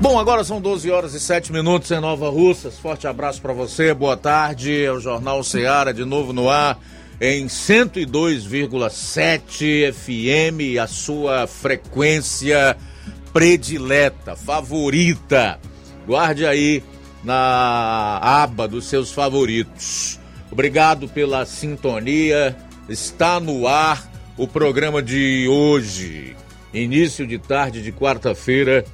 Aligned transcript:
Bom, 0.00 0.18
agora 0.18 0.44
são 0.44 0.60
12 0.60 0.90
horas 0.90 1.14
e 1.14 1.20
7 1.20 1.52
minutos 1.52 1.90
em 1.90 2.00
Nova 2.00 2.28
Russas. 2.28 2.78
Forte 2.78 3.06
abraço 3.06 3.40
para 3.40 3.52
você, 3.52 3.94
boa 3.94 4.16
tarde. 4.16 4.84
É 4.84 4.92
o 4.92 5.00
Jornal 5.00 5.42
Ceará 5.42 5.92
de 5.92 6.04
novo 6.04 6.32
no 6.32 6.50
ar 6.50 6.78
em 7.20 7.46
102,7 7.46 9.92
FM, 9.92 10.78
a 10.82 10.86
sua 10.86 11.46
frequência 11.46 12.76
predileta, 13.32 14.36
favorita. 14.36 15.58
Guarde 16.06 16.44
aí 16.44 16.82
na 17.22 18.18
aba 18.20 18.68
dos 18.68 18.86
seus 18.86 19.10
favoritos. 19.10 20.20
Obrigado 20.50 21.08
pela 21.08 21.46
sintonia. 21.46 22.54
Está 22.88 23.40
no 23.40 23.66
ar 23.66 24.10
o 24.36 24.46
programa 24.46 25.00
de 25.00 25.46
hoje, 25.48 26.36
início 26.74 27.26
de 27.26 27.38
tarde 27.38 27.82
de 27.82 27.90
quarta-feira 27.90 28.84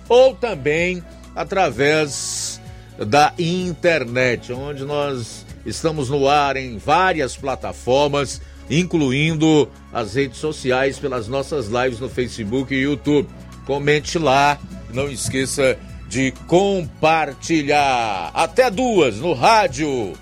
ou 0.08 0.34
também 0.34 1.00
através 1.34 2.60
da 2.98 3.32
internet, 3.38 4.52
onde 4.52 4.84
nós 4.84 5.46
Estamos 5.64 6.08
no 6.08 6.28
ar 6.28 6.56
em 6.56 6.78
várias 6.78 7.36
plataformas, 7.36 8.40
incluindo 8.68 9.68
as 9.92 10.14
redes 10.14 10.38
sociais 10.38 10.98
pelas 10.98 11.28
nossas 11.28 11.68
lives 11.68 12.00
no 12.00 12.08
Facebook 12.08 12.74
e 12.74 12.82
YouTube. 12.82 13.28
Comente 13.66 14.18
lá, 14.18 14.58
não 14.92 15.08
esqueça 15.08 15.78
de 16.08 16.32
compartilhar. 16.46 18.30
Até 18.34 18.70
duas 18.70 19.16
no 19.16 19.32
rádio 19.32 20.12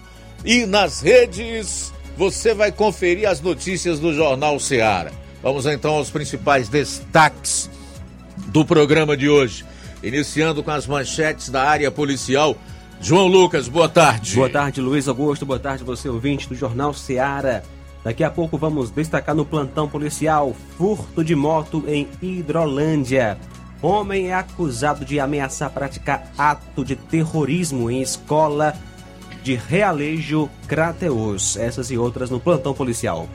e 0.44 0.66
nas 0.66 1.00
redes. 1.00 1.92
Você 2.16 2.52
vai 2.52 2.70
conferir 2.70 3.28
as 3.28 3.40
notícias 3.40 3.98
do 3.98 4.12
Jornal 4.12 4.60
Ceará. 4.60 5.10
Vamos 5.42 5.64
então 5.64 5.94
aos 5.94 6.10
principais 6.10 6.68
destaques 6.68 7.70
do 8.48 8.64
programa 8.64 9.16
de 9.16 9.28
hoje. 9.28 9.64
Iniciando 10.02 10.62
com 10.62 10.70
as 10.70 10.86
manchetes 10.86 11.48
da 11.48 11.62
área 11.62 11.90
policial 11.90 12.56
João 13.02 13.26
Lucas, 13.26 13.66
boa 13.66 13.88
tarde. 13.88 14.36
Boa 14.36 14.50
tarde, 14.50 14.78
Luiz 14.78 15.08
Augusto. 15.08 15.46
Boa 15.46 15.58
tarde, 15.58 15.82
você 15.82 16.06
ouvinte 16.06 16.46
do 16.46 16.54
Jornal 16.54 16.92
Seara. 16.92 17.64
Daqui 18.04 18.22
a 18.22 18.30
pouco 18.30 18.58
vamos 18.58 18.90
destacar 18.90 19.34
no 19.34 19.44
plantão 19.44 19.88
policial 19.88 20.54
furto 20.76 21.24
de 21.24 21.34
moto 21.34 21.82
em 21.88 22.06
Hidrolândia. 22.20 23.38
Homem 23.80 24.28
é 24.28 24.34
acusado 24.34 25.02
de 25.02 25.18
ameaçar 25.18 25.70
praticar 25.70 26.30
ato 26.36 26.84
de 26.84 26.94
terrorismo 26.94 27.90
em 27.90 28.02
escola 28.02 28.74
de 29.42 29.54
Realejo 29.54 30.50
Crateus. 30.68 31.56
Essas 31.56 31.90
e 31.90 31.96
outras 31.96 32.28
no 32.28 32.38
plantão 32.38 32.74
policial. 32.74 33.26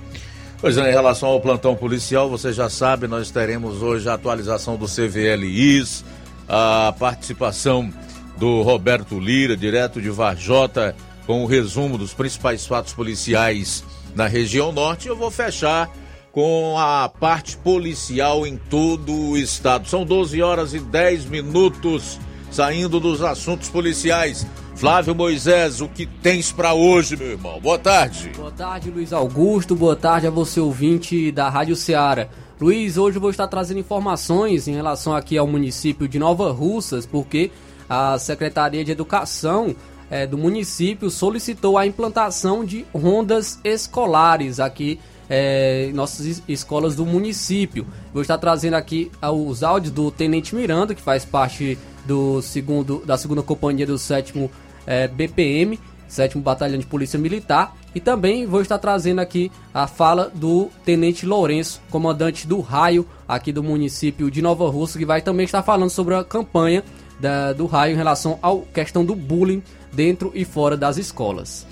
Pois 0.62 0.78
é, 0.78 0.90
em 0.90 0.94
relação 0.94 1.30
ao 1.30 1.42
plantão 1.42 1.76
policial, 1.76 2.30
você 2.30 2.54
já 2.54 2.70
sabe, 2.70 3.08
nós 3.08 3.32
teremos 3.32 3.82
hoje 3.82 4.08
a 4.08 4.14
atualização 4.14 4.78
do 4.78 4.86
CVLIs, 4.86 6.06
a 6.48 6.94
participação 7.00 7.92
do 8.38 8.62
Roberto 8.62 9.20
Lira, 9.20 9.56
direto 9.56 10.02
de 10.02 10.10
Varjota, 10.10 10.96
com 11.26 11.44
o 11.44 11.48
resumo 11.48 11.98
dos 11.98 12.14
principais 12.14 12.66
fatos 12.66 12.94
policiais 12.94 13.84
na 14.16 14.28
região 14.28 14.72
norte. 14.72 15.08
Eu 15.08 15.16
vou 15.16 15.32
fechar 15.32 15.90
com 16.32 16.76
a 16.78 17.08
parte 17.08 17.58
policial 17.58 18.46
em 18.46 18.58
todo 18.58 19.14
o 19.14 19.38
estado. 19.38 19.88
São 19.88 20.06
12 20.06 20.42
horas 20.42 20.74
e 20.74 20.80
10 20.80 21.26
minutos 21.26 22.20
saindo 22.52 23.00
dos 23.00 23.22
assuntos 23.22 23.70
policiais. 23.70 24.46
Flávio 24.76 25.16
Moisés, 25.16 25.80
o 25.80 25.88
que 25.88 26.06
tens 26.06 26.52
para 26.52 26.74
hoje, 26.74 27.16
meu 27.16 27.28
irmão? 27.28 27.60
Boa 27.62 27.80
tarde. 27.80 28.32
Boa 28.36 28.52
tarde, 28.52 28.92
Luiz 28.92 29.14
Augusto. 29.14 29.74
Boa 29.74 29.96
tarde 29.96 30.28
a 30.28 30.30
você, 30.30 30.60
ouvinte 30.60 31.32
da 31.32 31.50
Rádio 31.50 31.76
Ceará. 31.76 32.28
Luiz, 32.60 32.98
hoje 32.98 33.18
eu 33.18 33.22
vou 33.22 33.30
estar 33.30 33.48
trazendo 33.48 33.80
informações 33.80 34.68
em 34.68 34.74
relação 34.74 35.14
aqui 35.16 35.38
ao 35.38 35.48
município 35.48 36.08
de 36.08 36.20
Nova 36.20 36.52
Russas, 36.52 37.06
porque 37.06 37.52
a 37.90 38.18
Secretaria 38.18 38.84
de 38.84 38.92
Educação 38.92 39.76
é, 40.10 40.28
do 40.28 40.38
município 40.38 41.10
solicitou 41.10 41.78
a 41.78 41.86
implantação 41.86 42.64
de 42.64 42.86
rondas 42.94 43.60
escolares 43.64 44.60
aqui 44.60 45.00
é, 45.30 45.92
nossas 45.94 46.44
escolas 46.48 46.96
do 46.96 47.06
município. 47.06 47.86
Vou 48.14 48.22
estar 48.22 48.38
trazendo 48.38 48.76
aqui 48.76 49.12
os 49.22 49.64
áudios 49.64 49.94
do 49.94 50.12
Tenente 50.12 50.56
Miranda, 50.56 50.94
que 50.94 51.02
faz 51.02 51.26
parte 51.26 51.78
do 52.06 52.42
segundo, 52.42 53.04
da 53.06 53.18
segunda 53.18 53.42
companhia 53.42 53.86
do 53.86 53.98
sétimo 53.98 54.52
é, 54.86 55.08
BPM, 55.08 55.80
sétimo 56.08 56.44
Batalhão 56.44 56.78
de 56.78 56.86
Polícia 56.86 57.18
Militar, 57.18 57.76
e 57.96 58.00
também 58.00 58.46
vou 58.46 58.62
estar 58.62 58.78
trazendo 58.78 59.20
aqui 59.20 59.52
a 59.74 59.88
fala 59.88 60.32
do 60.34 60.70
Tenente 60.84 61.26
Lourenço, 61.26 61.82
comandante 61.90 62.46
do 62.46 62.60
raio 62.60 63.08
aqui 63.28 63.52
do 63.52 63.64
município 63.64 64.30
de 64.30 64.42
Nova 64.42 64.70
Rússia, 64.70 65.00
que 65.00 65.06
vai 65.06 65.22
também 65.22 65.46
estar 65.46 65.64
falando 65.64 65.90
sobre 65.90 66.14
a 66.14 66.24
campanha 66.24 66.84
da, 67.20 67.54
do 67.54 67.66
raio 67.66 67.94
em 67.94 67.98
relação 67.98 68.40
à 68.42 68.50
questão 68.74 69.06
do 69.06 69.16
bullying 69.16 69.64
dentro 69.92 70.32
e 70.36 70.44
fora 70.44 70.76
das 70.76 70.98
escolas. 70.98 71.66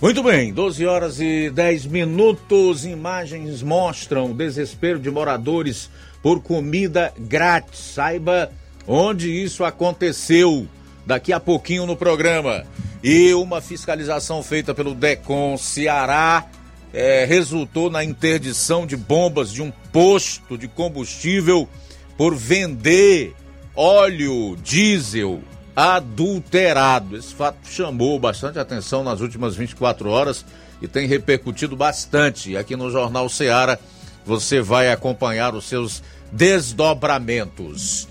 Muito 0.00 0.22
bem, 0.22 0.52
12 0.52 0.86
horas 0.86 1.20
e 1.20 1.50
10 1.50 1.86
minutos. 1.86 2.84
Imagens 2.84 3.62
mostram 3.62 4.30
o 4.30 4.34
desespero 4.34 4.98
de 4.98 5.10
moradores 5.10 5.90
por 6.22 6.40
comida 6.40 7.12
grátis. 7.18 7.78
Saiba 7.78 8.50
onde 8.86 9.30
isso 9.30 9.64
aconteceu 9.64 10.68
daqui 11.06 11.32
a 11.32 11.40
pouquinho 11.40 11.86
no 11.86 11.96
programa. 11.96 12.64
E 13.02 13.32
uma 13.34 13.60
fiscalização 13.60 14.42
feita 14.42 14.74
pelo 14.74 14.94
DECOM 14.94 15.56
Ceará 15.56 16.44
é, 16.92 17.24
resultou 17.24 17.90
na 17.90 18.04
interdição 18.04 18.86
de 18.86 18.96
bombas 18.96 19.50
de 19.50 19.62
um 19.62 19.70
posto 19.92 20.58
de 20.58 20.68
combustível 20.68 21.68
por 22.16 22.34
vender 22.34 23.34
óleo 23.76 24.56
diesel 24.56 25.42
adulterado. 25.76 27.16
Esse 27.16 27.34
fato 27.34 27.58
chamou 27.68 28.18
bastante 28.18 28.58
atenção 28.58 29.04
nas 29.04 29.20
últimas 29.20 29.54
24 29.54 30.08
horas 30.08 30.44
e 30.80 30.88
tem 30.88 31.06
repercutido 31.06 31.76
bastante. 31.76 32.56
Aqui 32.56 32.74
no 32.74 32.90
Jornal 32.90 33.28
Seara 33.28 33.78
você 34.24 34.60
vai 34.60 34.90
acompanhar 34.90 35.54
os 35.54 35.66
seus 35.66 36.02
desdobramentos. 36.32 38.08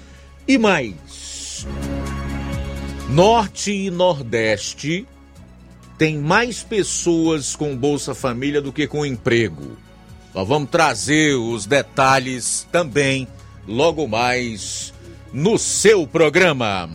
E 0.48 0.58
mais. 0.58 1.66
Norte 3.10 3.72
e 3.72 3.90
Nordeste 3.90 5.08
tem 5.98 6.18
mais 6.18 6.62
pessoas 6.62 7.56
com 7.56 7.76
Bolsa 7.76 8.14
Família 8.14 8.62
do 8.62 8.72
que 8.72 8.88
com 8.88 9.06
emprego. 9.06 9.78
Nós 10.34 10.48
vamos 10.48 10.70
trazer 10.70 11.34
os 11.36 11.66
detalhes 11.66 12.68
também 12.72 13.28
logo 13.68 14.08
mais 14.08 14.94
no 15.36 15.58
seu 15.58 16.08
programa. 16.08 16.90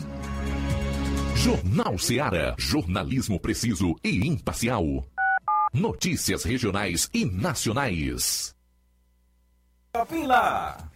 Jornal 1.36 1.98
Seara. 1.98 2.54
Jornalismo 2.58 3.38
preciso 3.38 3.94
e 4.02 4.26
imparcial. 4.26 5.04
Notícias 5.74 6.42
regionais 6.44 7.10
e 7.12 7.26
nacionais. 7.26 8.56
Shopping 9.94 10.24
Lá. 10.24 10.89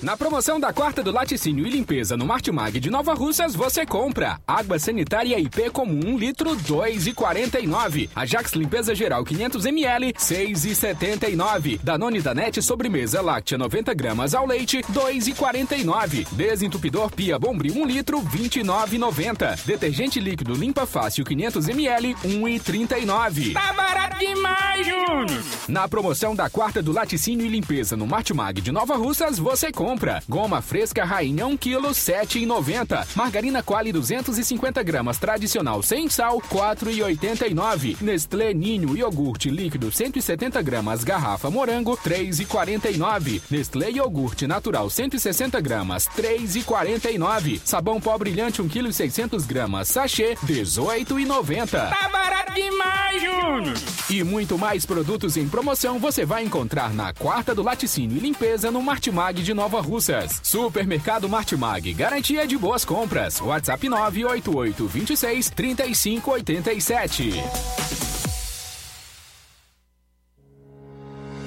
Na 0.00 0.16
promoção 0.16 0.60
da 0.60 0.72
quarta 0.72 1.02
do 1.02 1.10
laticínio 1.10 1.66
e 1.66 1.70
limpeza 1.70 2.16
no 2.16 2.24
Martimag 2.24 2.78
de 2.78 2.88
Nova 2.88 3.14
Russas, 3.14 3.52
você 3.52 3.84
compra 3.84 4.38
água 4.46 4.78
sanitária 4.78 5.36
IP 5.40 5.70
comum 5.70 6.14
1 6.14 6.18
litro 6.18 6.50
2,49. 6.56 8.08
Ajax 8.14 8.52
limpeza 8.52 8.94
geral 8.94 9.24
500 9.24 9.66
ml 9.66 10.12
6,79. 10.12 11.80
Danone 11.82 12.20
Danete 12.20 12.62
sobremesa 12.62 13.20
láctea 13.20 13.58
90 13.58 13.92
gramas 13.92 14.34
ao 14.36 14.46
leite 14.46 14.82
2,49. 14.82 16.28
Desentupidor 16.30 17.10
Pia 17.10 17.36
Bombril 17.36 17.74
1 17.74 17.84
litro 17.84 18.20
29,90. 18.22 19.64
Detergente 19.66 20.20
líquido 20.20 20.54
limpa 20.54 20.86
fácil 20.86 21.24
500 21.24 21.68
ml 21.70 22.14
1,39. 22.24 23.52
Tá 23.52 23.72
barato 23.72 24.16
demais, 24.16 24.86
Júnior! 24.86 25.42
Na 25.66 25.88
promoção 25.88 26.36
da 26.36 26.48
quarta 26.48 26.80
do 26.80 26.92
laticínio 26.92 27.44
e 27.44 27.48
limpeza 27.48 27.96
no 27.96 28.06
Martimag 28.06 28.60
de 28.60 28.70
Nova 28.70 28.94
Russas, 28.94 29.40
você 29.40 29.72
compra 29.72 29.87
goma 30.28 30.60
fresca 30.60 31.04
rainha 31.04 31.46
1 31.46 31.56
kg 31.56 31.88
7,90. 31.90 33.06
Margarina 33.14 33.62
Quali 33.62 33.92
250 33.92 34.82
gramas 34.82 35.18
tradicional 35.18 35.82
sem 35.82 36.08
sal 36.08 36.40
4,89. 36.40 37.96
Nestlé 38.00 38.52
Ninho 38.52 38.96
iogurte 38.96 39.50
líquido 39.50 39.90
170 39.90 40.60
gramas 40.62 41.04
garrafa 41.04 41.50
morango 41.50 41.96
3,49. 41.96 43.40
Nestlé 43.50 43.90
iogurte 43.90 44.46
natural 44.46 44.90
160 44.90 45.60
gramas 45.60 46.08
3,49. 46.16 47.60
Sabão 47.64 48.00
pó 48.00 48.16
brilhante 48.18 48.60
1 48.60 48.68
kg 48.68 48.92
600 48.92 49.46
gramas 49.46 49.88
sachê 49.88 50.36
18,90. 50.44 51.66
Tá 51.70 52.08
barato 52.08 52.52
demais, 52.54 53.22
Júnior! 53.22 53.76
E 54.10 54.24
muito 54.24 54.58
mais 54.58 54.84
produtos 54.86 55.36
em 55.36 55.48
promoção 55.48 55.98
você 55.98 56.24
vai 56.24 56.44
encontrar 56.44 56.92
na 56.94 57.12
quarta 57.12 57.54
do 57.54 57.62
laticínio 57.62 58.16
e 58.16 58.20
limpeza 58.20 58.70
no 58.70 58.82
Martimag 58.82 59.42
de 59.42 59.54
Nova 59.54 59.77
Russas. 59.80 60.40
Supermercado 60.42 61.28
Martimag, 61.28 61.92
garantia 61.94 62.46
de 62.46 62.56
boas 62.56 62.84
compras. 62.84 63.40
WhatsApp 63.40 63.84
988 63.84 64.88
26 64.88 65.50
3587. 65.50 68.07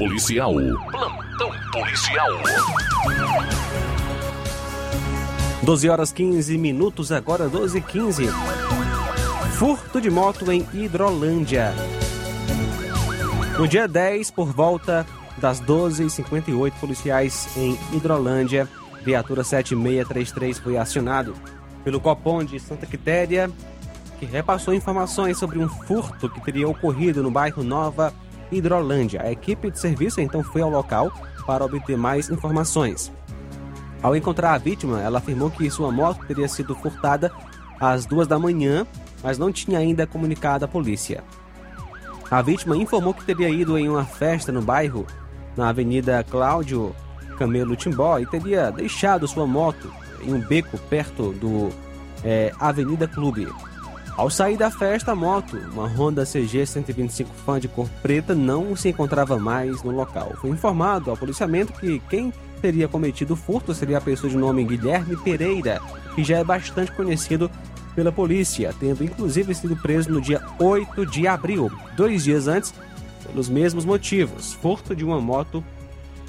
Policial. 0.00 0.54
Plantão 0.90 1.52
policial. 1.70 2.30
12 5.62 5.90
horas 5.90 6.10
15 6.10 6.56
minutos, 6.56 7.12
agora 7.12 7.50
12 7.50 7.76
e 7.76 7.82
15. 7.82 8.28
Furto 9.58 10.00
de 10.00 10.08
moto 10.08 10.50
em 10.50 10.66
Hidrolândia. 10.72 11.74
No 13.58 13.68
dia 13.68 13.86
10, 13.86 14.30
por 14.30 14.50
volta 14.50 15.06
das 15.36 15.60
12h58, 15.60 16.72
policiais 16.80 17.54
em 17.54 17.78
Hidrolândia, 17.92 18.66
viatura 19.04 19.44
7633 19.44 20.60
foi 20.60 20.78
acionado 20.78 21.34
pelo 21.84 22.00
Copom 22.00 22.42
de 22.42 22.58
Santa 22.58 22.86
Quitéria, 22.86 23.50
que 24.18 24.24
repassou 24.24 24.72
informações 24.72 25.36
sobre 25.36 25.58
um 25.58 25.68
furto 25.68 26.30
que 26.30 26.40
teria 26.40 26.66
ocorrido 26.66 27.22
no 27.22 27.30
bairro 27.30 27.62
Nova 27.62 28.14
Hidrolândia. 28.50 29.22
A 29.22 29.30
equipe 29.30 29.70
de 29.70 29.78
serviço 29.78 30.20
então 30.20 30.42
foi 30.42 30.62
ao 30.62 30.70
local 30.70 31.12
para 31.46 31.64
obter 31.64 31.96
mais 31.96 32.30
informações. 32.30 33.12
Ao 34.02 34.16
encontrar 34.16 34.54
a 34.54 34.58
vítima, 34.58 35.00
ela 35.00 35.18
afirmou 35.18 35.50
que 35.50 35.70
sua 35.70 35.92
moto 35.92 36.24
teria 36.26 36.48
sido 36.48 36.74
furtada 36.74 37.30
às 37.78 38.06
duas 38.06 38.26
da 38.26 38.38
manhã, 38.38 38.86
mas 39.22 39.38
não 39.38 39.52
tinha 39.52 39.78
ainda 39.78 40.06
comunicado 40.06 40.64
à 40.64 40.68
polícia. 40.68 41.22
A 42.30 42.40
vítima 42.40 42.76
informou 42.76 43.12
que 43.12 43.24
teria 43.24 43.48
ido 43.48 43.76
em 43.76 43.88
uma 43.88 44.04
festa 44.04 44.52
no 44.52 44.62
bairro, 44.62 45.06
na 45.56 45.68
Avenida 45.68 46.24
Cláudio 46.24 46.94
Camelo 47.36 47.76
Timbó, 47.76 48.18
e 48.18 48.26
teria 48.26 48.70
deixado 48.70 49.26
sua 49.26 49.46
moto 49.46 49.92
em 50.22 50.32
um 50.32 50.40
beco 50.40 50.78
perto 50.78 51.32
do 51.32 51.70
é, 52.24 52.52
Avenida 52.58 53.08
Clube. 53.08 53.48
Ao 54.20 54.28
sair 54.28 54.58
da 54.58 54.70
festa, 54.70 55.12
a 55.12 55.14
moto, 55.14 55.56
uma 55.72 55.86
Honda 55.86 56.26
CG 56.26 56.66
125 56.66 57.30
Fan 57.36 57.58
de 57.58 57.68
cor 57.68 57.88
preta, 58.02 58.34
não 58.34 58.76
se 58.76 58.90
encontrava 58.90 59.38
mais 59.38 59.82
no 59.82 59.92
local. 59.92 60.34
Foi 60.38 60.50
informado 60.50 61.10
ao 61.10 61.16
policiamento 61.16 61.72
que 61.72 61.98
quem 62.00 62.30
teria 62.60 62.86
cometido 62.86 63.32
o 63.32 63.36
furto 63.36 63.72
seria 63.72 63.96
a 63.96 64.00
pessoa 64.00 64.28
de 64.28 64.36
nome 64.36 64.62
Guilherme 64.62 65.16
Pereira, 65.16 65.80
que 66.14 66.22
já 66.22 66.36
é 66.36 66.44
bastante 66.44 66.92
conhecido 66.92 67.50
pela 67.94 68.12
polícia, 68.12 68.74
tendo 68.78 69.02
inclusive 69.02 69.54
sido 69.54 69.74
preso 69.74 70.10
no 70.10 70.20
dia 70.20 70.42
8 70.58 71.06
de 71.06 71.26
abril, 71.26 71.72
dois 71.96 72.22
dias 72.22 72.46
antes, 72.46 72.74
pelos 73.26 73.48
mesmos 73.48 73.86
motivos: 73.86 74.52
furto 74.52 74.94
de 74.94 75.02
uma 75.02 75.18
moto, 75.18 75.64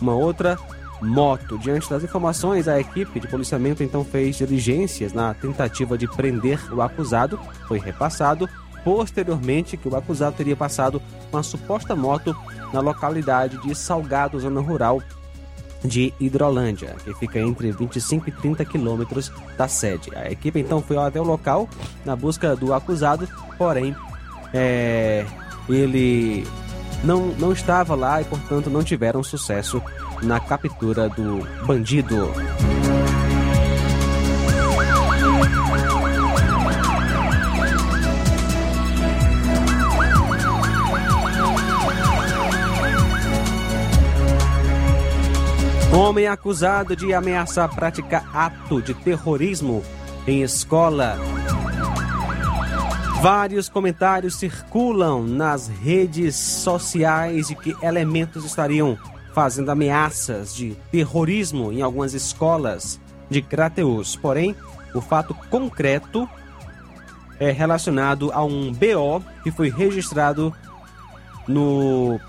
uma 0.01 0.15
outra 0.15 0.57
moto. 1.01 1.58
Diante 1.58 1.89
das 1.89 2.03
informações, 2.03 2.67
a 2.67 2.79
equipe 2.79 3.20
de 3.20 3.27
policiamento 3.27 3.84
então 3.84 4.05
fez 4.05 4.38
diligências 4.38 5.13
na 5.13 5.34
tentativa 5.34 5.98
de 5.98 6.08
prender 6.08 6.60
o 6.74 6.81
acusado. 6.81 7.39
Foi 7.67 7.79
repassado 7.79 8.48
posteriormente 8.84 9.77
que 9.77 9.88
o 9.88 9.96
acusado 9.96 10.36
teria 10.36 10.55
passado 10.55 11.01
uma 11.31 11.43
suposta 11.43 11.96
moto 11.96 12.36
na 12.74 12.79
localidade 12.79 13.58
de 13.62 13.75
Salgado, 13.75 14.39
zona 14.39 14.62
rural 14.62 15.01
de 15.84 16.13
Hidrolândia, 16.20 16.96
que 17.03 17.13
fica 17.15 17.39
entre 17.39 17.72
25 17.72 18.29
e 18.29 18.31
30 18.31 18.65
quilômetros 18.65 19.31
da 19.58 19.67
sede. 19.67 20.12
A 20.15 20.31
equipe 20.31 20.60
então 20.60 20.81
foi 20.81 20.98
até 20.98 21.20
o 21.20 21.24
local 21.24 21.67
na 22.05 22.15
busca 22.15 22.55
do 22.55 22.74
acusado, 22.74 23.27
porém 23.58 23.96
é, 24.53 25.25
ele 25.67 26.46
não, 27.03 27.27
não 27.39 27.51
estava 27.51 27.96
lá 27.96 28.22
e, 28.22 28.25
portanto, 28.25 28.70
não 28.70 28.84
tiveram 28.84 29.24
sucesso 29.24 29.81
na 30.22 30.40
captura 30.40 31.10
do 31.10 31.48
bandido. 31.66 32.32
Homem 45.94 46.25
acusado 46.25 46.96
de 46.96 47.13
ameaçar 47.13 47.68
praticar 47.75 48.25
ato 48.34 48.82
de 48.82 48.94
terrorismo 48.94 49.84
em 50.25 50.42
escola. 50.42 51.18
Vários 53.22 53.68
comentários 53.70 54.36
circulam 54.36 55.24
nas 55.28 55.68
redes 55.68 56.36
sociais 56.36 57.50
de 57.50 57.56
que 57.56 57.75
elementos 57.84 58.46
estariam 58.46 58.98
fazendo 59.33 59.69
ameaças 59.69 60.55
de 60.55 60.75
terrorismo 60.91 61.71
em 61.71 61.81
algumas 61.81 62.13
escolas 62.13 63.00
de 63.29 63.41
Crateus. 63.41 64.15
Porém, 64.15 64.55
o 64.93 65.01
fato 65.01 65.33
concreto 65.50 66.27
é 67.39 67.51
relacionado 67.51 68.31
a 68.33 68.43
um 68.43 68.71
BO 68.71 69.23
que 69.43 69.51
foi 69.51 69.69
registrado 69.69 70.53
no 71.47 72.19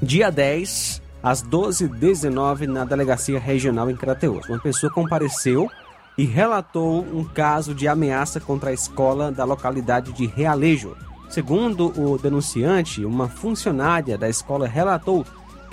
dia 0.00 0.30
10 0.30 1.02
às 1.22 1.42
12h19 1.42 2.66
na 2.66 2.84
Delegacia 2.84 3.40
Regional 3.40 3.90
em 3.90 3.96
Crateus. 3.96 4.48
Uma 4.48 4.58
pessoa 4.58 4.92
compareceu 4.92 5.68
e 6.16 6.24
relatou 6.24 7.00
um 7.00 7.24
caso 7.24 7.74
de 7.74 7.88
ameaça 7.88 8.38
contra 8.38 8.70
a 8.70 8.72
escola 8.72 9.32
da 9.32 9.44
localidade 9.44 10.12
de 10.12 10.26
Realejo. 10.26 10.96
Segundo 11.28 11.92
o 12.00 12.18
denunciante, 12.18 13.04
uma 13.04 13.28
funcionária 13.28 14.16
da 14.16 14.28
escola 14.28 14.68
relatou 14.68 15.26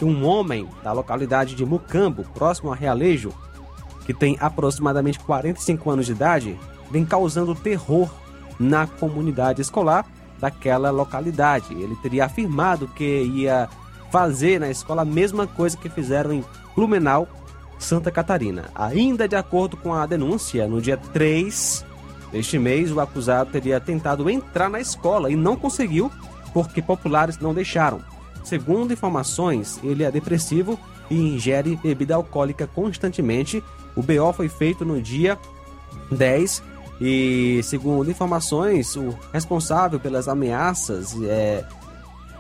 um 0.06 0.26
homem 0.26 0.68
da 0.84 0.92
localidade 0.92 1.56
de 1.56 1.66
Mucambo, 1.66 2.24
próximo 2.34 2.72
a 2.72 2.76
Realejo, 2.76 3.32
que 4.06 4.14
tem 4.14 4.38
aproximadamente 4.40 5.20
45 5.20 5.90
anos 5.90 6.06
de 6.06 6.12
idade, 6.12 6.60
vem 6.90 7.06
causando 7.06 7.56
terror 7.56 8.10
na 8.60 8.86
comunidade 8.86 9.62
escolar 9.62 10.06
daquela 10.40 10.90
localidade. 10.90 11.74
Ele 11.74 11.96
teria 11.98 12.26
afirmado 12.26 12.88
que 12.88 13.24
ia 13.24 13.70
fazer 14.12 14.60
na 14.60 14.70
escola 14.70 15.04
a 15.04 15.06
mesma 15.06 15.48
coisa 15.48 15.78
que 15.78 15.90
fizeram 15.90 16.34
em 16.34 16.46
Blumenau, 16.76 17.28
Santa 17.80 18.12
Catarina. 18.12 18.66
Ainda 18.76 19.28
de 19.28 19.36
acordo 19.36 19.78
com 19.78 19.94
a 19.94 20.06
denúncia, 20.06 20.68
no 20.68 20.82
dia 20.82 20.98
3 20.98 21.86
deste 22.32 22.60
mês, 22.60 22.92
o 22.92 23.00
acusado 23.00 23.52
teria 23.52 23.80
tentado 23.80 24.30
entrar 24.30 24.70
na 24.70 24.80
escola 24.80 25.32
e 25.32 25.36
não 25.36 25.56
conseguiu 25.56 26.12
porque 26.54 26.82
populares 26.82 27.40
não 27.40 27.54
deixaram. 27.54 28.02
Segundo 28.44 28.94
informações, 28.94 29.80
ele 29.84 30.04
é 30.04 30.12
depressivo 30.12 30.80
e 31.10 31.16
ingere 31.16 31.76
bebida 31.82 32.16
alcoólica 32.16 32.68
constantemente. 32.68 33.64
O 33.96 34.02
BO 34.02 34.34
foi 34.34 34.50
feito 34.50 34.86
no 34.86 35.02
dia 35.02 35.38
10 36.12 36.64
e, 37.00 37.62
segundo 37.64 38.12
informações, 38.12 38.96
o 38.96 39.18
responsável 39.34 40.00
pelas 40.00 40.28
ameaças 40.28 41.16
é 41.24 41.66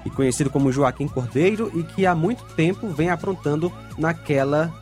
e 0.06 0.10
conhecido 0.10 0.50
como 0.50 0.72
Joaquim 0.72 1.08
Cordeiro 1.08 1.72
e 1.76 1.84
que 1.84 2.06
há 2.06 2.16
muito 2.16 2.44
tempo 2.56 2.88
vem 2.90 3.10
aprontando 3.10 3.72
naquela 3.98 4.74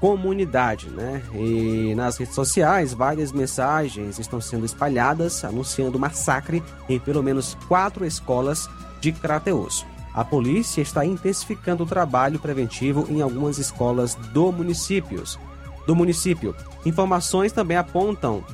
comunidade, 0.00 0.90
né? 0.90 1.22
E 1.32 1.94
nas 1.94 2.16
redes 2.16 2.34
sociais, 2.34 2.92
várias 2.92 3.32
mensagens 3.32 4.18
estão 4.18 4.40
sendo 4.40 4.66
espalhadas 4.66 5.44
anunciando 5.44 5.98
massacre 5.98 6.62
em 6.88 6.98
pelo 6.98 7.22
menos 7.22 7.56
quatro 7.68 8.04
escolas 8.04 8.68
de 9.00 9.12
Crateus. 9.12 9.86
A 10.14 10.24
polícia 10.24 10.80
está 10.80 11.04
intensificando 11.04 11.82
o 11.82 11.86
trabalho 11.86 12.38
preventivo 12.38 13.06
em 13.10 13.20
algumas 13.20 13.58
escolas 13.58 14.14
do 14.32 14.52
municípios. 14.52 15.38
Do 15.86 15.96
município. 15.96 16.54
Informações 16.86 17.50
também 17.50 17.76
apontam 17.76 18.44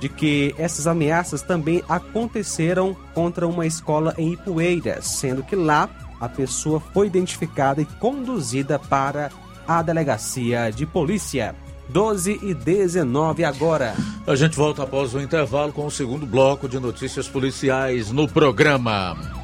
de 0.00 0.08
que 0.08 0.54
essas 0.58 0.86
ameaças 0.86 1.42
também 1.42 1.82
aconteceram 1.88 2.96
contra 3.14 3.46
uma 3.46 3.66
escola 3.66 4.14
em 4.18 4.32
Ipueiras, 4.32 5.06
sendo 5.06 5.42
que 5.42 5.54
lá 5.54 5.88
a 6.20 6.28
pessoa 6.28 6.80
foi 6.80 7.06
identificada 7.06 7.82
e 7.82 7.86
conduzida 7.86 8.78
para 8.78 9.30
a 9.68 9.82
delegacia 9.82 10.70
de 10.70 10.86
polícia. 10.86 11.54
12 11.88 12.40
e 12.42 12.54
19 12.54 13.44
agora. 13.44 13.94
A 14.26 14.34
gente 14.34 14.56
volta 14.56 14.82
após 14.82 15.14
o 15.14 15.20
intervalo 15.20 15.70
com 15.70 15.84
o 15.84 15.90
segundo 15.90 16.24
bloco 16.24 16.66
de 16.66 16.80
notícias 16.80 17.28
policiais 17.28 18.10
no 18.10 18.26
programa. 18.26 19.43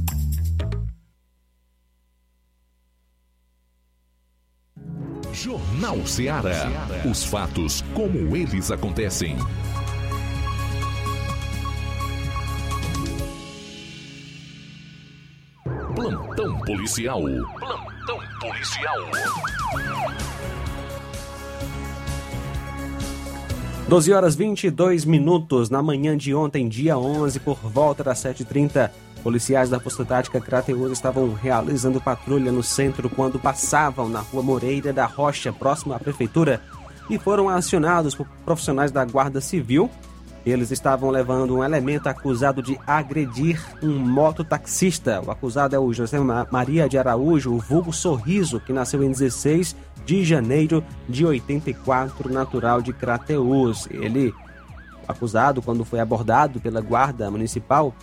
Jornal 5.33 6.05
Ceará. 6.05 6.69
Os 7.09 7.23
fatos 7.23 7.83
como 7.93 8.35
eles 8.35 8.69
acontecem. 8.69 9.37
Plantão 15.95 16.59
policial. 16.59 17.21
Plantão 17.21 18.19
policial. 18.39 18.97
12 23.87 24.13
horas 24.13 24.35
22 24.35 25.03
minutos 25.03 25.69
na 25.69 25.81
manhã 25.81 26.15
de 26.15 26.33
ontem, 26.33 26.69
dia 26.69 26.97
11, 26.97 27.41
por 27.41 27.57
volta 27.57 28.03
das 28.03 28.19
7h30. 28.19 28.89
Policiais 29.23 29.69
da 29.69 29.79
Força 29.79 30.03
Tática 30.03 30.41
Crateus 30.41 30.91
estavam 30.91 31.33
realizando 31.33 32.01
patrulha 32.01 32.51
no 32.51 32.63
centro 32.63 33.09
quando 33.09 33.39
passavam 33.39 34.09
na 34.09 34.19
rua 34.19 34.41
Moreira 34.41 34.91
da 34.91 35.05
Rocha, 35.05 35.53
próximo 35.53 35.93
à 35.93 35.99
prefeitura, 35.99 36.59
e 37.09 37.19
foram 37.19 37.47
acionados 37.47 38.15
por 38.15 38.27
profissionais 38.43 38.91
da 38.91 39.05
Guarda 39.05 39.39
Civil. 39.39 39.89
Eles 40.43 40.71
estavam 40.71 41.11
levando 41.11 41.55
um 41.55 41.63
elemento 41.63 42.07
acusado 42.07 42.63
de 42.63 42.79
agredir 42.87 43.61
um 43.83 43.99
mototaxista. 43.99 45.21
O 45.23 45.29
acusado 45.29 45.75
é 45.75 45.79
o 45.79 45.93
José 45.93 46.17
Maria 46.49 46.89
de 46.89 46.97
Araújo, 46.97 47.53
o 47.53 47.59
vulgo 47.59 47.93
Sorriso, 47.93 48.59
que 48.59 48.73
nasceu 48.73 49.03
em 49.03 49.11
16 49.11 49.75
de 50.03 50.23
janeiro 50.23 50.83
de 51.07 51.23
84, 51.23 52.33
natural 52.33 52.81
de 52.81 52.91
Crateus. 52.91 53.87
Ele, 53.91 54.33
acusado, 55.07 55.61
quando 55.61 55.85
foi 55.85 55.99
abordado 55.99 56.59
pela 56.59 56.81
Guarda 56.81 57.29
Municipal, 57.29 57.93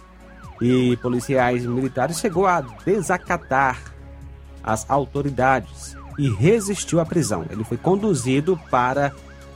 e 0.61 0.97
policiais 0.99 1.65
militares 1.65 2.19
chegou 2.19 2.47
a 2.47 2.61
desacatar 2.61 3.81
as 4.63 4.89
autoridades 4.89 5.97
e 6.19 6.29
resistiu 6.29 7.01
à 7.01 7.07
prisão. 7.07 7.45
Ele 7.49 7.65
foi 7.65 7.77
conduzido 7.77 8.59
para 8.71 9.13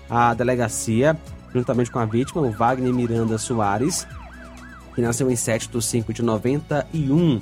a 0.09 0.33
delegacia 0.35 1.19
juntamente 1.53 1.91
com 1.91 1.99
a 1.99 2.07
vítima, 2.07 2.43
o 2.43 2.51
Wagner 2.51 2.93
Miranda 2.93 3.37
Soares, 3.39 4.07
que 4.95 5.03
nasceu 5.03 5.31
em 5.31 5.37
7 5.37 5.69
de 5.69 5.83
5 5.83 6.13
de 6.13 6.23
91. 6.23 7.41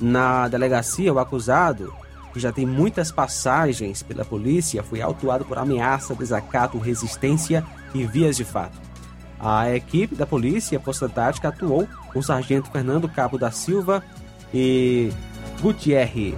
Na 0.00 0.48
delegacia, 0.48 1.12
o 1.12 1.18
acusado, 1.18 1.94
que 2.32 2.40
já 2.40 2.50
tem 2.50 2.66
muitas 2.66 3.12
passagens 3.12 4.02
pela 4.02 4.24
polícia, 4.24 4.82
foi 4.82 5.00
autuado 5.00 5.44
por 5.44 5.58
ameaça, 5.58 6.14
desacato, 6.14 6.78
resistência 6.78 7.64
e 7.94 8.04
vias 8.04 8.36
de 8.36 8.44
fato. 8.44 8.91
A 9.42 9.74
equipe 9.74 10.14
da 10.14 10.24
polícia 10.24 10.78
Posta 10.78 11.08
Tática 11.08 11.48
atuou 11.48 11.88
com 12.12 12.20
o 12.20 12.22
sargento 12.22 12.70
Fernando 12.70 13.08
Cabo 13.08 13.36
da 13.36 13.50
Silva 13.50 14.00
e 14.54 15.10
Gutierre. 15.60 16.36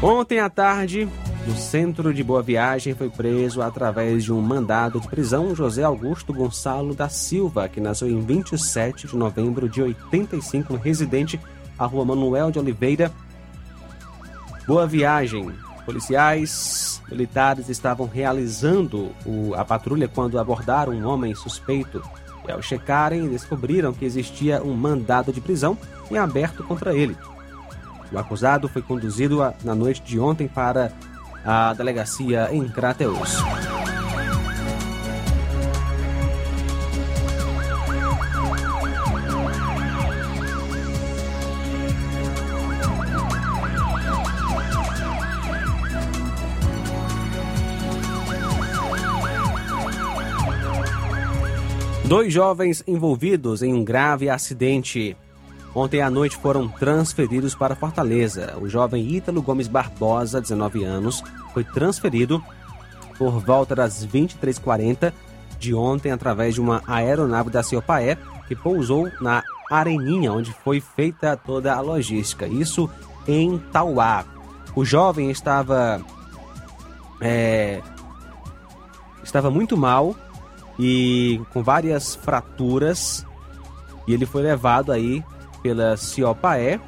Ontem 0.00 0.38
à 0.38 0.48
tarde, 0.48 1.08
no 1.46 1.56
centro 1.56 2.14
de 2.14 2.22
Boa 2.22 2.40
Viagem, 2.40 2.94
foi 2.94 3.10
preso 3.10 3.60
através 3.60 4.24
de 4.24 4.32
um 4.32 4.40
mandado 4.40 5.00
de 5.00 5.08
prisão 5.08 5.54
José 5.54 5.82
Augusto 5.82 6.32
Gonçalo 6.32 6.94
da 6.94 7.08
Silva, 7.08 7.68
que 7.68 7.80
nasceu 7.80 8.08
em 8.08 8.20
27 8.20 9.08
de 9.08 9.16
novembro 9.16 9.68
de 9.68 9.82
85, 9.82 10.76
residente 10.76 11.38
à 11.78 11.86
rua 11.86 12.04
Manuel 12.04 12.50
de 12.50 12.58
Oliveira, 12.58 13.12
Boa 14.66 14.86
Viagem. 14.86 15.50
Policiais 15.86 17.00
militares 17.10 17.68
estavam 17.70 18.06
realizando 18.06 19.10
o, 19.24 19.54
a 19.54 19.64
patrulha 19.64 20.06
quando 20.06 20.38
abordaram 20.38 20.92
um 20.92 21.06
homem 21.06 21.34
suspeito. 21.34 22.02
E 22.46 22.52
ao 22.52 22.60
checarem, 22.60 23.28
descobriram 23.28 23.92
que 23.92 24.04
existia 24.04 24.62
um 24.62 24.74
mandado 24.74 25.32
de 25.32 25.40
prisão 25.40 25.78
em 26.10 26.18
aberto 26.18 26.62
contra 26.64 26.94
ele. 26.94 27.16
O 28.12 28.18
acusado 28.18 28.68
foi 28.68 28.82
conduzido 28.82 29.42
a, 29.42 29.54
na 29.62 29.74
noite 29.74 30.02
de 30.02 30.18
ontem 30.18 30.48
para 30.48 30.92
a 31.44 31.72
delegacia 31.74 32.48
em 32.52 32.66
Crateus. 32.68 33.38
Dois 52.08 52.32
jovens 52.32 52.82
envolvidos 52.86 53.62
em 53.62 53.74
um 53.74 53.84
grave 53.84 54.30
acidente 54.30 55.14
ontem 55.74 56.00
à 56.00 56.08
noite 56.08 56.38
foram 56.38 56.66
transferidos 56.66 57.54
para 57.54 57.76
Fortaleza. 57.76 58.56
O 58.58 58.66
jovem 58.66 59.14
Ítalo 59.14 59.42
Gomes 59.42 59.68
Barbosa, 59.68 60.40
19 60.40 60.84
anos, 60.84 61.22
foi 61.52 61.64
transferido 61.64 62.42
por 63.18 63.38
volta 63.40 63.74
das 63.74 64.06
23h40 64.06 65.12
de 65.58 65.74
ontem 65.74 66.10
através 66.10 66.54
de 66.54 66.62
uma 66.62 66.82
aeronave 66.86 67.50
da 67.50 67.62
Ciopaé 67.62 68.16
que 68.46 68.56
pousou 68.56 69.10
na 69.20 69.44
Areninha, 69.70 70.32
onde 70.32 70.50
foi 70.64 70.80
feita 70.80 71.36
toda 71.36 71.74
a 71.74 71.80
logística. 71.82 72.46
Isso 72.46 72.88
em 73.26 73.58
Tauá. 73.70 74.24
O 74.74 74.82
jovem 74.82 75.30
estava 75.30 76.00
é, 77.20 77.82
estava 79.22 79.50
muito 79.50 79.76
mal 79.76 80.16
e 80.78 81.40
com 81.52 81.62
várias 81.62 82.14
fraturas 82.14 83.26
e 84.08 84.14
ele 84.14 84.24
foi 84.24 84.42
levado 84.42 84.90
aí 84.90 85.22
pela 85.62 85.96
Ciopaé. 85.96 86.80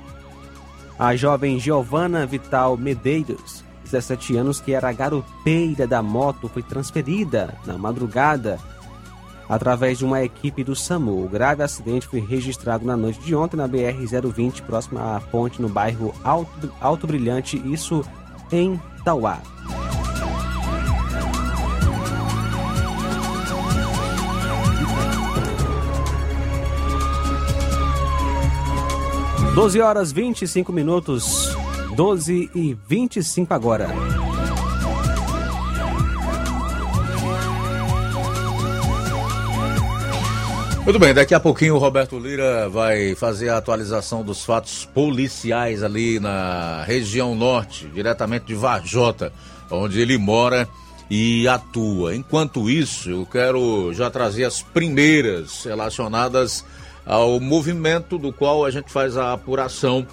A 0.99 1.15
jovem 1.15 1.61
Giovana 1.61 2.25
Vital 2.27 2.77
Medeiros, 2.77 3.63
17 3.85 4.37
anos, 4.39 4.61
que 4.61 4.73
era 4.73 4.89
a 4.89 5.87
da 5.87 6.03
moto, 6.03 6.49
foi 6.49 6.63
transferida 6.63 7.55
na 7.67 7.77
madrugada 7.77 8.59
através 9.49 9.99
de 9.99 10.05
uma 10.05 10.23
equipe 10.23 10.65
do 10.65 10.75
SAMU. 10.77 11.25
O 11.25 11.29
grave 11.29 11.63
acidente 11.63 12.07
foi 12.07 12.21
registrado 12.21 12.87
na 12.87 12.97
noite 12.97 13.21
de 13.21 13.35
ontem 13.35 13.57
na 13.57 13.69
BR-020, 13.69 14.63
próxima 14.63 15.17
à 15.17 15.21
ponte 15.21 15.61
no 15.61 15.69
bairro 15.69 16.15
Alto, 16.25 16.73
Alto 16.81 17.07
Brilhante, 17.07 17.61
isso 17.67 18.05
em 18.53 18.81
Tauá. 19.05 19.41
12 29.55 29.81
horas 29.81 30.13
25 30.13 30.73
minutos, 30.73 31.55
12 31.97 32.51
e 32.55 32.79
25 32.89 33.53
agora. 33.53 33.89
Muito 40.85 40.99
bem, 40.99 41.13
daqui 41.13 41.35
a 41.35 41.41
pouquinho 41.41 41.75
o 41.75 41.79
Roberto 41.79 42.19
Lira 42.19 42.69
vai 42.69 43.15
fazer 43.15 43.49
a 43.49 43.59
atualização 43.59 44.25
dos 44.25 44.45
fatos 44.45 44.85
policiais 44.87 45.83
ali 45.83 46.19
na 46.19 46.83
região 46.85 47.35
norte, 47.35 47.87
diretamente 47.89 48.47
de 48.47 48.55
Varjota, 48.55 49.33
onde 49.71 50.01
ele 50.01 50.17
mora 50.17 50.69
e 51.11 51.47
atua. 51.47 52.15
Enquanto 52.15 52.71
isso, 52.71 53.11
eu 53.11 53.27
quero 53.27 53.93
já 53.93 54.09
trazer 54.09 54.45
as 54.45 54.63
primeiras 54.63 55.65
relacionadas 55.65 56.65
ao 57.11 57.41
movimento 57.41 58.17
do 58.17 58.33
qual 58.33 58.65
a 58.65 58.71
gente 58.71 58.93
faz 58.93 59.17
a 59.17 59.33
apuração 59.33 60.07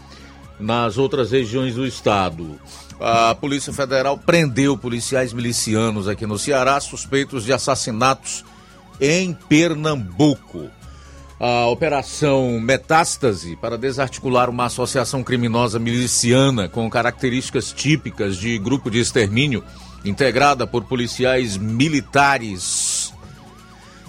nas 0.59 0.97
outras 0.97 1.31
regiões 1.31 1.75
do 1.75 1.85
estado. 1.85 2.59
A 2.99 3.35
Polícia 3.35 3.71
Federal 3.71 4.17
prendeu 4.17 4.75
policiais 4.75 5.31
milicianos 5.31 6.07
aqui 6.07 6.25
no 6.25 6.39
Ceará 6.39 6.79
suspeitos 6.79 7.45
de 7.45 7.53
assassinatos 7.53 8.43
em 8.99 9.31
Pernambuco. 9.31 10.71
A 11.39 11.67
operação 11.67 12.59
Metástase 12.59 13.55
para 13.57 13.77
desarticular 13.77 14.49
uma 14.49 14.65
associação 14.65 15.23
criminosa 15.23 15.77
miliciana 15.77 16.67
com 16.67 16.89
características 16.89 17.71
típicas 17.71 18.37
de 18.37 18.57
grupo 18.57 18.89
de 18.89 18.97
extermínio, 18.97 19.63
integrada 20.03 20.65
por 20.65 20.85
policiais 20.85 21.57
militares 21.57 22.63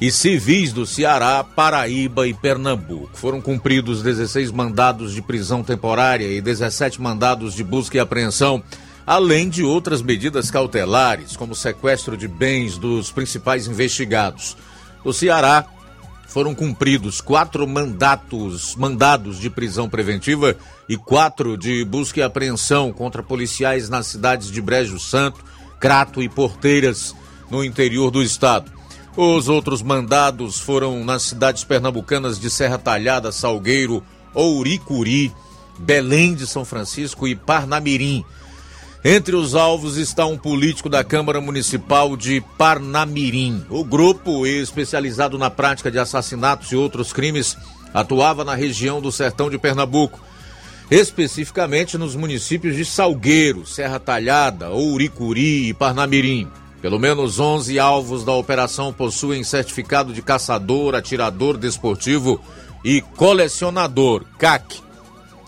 e 0.01 0.13
civis 0.13 0.73
do 0.73 0.87
Ceará, 0.87 1.43
Paraíba 1.43 2.29
e 2.29 2.33
Pernambuco. 2.33 3.11
Foram 3.15 3.41
cumpridos 3.41 4.03
16 4.03 4.53
mandados 4.53 5.13
de 5.13 5.21
prisão 5.21 5.63
temporária 5.65 6.27
e 6.27 6.41
17 6.41 7.01
mandados 7.01 7.53
de 7.55 7.65
busca 7.65 7.97
e 7.97 8.01
apreensão, 8.01 8.63
além 9.05 9.49
de 9.49 9.65
outras 9.65 10.01
medidas 10.01 10.51
cautelares, 10.51 11.37
como 11.37 11.55
sequestro 11.55 12.17
de 12.17 12.29
bens 12.29 12.79
dos 12.79 13.11
principais 13.11 13.67
investigados. 13.67 14.57
No 15.05 15.13
Ceará, 15.13 15.67
foram 16.29 16.55
cumpridos 16.55 17.21
quatro 17.21 17.67
mandatos, 17.67 18.77
mandados 18.77 19.41
de 19.41 19.51
prisão 19.51 19.89
preventiva 19.89 20.55
e 20.89 20.97
quatro 20.97 21.57
de 21.57 21.85
busca 21.85 22.21
e 22.21 22.23
apreensão 22.23 22.93
contra 22.93 23.23
policiais 23.23 23.89
nas 23.89 24.07
cidades 24.07 24.51
de 24.51 24.61
Brejo 24.61 25.01
Santo, 25.01 25.43
Crato 25.81 26.23
e 26.23 26.29
Porteiras, 26.29 27.17
no 27.51 27.65
interior 27.65 28.11
do 28.11 28.23
estado. 28.23 28.78
Os 29.21 29.49
outros 29.49 29.83
mandados 29.83 30.61
foram 30.61 31.05
nas 31.05 31.23
cidades 31.23 31.65
pernambucanas 31.65 32.39
de 32.39 32.49
Serra 32.49 32.79
Talhada, 32.79 33.33
Salgueiro, 33.33 34.01
Ouricuri, 34.33 35.35
Belém 35.77 36.37
de 36.37 36.47
São 36.47 36.65
Francisco 36.65 37.27
e 37.27 37.35
Parnamirim. 37.35 38.25
Entre 39.05 39.35
os 39.35 39.57
alvos 39.57 39.97
está 39.97 40.25
um 40.25 40.39
político 40.39 40.89
da 40.89 41.03
Câmara 41.03 41.41
Municipal 41.41 42.17
de 42.17 42.41
Parnamirim. 42.57 43.67
O 43.69 43.83
grupo, 43.83 44.47
especializado 44.47 45.37
na 45.37 45.51
prática 45.51 45.91
de 45.91 45.99
assassinatos 45.99 46.71
e 46.71 46.77
outros 46.77 47.13
crimes, 47.13 47.57
atuava 47.93 48.45
na 48.45 48.55
região 48.55 49.01
do 49.01 49.11
sertão 49.11 49.51
de 49.51 49.59
Pernambuco, 49.59 50.21
especificamente 50.89 51.99
nos 51.99 52.15
municípios 52.15 52.77
de 52.77 52.85
Salgueiro, 52.85 53.67
Serra 53.67 53.99
Talhada, 53.99 54.71
Ouricuri 54.71 55.71
e 55.71 55.75
Parnamirim. 55.75 56.49
Pelo 56.81 56.99
menos 56.99 57.41
11 57.41 57.79
alvos 57.79 58.25
da 58.25 58.33
operação 58.33 58.93
possuem 58.93 59.43
certificado 59.43 60.13
de 60.13 60.23
caçador, 60.23 60.95
atirador 60.95 61.57
desportivo 61.57 62.41
e 62.85 63.01
colecionador, 63.01 64.25
CAC. 64.39 64.81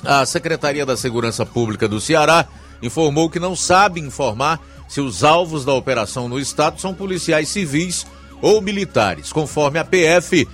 A 0.04 0.26
Secretaria 0.26 0.84
da 0.84 0.96
Segurança 0.96 1.46
Pública 1.46 1.86
do 1.86 2.00
Ceará 2.00 2.48
informou 2.82 3.30
que 3.30 3.38
não 3.38 3.54
sabe 3.54 4.00
informar 4.00 4.60
se 4.88 5.00
os 5.00 5.22
alvos 5.22 5.64
da 5.64 5.72
operação 5.72 6.28
no 6.28 6.38
estado 6.38 6.80
são 6.80 6.92
policiais 6.92 7.48
civis 7.48 8.06
ou 8.42 8.60
militares. 8.60 9.32
Conforme 9.32 9.78
a 9.78 9.84
PF, 9.84 10.48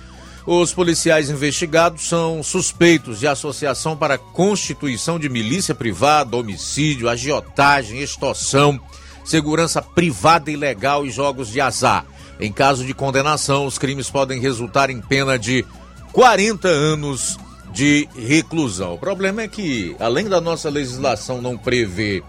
os 0.45 0.73
policiais 0.73 1.29
investigados 1.29 2.07
são 2.07 2.43
suspeitos 2.43 3.19
de 3.19 3.27
associação 3.27 3.97
para 3.97 4.17
constituição 4.17 5.17
de 5.17 5.27
milícia 5.27 5.73
privada, 5.73 6.37
homicídio, 6.37 7.09
agiotagem, 7.09 8.01
extorsão, 8.01 8.79
segurança 9.27 9.81
privada 9.81 10.49
ilegal 10.49 11.05
e 11.05 11.11
jogos 11.11 11.49
de 11.49 11.59
azar. 11.59 12.05
Em 12.39 12.51
caso 12.51 12.85
de 12.85 12.93
condenação, 12.93 13.65
os 13.65 13.77
crimes 13.77 14.09
podem 14.09 14.39
resultar 14.39 14.89
em 14.89 15.01
pena 15.01 15.37
de 15.37 15.65
40 16.13 16.67
anos 16.67 17.37
de 17.73 18.07
reclusão. 18.15 18.93
O 18.93 18.97
problema 18.97 19.41
é 19.41 19.47
que, 19.47 19.95
além 19.99 20.29
da 20.29 20.39
nossa 20.39 20.69
legislação 20.69 21.41
não 21.41 21.57
prever 21.57 22.23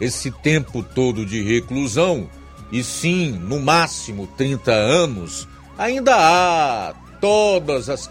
esse 0.00 0.32
tempo 0.32 0.82
todo 0.82 1.24
de 1.24 1.40
reclusão, 1.42 2.28
e 2.72 2.82
sim, 2.82 3.30
no 3.30 3.60
máximo 3.60 4.26
30 4.36 4.72
anos, 4.72 5.46
ainda 5.78 6.16
há 6.16 6.92
todas 7.20 7.88
as, 7.88 8.10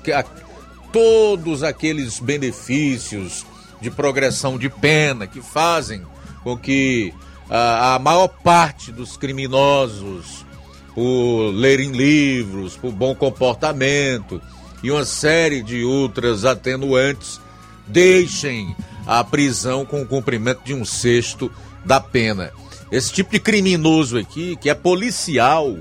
todos 0.93 1.63
aqueles 1.63 2.19
benefícios 2.19 3.45
de 3.81 3.91
progressão 3.91 4.57
de 4.57 4.69
pena 4.69 5.27
que 5.27 5.41
fazem 5.41 6.03
com 6.43 6.55
que 6.55 7.13
a, 7.49 7.95
a 7.95 7.99
maior 7.99 8.27
parte 8.27 8.91
dos 8.91 9.17
criminosos, 9.17 10.45
por 10.93 11.51
lerem 11.51 11.91
livros, 11.91 12.75
por 12.75 12.91
bom 12.91 13.15
comportamento, 13.15 14.41
e 14.83 14.91
uma 14.91 15.05
série 15.05 15.61
de 15.61 15.83
outras 15.83 16.43
atenuantes 16.43 17.39
deixem 17.87 18.75
a 19.05 19.23
prisão 19.23 19.85
com 19.85 20.01
o 20.01 20.07
cumprimento 20.07 20.61
de 20.63 20.73
um 20.73 20.85
sexto 20.85 21.51
da 21.85 21.99
pena. 21.99 22.51
Esse 22.91 23.11
tipo 23.13 23.31
de 23.31 23.39
criminoso 23.39 24.17
aqui, 24.17 24.55
que 24.57 24.69
é 24.69 24.73
policial, 24.73 25.75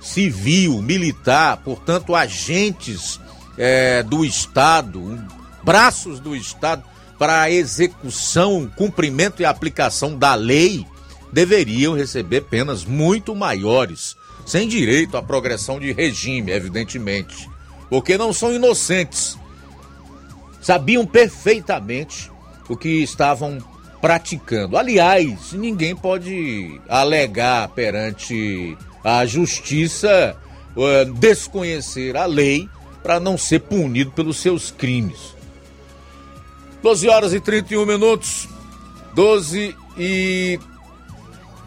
civil, 0.00 0.82
militar, 0.82 1.58
portanto, 1.58 2.14
agentes 2.14 3.20
é, 3.56 4.02
do 4.02 4.24
Estado, 4.24 5.22
braços 5.62 6.18
do 6.18 6.34
Estado 6.34 6.82
para 7.22 7.48
execução, 7.48 8.68
cumprimento 8.74 9.40
e 9.40 9.44
aplicação 9.44 10.18
da 10.18 10.34
lei, 10.34 10.84
deveriam 11.32 11.94
receber 11.94 12.40
penas 12.40 12.84
muito 12.84 13.32
maiores, 13.32 14.16
sem 14.44 14.66
direito 14.66 15.16
à 15.16 15.22
progressão 15.22 15.78
de 15.78 15.92
regime, 15.92 16.50
evidentemente 16.50 17.48
porque 17.88 18.18
não 18.18 18.32
são 18.32 18.52
inocentes. 18.52 19.38
Sabiam 20.60 21.06
perfeitamente 21.06 22.28
o 22.68 22.76
que 22.76 22.88
estavam 22.88 23.58
praticando. 24.00 24.76
Aliás, 24.76 25.52
ninguém 25.52 25.94
pode 25.94 26.80
alegar 26.88 27.68
perante 27.68 28.76
a 29.04 29.24
justiça 29.26 30.36
uh, 30.74 31.12
desconhecer 31.12 32.16
a 32.16 32.26
lei 32.26 32.68
para 33.00 33.20
não 33.20 33.38
ser 33.38 33.60
punido 33.60 34.10
pelos 34.10 34.38
seus 34.38 34.72
crimes. 34.72 35.40
12 36.82 37.08
horas 37.08 37.32
e 37.32 37.40
31 37.40 37.86
minutos. 37.86 38.48
12 39.14 39.76
e 39.96 40.58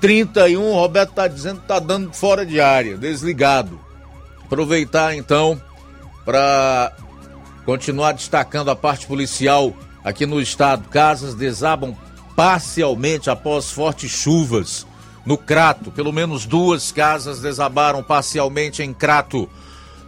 31. 0.01 0.73
Roberto 0.73 1.11
está 1.11 1.27
dizendo 1.27 1.57
que 1.57 1.63
está 1.63 1.79
dando 1.79 2.13
fora 2.13 2.45
de 2.45 2.59
área, 2.59 2.97
desligado. 2.97 3.79
Aproveitar 4.43 5.15
então 5.15 5.59
para 6.23 6.93
continuar 7.65 8.13
destacando 8.13 8.69
a 8.69 8.75
parte 8.75 9.07
policial 9.07 9.73
aqui 10.03 10.25
no 10.25 10.41
estado. 10.41 10.89
Casas 10.89 11.33
desabam 11.33 11.95
parcialmente 12.35 13.29
após 13.29 13.71
fortes 13.71 14.11
chuvas 14.11 14.85
no 15.25 15.37
Crato. 15.37 15.91
Pelo 15.91 16.11
menos 16.11 16.45
duas 16.45 16.91
casas 16.91 17.39
desabaram 17.39 18.03
parcialmente 18.03 18.83
em 18.83 18.93
Crato 18.93 19.49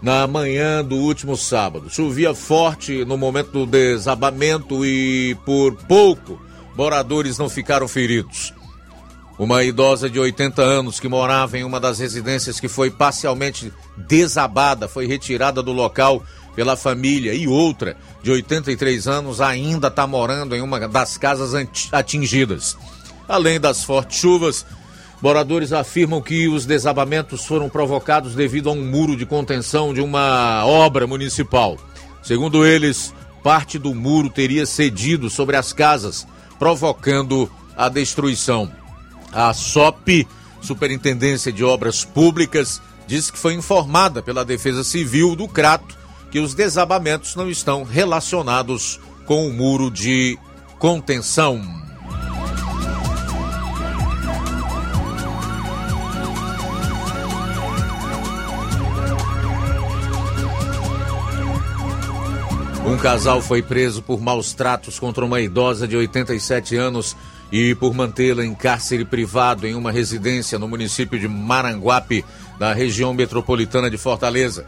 na 0.01 0.27
manhã 0.27 0.83
do 0.83 0.95
último 0.95 1.35
sábado. 1.35 1.89
Chovia 1.89 2.33
forte 2.33 3.03
no 3.05 3.17
momento 3.17 3.51
do 3.51 3.65
desabamento 3.65 4.85
e 4.85 5.35
por 5.45 5.75
pouco 5.87 6.39
moradores 6.75 7.37
não 7.37 7.49
ficaram 7.49 7.87
feridos. 7.87 8.53
Uma 9.37 9.63
idosa 9.63 10.09
de 10.09 10.19
80 10.19 10.61
anos 10.61 10.99
que 10.99 11.07
morava 11.07 11.57
em 11.57 11.63
uma 11.63 11.79
das 11.79 11.99
residências 11.99 12.59
que 12.59 12.67
foi 12.67 12.89
parcialmente 12.89 13.71
desabada 13.95 14.87
foi 14.87 15.05
retirada 15.05 15.61
do 15.61 15.71
local 15.71 16.23
pela 16.55 16.75
família 16.75 17.35
e 17.35 17.47
outra 17.47 17.95
de 18.23 18.31
83 18.31 19.07
anos 19.07 19.39
ainda 19.39 19.89
está 19.89 20.07
morando 20.07 20.55
em 20.55 20.61
uma 20.61 20.87
das 20.87 21.17
casas 21.17 21.51
atingidas. 21.91 22.75
Além 23.27 23.59
das 23.59 23.83
fortes 23.83 24.19
chuvas, 24.19 24.65
moradores 25.21 25.73
afirmam 25.73 26.21
que 26.21 26.47
os 26.47 26.65
desabamentos 26.65 27.45
foram 27.45 27.69
provocados 27.69 28.35
devido 28.35 28.69
a 28.69 28.73
um 28.73 28.83
muro 28.83 29.15
de 29.15 29.25
contenção 29.25 29.93
de 29.93 30.01
uma 30.01 30.65
obra 30.65 31.07
municipal. 31.07 31.77
Segundo 32.21 32.65
eles, 32.65 33.13
parte 33.43 33.79
do 33.79 33.95
muro 33.95 34.29
teria 34.29 34.65
cedido 34.65 35.29
sobre 35.29 35.55
as 35.55 35.73
casas, 35.73 36.27
provocando 36.59 37.49
a 37.75 37.89
destruição. 37.89 38.71
A 39.31 39.53
SOP, 39.53 40.27
Superintendência 40.61 41.51
de 41.51 41.63
Obras 41.63 42.03
Públicas, 42.03 42.81
disse 43.05 43.31
que 43.31 43.37
foi 43.37 43.53
informada 43.53 44.21
pela 44.21 44.43
Defesa 44.43 44.83
Civil 44.83 45.35
do 45.35 45.47
Crato 45.47 45.97
que 46.29 46.39
os 46.39 46.53
desabamentos 46.53 47.35
não 47.35 47.49
estão 47.49 47.83
relacionados 47.83 48.99
com 49.25 49.47
o 49.47 49.53
muro 49.53 49.89
de 49.89 50.37
contenção. 50.77 51.86
Um 62.87 62.95
casal 62.95 63.41
foi 63.41 63.61
preso 63.61 64.01
por 64.01 64.21
maus 64.21 64.53
tratos 64.53 64.97
contra 64.97 65.25
uma 65.25 65.41
idosa 65.41 65.85
de 65.85 65.97
87 65.97 66.77
anos 66.77 67.17
e 67.51 67.75
por 67.75 67.93
mantê-la 67.93 68.45
em 68.45 68.55
cárcere 68.55 69.03
privado 69.03 69.67
em 69.67 69.75
uma 69.75 69.91
residência 69.91 70.57
no 70.57 70.69
município 70.69 71.19
de 71.19 71.27
Maranguape, 71.27 72.23
na 72.57 72.71
região 72.71 73.13
metropolitana 73.13 73.89
de 73.89 73.97
Fortaleza. 73.97 74.65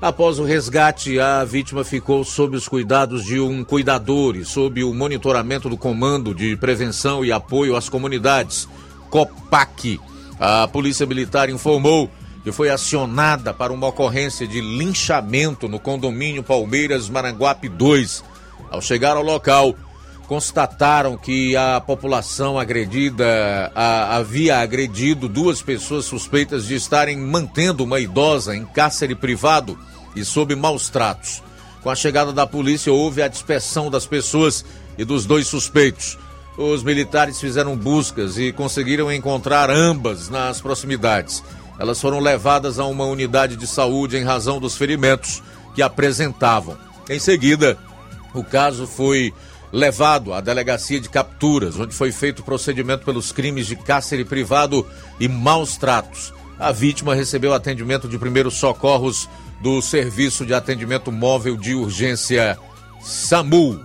Após 0.00 0.38
o 0.38 0.44
resgate, 0.44 1.18
a 1.18 1.42
vítima 1.42 1.82
ficou 1.82 2.22
sob 2.22 2.56
os 2.56 2.68
cuidados 2.68 3.24
de 3.24 3.40
um 3.40 3.64
cuidador 3.64 4.36
e 4.36 4.44
sob 4.44 4.84
o 4.84 4.94
monitoramento 4.94 5.68
do 5.68 5.76
Comando 5.76 6.32
de 6.32 6.56
Prevenção 6.56 7.24
e 7.24 7.32
Apoio 7.32 7.74
às 7.74 7.88
Comunidades, 7.88 8.68
COPAC. 9.10 9.98
A 10.38 10.68
Polícia 10.68 11.04
Militar 11.04 11.50
informou 11.50 12.08
que 12.46 12.52
foi 12.52 12.70
acionada 12.70 13.52
para 13.52 13.72
uma 13.72 13.88
ocorrência 13.88 14.46
de 14.46 14.60
linchamento 14.60 15.66
no 15.68 15.80
condomínio 15.80 16.44
Palmeiras 16.44 17.08
Maranguape 17.08 17.68
2. 17.68 18.22
Ao 18.70 18.80
chegar 18.80 19.16
ao 19.16 19.22
local, 19.24 19.74
constataram 20.28 21.16
que 21.16 21.56
a 21.56 21.80
população 21.80 22.56
agredida 22.56 23.72
a, 23.74 24.14
havia 24.14 24.60
agredido 24.60 25.28
duas 25.28 25.60
pessoas 25.60 26.04
suspeitas 26.04 26.66
de 26.66 26.76
estarem 26.76 27.18
mantendo 27.18 27.82
uma 27.82 27.98
idosa 27.98 28.54
em 28.54 28.64
cárcere 28.64 29.16
privado 29.16 29.76
e 30.14 30.24
sob 30.24 30.54
maus 30.54 30.88
tratos. 30.88 31.42
Com 31.82 31.90
a 31.90 31.96
chegada 31.96 32.32
da 32.32 32.46
polícia, 32.46 32.92
houve 32.92 33.22
a 33.22 33.28
dispersão 33.28 33.90
das 33.90 34.06
pessoas 34.06 34.64
e 34.96 35.04
dos 35.04 35.26
dois 35.26 35.48
suspeitos. 35.48 36.16
Os 36.56 36.84
militares 36.84 37.40
fizeram 37.40 37.76
buscas 37.76 38.38
e 38.38 38.52
conseguiram 38.52 39.12
encontrar 39.12 39.68
ambas 39.68 40.28
nas 40.28 40.60
proximidades. 40.60 41.42
Elas 41.78 42.00
foram 42.00 42.20
levadas 42.20 42.78
a 42.78 42.86
uma 42.86 43.04
unidade 43.04 43.56
de 43.56 43.66
saúde 43.66 44.16
em 44.16 44.24
razão 44.24 44.58
dos 44.58 44.76
ferimentos 44.76 45.42
que 45.74 45.82
apresentavam. 45.82 46.76
Em 47.08 47.18
seguida, 47.18 47.78
o 48.34 48.42
caso 48.42 48.86
foi 48.86 49.32
levado 49.72 50.32
à 50.32 50.40
delegacia 50.40 51.00
de 51.00 51.08
capturas, 51.08 51.78
onde 51.78 51.94
foi 51.94 52.12
feito 52.12 52.40
o 52.40 52.44
procedimento 52.44 53.04
pelos 53.04 53.30
crimes 53.32 53.66
de 53.66 53.76
cárcere 53.76 54.24
privado 54.24 54.86
e 55.20 55.28
maus 55.28 55.76
tratos. 55.76 56.32
A 56.58 56.72
vítima 56.72 57.14
recebeu 57.14 57.52
atendimento 57.52 58.08
de 58.08 58.18
primeiros 58.18 58.54
socorros 58.54 59.28
do 59.60 59.82
Serviço 59.82 60.46
de 60.46 60.54
Atendimento 60.54 61.12
Móvel 61.12 61.56
de 61.56 61.74
Urgência 61.74 62.58
SAMU. 63.02 63.78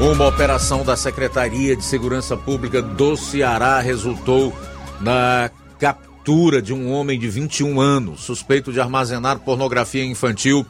Uma 0.00 0.28
operação 0.28 0.84
da 0.84 0.96
Secretaria 0.96 1.74
de 1.74 1.84
Segurança 1.84 2.36
Pública 2.36 2.80
do 2.80 3.16
Ceará 3.16 3.80
resultou 3.80 4.56
na 5.00 5.50
captura 5.76 6.62
de 6.62 6.72
um 6.72 6.92
homem 6.92 7.18
de 7.18 7.28
21 7.28 7.80
anos, 7.80 8.20
suspeito 8.20 8.72
de 8.72 8.80
armazenar 8.80 9.40
pornografia 9.40 10.04
infantil 10.04 10.64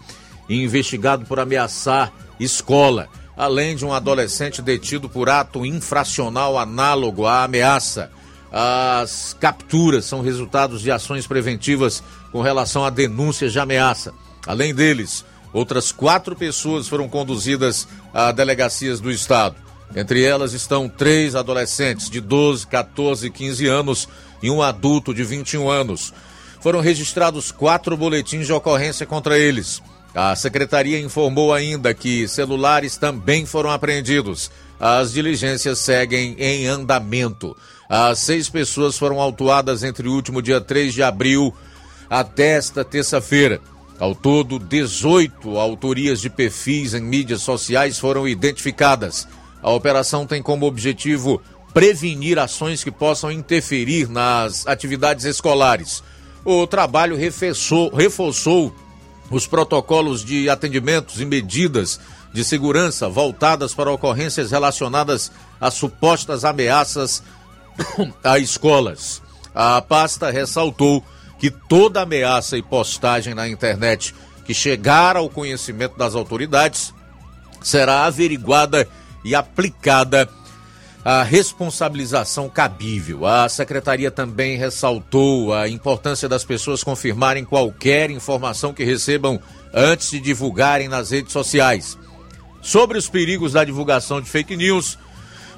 e 0.48 0.62
investigado 0.62 1.26
por 1.26 1.38
ameaçar 1.38 2.10
escola, 2.40 3.06
além 3.36 3.76
de 3.76 3.84
um 3.84 3.92
adolescente 3.92 4.62
detido 4.62 5.10
por 5.10 5.28
ato 5.28 5.64
infracional 5.66 6.58
análogo 6.58 7.26
à 7.26 7.44
ameaça. 7.44 8.10
As 8.50 9.36
capturas 9.38 10.06
são 10.06 10.22
resultados 10.22 10.80
de 10.80 10.90
ações 10.90 11.26
preventivas 11.26 12.02
com 12.32 12.40
relação 12.40 12.82
a 12.82 12.88
denúncias 12.88 13.52
de 13.52 13.60
ameaça. 13.60 14.14
Além 14.46 14.74
deles, 14.74 15.22
Outras 15.52 15.92
quatro 15.92 16.37
pessoas 16.37 16.88
foram 16.88 17.08
conduzidas 17.08 17.88
a 18.12 18.32
delegacias 18.32 19.00
do 19.00 19.11
Estado. 19.11 19.56
Entre 19.96 20.22
elas 20.22 20.52
estão 20.52 20.88
três 20.88 21.34
adolescentes 21.34 22.11
de 22.11 22.20
12, 22.20 22.66
14 22.66 23.26
e 23.26 23.30
15 23.30 23.66
anos 23.66 24.08
e 24.42 24.50
um 24.50 24.62
adulto 24.62 25.14
de 25.14 25.24
21 25.24 25.70
anos. 25.70 26.12
Foram 26.61 26.80
registrados 26.80 27.50
quatro 27.50 27.96
boletins 27.96 28.46
de 28.46 28.52
ocorrência 28.52 29.06
contra 29.06 29.38
eles. 29.38 29.80
A 30.14 30.34
secretaria 30.34 31.00
informou 31.00 31.54
ainda 31.54 31.94
que 31.94 32.26
celulares 32.28 32.96
também 32.96 33.46
foram 33.46 33.70
apreendidos. 33.70 34.50
As 34.78 35.12
diligências 35.12 35.78
seguem 35.78 36.34
em 36.38 36.66
andamento. 36.66 37.56
As 37.88 38.18
seis 38.18 38.48
pessoas 38.48 38.98
foram 38.98 39.20
autuadas 39.20 39.82
entre 39.82 40.08
o 40.08 40.12
último 40.12 40.42
dia 40.42 40.61
3 40.61 40.92
de 40.92 41.02
abril 41.02 41.54
até 42.11 42.56
esta 42.56 42.84
terça-feira. 42.84 43.61
Ao 43.98 44.14
todo, 44.14 44.58
18 44.58 45.58
autorias 45.58 46.20
de 46.20 46.30
perfis 46.30 46.94
em 46.94 47.00
mídias 47.00 47.42
sociais 47.42 47.98
foram 47.98 48.28
identificadas. 48.28 49.26
A 49.61 49.70
operação 49.70 50.24
tem 50.24 50.40
como 50.40 50.66
objetivo 50.66 51.42
prevenir 51.74 52.38
ações 52.38 52.84
que 52.84 52.90
possam 52.90 53.30
interferir 53.30 54.08
nas 54.08 54.66
atividades 54.66 55.24
escolares. 55.24 56.02
O 56.44 56.66
trabalho 56.66 57.16
reforçou, 57.16 57.92
reforçou 57.92 58.74
os 59.30 59.46
protocolos 59.46 60.24
de 60.24 60.48
atendimentos 60.48 61.20
e 61.20 61.24
medidas 61.24 62.00
de 62.32 62.44
segurança 62.44 63.08
voltadas 63.08 63.74
para 63.74 63.90
ocorrências 63.90 64.50
relacionadas 64.52 65.32
a 65.61 65.70
supostas 65.70 66.44
ameaças 66.44 67.22
a 68.22 68.38
escolas. 68.38 69.20
A 69.54 69.82
pasta 69.82 70.30
ressaltou 70.30 71.04
que 71.38 71.51
toda 71.51 72.03
ameaça 72.03 72.57
e 72.59 72.62
postagem 72.62 73.35
na 73.35 73.48
internet 73.48 74.14
que 74.44 74.55
chegar 74.55 75.16
ao 75.16 75.29
conhecimento 75.29 75.96
das 75.96 76.14
autoridades 76.14 76.92
será 77.62 78.05
averiguada 78.05 78.88
e 79.24 79.35
aplicada 79.35 80.29
a 81.05 81.22
responsabilização 81.22 82.48
cabível. 82.48 83.24
A 83.27 83.48
secretaria 83.48 84.11
também 84.11 84.57
ressaltou 84.57 85.55
a 85.55 85.68
importância 85.68 86.29
das 86.29 86.44
pessoas 86.44 86.83
confirmarem 86.83 87.44
qualquer 87.44 88.11
informação 88.11 88.74
que 88.74 88.85
recebam 88.85 89.40
antes 89.72 90.11
de 90.11 90.20
divulgarem 90.20 90.88
nas 90.88 91.11
redes 91.11 91.33
sociais. 91.33 91.98
Sobre 92.61 92.98
os 92.98 93.09
perigos 93.09 93.53
da 93.53 93.64
divulgação 93.64 94.20
de 94.20 94.29
fake 94.29 94.57
news, 94.57 94.98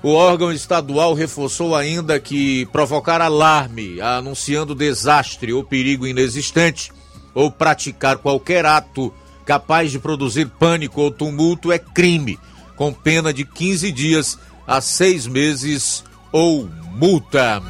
o 0.03 0.13
órgão 0.13 0.51
estadual 0.53 1.15
reforçou 1.15 1.77
ainda 1.77 2.19
que 2.19 2.67
provocar 2.67 3.21
alarme, 3.21 4.01
anunciando 4.01 4.75
desastre 4.75 5.53
ou 5.53 5.63
perigo 5.63 6.07
inexistente, 6.07 6.91
ou 7.35 7.51
praticar 7.51 8.19
qualquer 8.19 8.65
ato 8.65 9.13
capaz 9.45 9.91
de 9.91 9.99
produzir 9.99 10.47
pânico 10.47 11.01
ou 11.01 11.11
tumulto 11.11 11.73
é 11.73 11.79
crime, 11.79 12.39
com 12.77 12.93
pena 12.93 13.33
de 13.33 13.45
15 13.45 13.93
dias 13.93 14.39
a 14.67 14.81
seis 14.81 15.27
meses 15.27 16.05
ou 16.33 16.69
multa. 16.93 17.61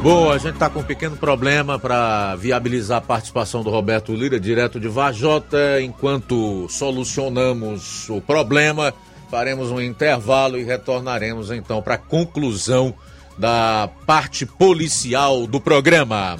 Bom, 0.00 0.30
a 0.30 0.38
gente 0.38 0.54
está 0.54 0.70
com 0.70 0.78
um 0.80 0.84
pequeno 0.84 1.16
problema 1.16 1.78
para 1.78 2.36
viabilizar 2.36 2.98
a 2.98 3.00
participação 3.00 3.64
do 3.64 3.70
Roberto 3.70 4.14
Lira, 4.14 4.38
direto 4.38 4.78
de 4.78 4.88
Vajota. 4.88 5.82
Enquanto 5.82 6.68
solucionamos 6.68 8.08
o 8.08 8.20
problema, 8.20 8.94
faremos 9.28 9.70
um 9.70 9.80
intervalo 9.80 10.56
e 10.56 10.62
retornaremos 10.62 11.50
então 11.50 11.82
para 11.82 11.94
a 11.94 11.98
conclusão 11.98 12.94
da 13.36 13.90
parte 14.06 14.46
policial 14.46 15.46
do 15.46 15.60
programa. 15.60 16.36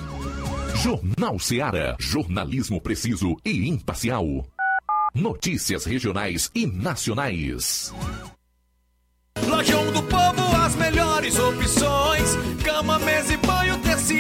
Jornal 0.76 1.38
Seara. 1.40 1.96
Jornalismo 1.98 2.80
preciso 2.80 3.36
e 3.44 3.68
imparcial. 3.68 4.46
Notícias 5.12 5.84
regionais 5.84 6.48
e 6.54 6.64
nacionais. 6.64 7.92
Lojão 9.46 9.92
do 9.92 10.02
Povo, 10.04 10.56
as 10.64 10.76
melhores 10.76 11.38
opções: 11.38 11.97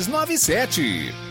3297. 0.07 1.30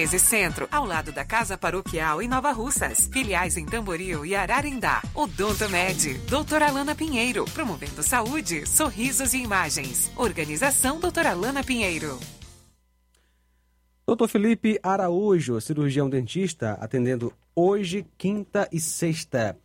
13 0.01 0.17
Centro, 0.17 0.67
ao 0.71 0.83
lado 0.83 1.11
da 1.11 1.23
Casa 1.23 1.55
Paroquial 1.55 2.23
em 2.23 2.27
Nova 2.27 2.51
Russas. 2.51 3.07
Filiais 3.13 3.55
em 3.55 3.67
Tamboril 3.67 4.25
e 4.25 4.33
Ararindá. 4.33 4.99
Odonto 5.13 5.69
Med, 5.69 6.17
doutora 6.27 6.69
Alana 6.69 6.95
Pinheiro, 6.95 7.45
promovendo 7.53 8.01
saúde, 8.01 8.67
sorrisos 8.67 9.35
e 9.35 9.43
imagens. 9.43 10.11
Organização 10.15 10.99
doutora 10.99 11.29
Alana 11.29 11.63
Pinheiro. 11.63 12.19
Doutor 14.07 14.27
Felipe 14.27 14.79
Araújo, 14.81 15.61
cirurgião 15.61 16.09
dentista, 16.09 16.79
atendendo 16.81 17.31
hoje, 17.55 18.03
quinta 18.17 18.67
e 18.71 18.79
sexta. 18.79 19.55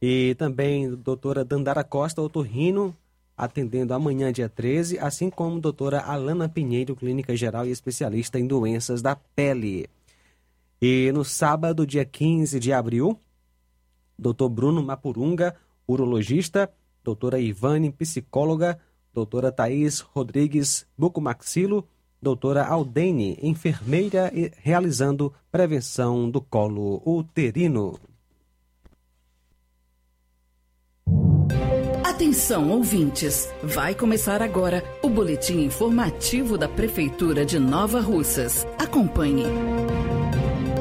E 0.00 0.36
também 0.38 0.94
doutora 0.94 1.44
Dandara 1.44 1.82
Costa, 1.82 2.22
otorrino, 2.22 2.96
atendendo 3.36 3.92
amanhã, 3.92 4.32
dia 4.32 4.48
13, 4.48 4.98
assim 4.98 5.28
como 5.28 5.60
doutora 5.60 6.00
Alana 6.00 6.48
Pinheiro, 6.48 6.96
clínica 6.96 7.36
geral 7.36 7.66
e 7.66 7.70
especialista 7.70 8.38
em 8.38 8.46
doenças 8.46 9.02
da 9.02 9.14
pele. 9.14 9.86
E 10.80 11.10
no 11.12 11.24
sábado, 11.24 11.86
dia 11.86 12.04
15 12.04 12.58
de 12.58 12.72
abril, 12.72 13.18
doutor 14.18 14.48
Bruno 14.48 14.82
Mapurunga, 14.82 15.54
urologista, 15.86 16.70
doutora 17.04 17.38
Ivane, 17.38 17.92
psicóloga, 17.92 18.78
doutora 19.12 19.52
Thaís 19.52 20.00
Rodrigues 20.00 20.86
Bucomaxilo, 20.96 21.86
doutora 22.20 22.64
Aldene, 22.66 23.38
enfermeira 23.42 24.32
realizando 24.62 25.32
prevenção 25.50 26.30
do 26.30 26.40
colo 26.40 27.02
uterino. 27.06 27.98
Atenção, 32.36 32.70
ouvintes! 32.70 33.50
Vai 33.62 33.94
começar 33.94 34.42
agora 34.42 34.84
o 35.00 35.08
boletim 35.08 35.64
informativo 35.64 36.58
da 36.58 36.68
Prefeitura 36.68 37.46
de 37.46 37.58
Nova 37.58 37.98
Russas. 37.98 38.66
Acompanhe. 38.78 39.46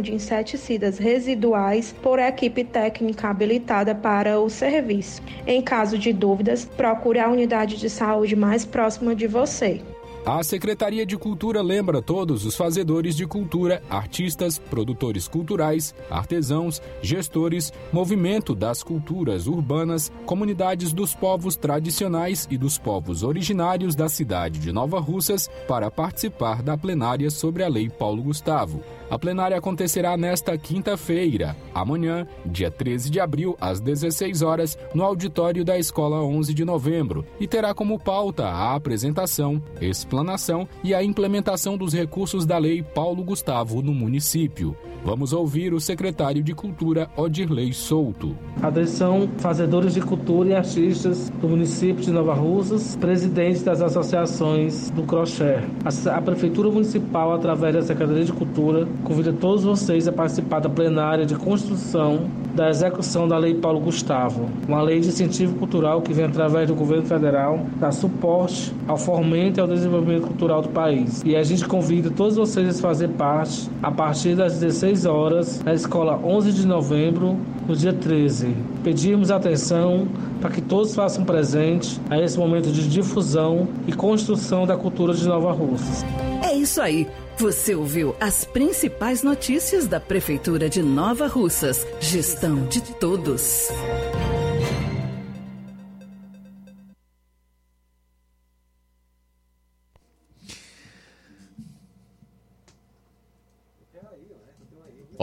de 0.00 0.14
inseticidas 0.14 0.98
residuais 0.98 1.94
por 2.02 2.18
equipe 2.18 2.62
técnica 2.64 3.28
habilitada 3.28 3.94
para 3.94 4.38
o 4.38 4.48
serviço. 4.48 5.20
Em 5.46 5.60
caso 5.60 5.98
de 5.98 6.12
dúvidas, 6.12 6.64
procure 6.64 7.18
a 7.18 7.28
unidade 7.28 7.76
de 7.76 7.90
saúde 7.90 8.36
mais 8.36 8.64
próxima 8.64 9.14
de 9.14 9.26
você. 9.26 9.80
A 10.24 10.40
Secretaria 10.44 11.04
de 11.04 11.16
Cultura 11.18 11.60
lembra 11.60 12.00
todos 12.00 12.46
os 12.46 12.56
fazedores 12.56 13.16
de 13.16 13.26
cultura, 13.26 13.82
artistas, 13.90 14.56
produtores 14.56 15.26
culturais, 15.26 15.92
artesãos, 16.08 16.80
gestores, 17.02 17.72
movimento 17.92 18.54
das 18.54 18.84
culturas 18.84 19.48
urbanas, 19.48 20.12
comunidades 20.24 20.92
dos 20.92 21.12
povos 21.12 21.56
tradicionais 21.56 22.46
e 22.48 22.56
dos 22.56 22.78
povos 22.78 23.24
originários 23.24 23.96
da 23.96 24.08
cidade 24.08 24.60
de 24.60 24.70
Nova 24.70 25.00
Russas 25.00 25.50
para 25.66 25.90
participar 25.90 26.62
da 26.62 26.78
plenária 26.78 27.28
sobre 27.28 27.64
a 27.64 27.68
Lei 27.68 27.90
Paulo 27.90 28.22
Gustavo. 28.22 28.80
A 29.12 29.18
plenária 29.18 29.58
acontecerá 29.58 30.16
nesta 30.16 30.56
quinta-feira, 30.56 31.54
amanhã, 31.74 32.26
dia 32.46 32.70
13 32.70 33.10
de 33.10 33.20
abril, 33.20 33.54
às 33.60 33.78
16 33.78 34.40
horas, 34.40 34.78
no 34.94 35.04
auditório 35.04 35.62
da 35.66 35.78
Escola 35.78 36.24
11 36.24 36.54
de 36.54 36.64
Novembro, 36.64 37.22
e 37.38 37.46
terá 37.46 37.74
como 37.74 37.98
pauta 37.98 38.46
a 38.46 38.74
apresentação, 38.74 39.62
explanação 39.82 40.66
e 40.82 40.94
a 40.94 41.04
implementação 41.04 41.76
dos 41.76 41.92
recursos 41.92 42.46
da 42.46 42.56
Lei 42.56 42.82
Paulo 42.82 43.22
Gustavo 43.22 43.82
no 43.82 43.92
município. 43.92 44.74
Vamos 45.04 45.32
ouvir 45.32 45.74
o 45.74 45.80
secretário 45.80 46.44
de 46.44 46.54
Cultura, 46.54 47.10
Odirley 47.16 47.72
Souto. 47.74 48.36
Atenção, 48.62 49.28
fazedores 49.38 49.94
de 49.94 50.00
cultura 50.00 50.50
e 50.50 50.54
artistas 50.54 51.28
do 51.40 51.48
município 51.48 52.04
de 52.04 52.12
Nova 52.12 52.34
Russas, 52.34 52.94
presidentes 52.94 53.64
das 53.64 53.82
associações 53.82 54.90
do 54.90 55.02
Crochê. 55.02 55.58
A, 55.84 56.22
Prefeitura 56.22 56.70
Municipal, 56.70 57.34
através 57.34 57.74
da 57.74 57.82
Secretaria 57.82 58.24
de 58.24 58.32
Cultura, 58.32 58.86
convida 59.04 59.32
todos 59.32 59.64
vocês 59.64 60.06
a 60.06 60.12
participar 60.12 60.60
da 60.60 60.68
plenária 60.68 61.26
de 61.26 61.34
construção 61.34 62.26
da 62.54 62.68
execução 62.68 63.26
da 63.26 63.38
Lei 63.38 63.54
Paulo 63.54 63.80
Gustavo, 63.80 64.48
uma 64.68 64.82
lei 64.82 65.00
de 65.00 65.08
incentivo 65.08 65.56
cultural 65.56 66.02
que 66.02 66.12
vem 66.12 66.26
através 66.26 66.68
do 66.68 66.74
governo 66.74 67.04
federal 67.04 67.66
dar 67.78 67.92
suporte 67.92 68.72
ao 68.86 68.96
fomento 68.96 69.58
e 69.58 69.60
ao 69.60 69.66
desenvolvimento 69.66 70.26
cultural 70.26 70.60
do 70.62 70.68
país. 70.68 71.22
E 71.24 71.34
a 71.34 71.42
gente 71.42 71.66
convida 71.66 72.10
todos 72.10 72.36
vocês 72.36 72.78
a 72.78 72.82
fazer 72.82 73.08
parte 73.08 73.70
a 73.82 73.90
partir 73.90 74.34
das 74.34 74.58
16 74.58 75.06
horas 75.06 75.62
na 75.64 75.72
escola 75.74 76.20
11 76.22 76.52
de 76.52 76.66
novembro, 76.66 77.36
no 77.66 77.74
dia 77.74 77.92
13. 77.92 78.54
Pedimos 78.84 79.30
atenção 79.30 80.06
para 80.42 80.50
que 80.50 80.60
todos 80.60 80.94
façam 80.94 81.24
presente 81.24 82.00
a 82.10 82.20
esse 82.20 82.36
momento 82.36 82.70
de 82.70 82.88
difusão 82.88 83.68
e 83.86 83.92
construção 83.92 84.66
da 84.66 84.76
cultura 84.76 85.14
de 85.14 85.26
Nova 85.26 85.52
Russas. 85.52 86.04
É 86.42 86.52
isso 86.52 86.82
aí. 86.82 87.08
Você 87.38 87.74
ouviu 87.74 88.14
as 88.20 88.44
principais 88.44 89.22
notícias 89.22 89.86
da 89.86 90.00
Prefeitura 90.00 90.68
de 90.68 90.82
Nova 90.82 91.28
Russas. 91.28 91.86
Gestão 92.00 92.66
de 92.66 92.82
todos. 92.82 93.68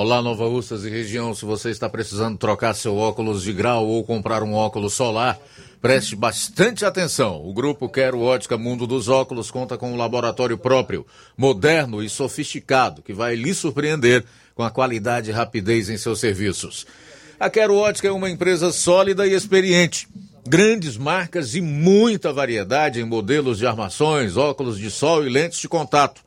Olá, 0.02 0.22
Nova 0.22 0.48
Russas 0.48 0.86
e 0.86 0.90
região. 0.90 1.36
Se 1.36 1.44
você 1.44 1.72
está 1.72 1.90
precisando 1.90 2.38
trocar 2.38 2.74
seu 2.74 2.96
óculos 2.96 3.44
de 3.44 3.52
grau 3.52 3.86
ou 3.86 4.02
comprar 4.02 4.42
um 4.44 4.54
óculos 4.54 4.94
solar, 4.94 5.38
preste 5.82 6.16
bastante 6.16 6.86
atenção. 6.86 7.46
O 7.46 7.54
grupo 7.54 7.90
Quero 7.90 8.22
Ótica 8.22 8.58
Mundo 8.58 8.88
dos 8.88 9.10
Óculos 9.10 9.52
conta 9.52 9.78
com 9.78 9.92
um 9.92 9.98
laboratório 9.98 10.58
próprio, 10.58 11.06
moderno 11.38 12.02
e 12.02 12.10
sofisticado, 12.10 13.02
que 13.02 13.12
vai 13.12 13.36
lhe 13.36 13.54
surpreender 13.54 14.24
com 14.56 14.64
a 14.64 14.72
qualidade 14.72 15.32
e 15.32 15.34
rapidez 15.34 15.90
em 15.90 15.98
seus 15.98 16.22
serviços. 16.22 16.88
A 17.38 17.50
Quero 17.50 17.76
Ótica 17.76 18.08
é 18.08 18.12
uma 18.12 18.30
empresa 18.30 18.72
sólida 18.72 19.28
e 19.28 19.34
experiente. 19.34 20.08
Grandes 20.48 20.96
marcas 20.96 21.56
e 21.56 21.60
muita 21.60 22.32
variedade 22.32 23.02
em 23.02 23.04
modelos 23.04 23.58
de 23.58 23.68
armações, 23.68 24.38
óculos 24.38 24.78
de 24.78 24.90
sol 24.90 25.28
e 25.28 25.30
lentes 25.30 25.60
de 25.60 25.68
contato. 25.68 26.22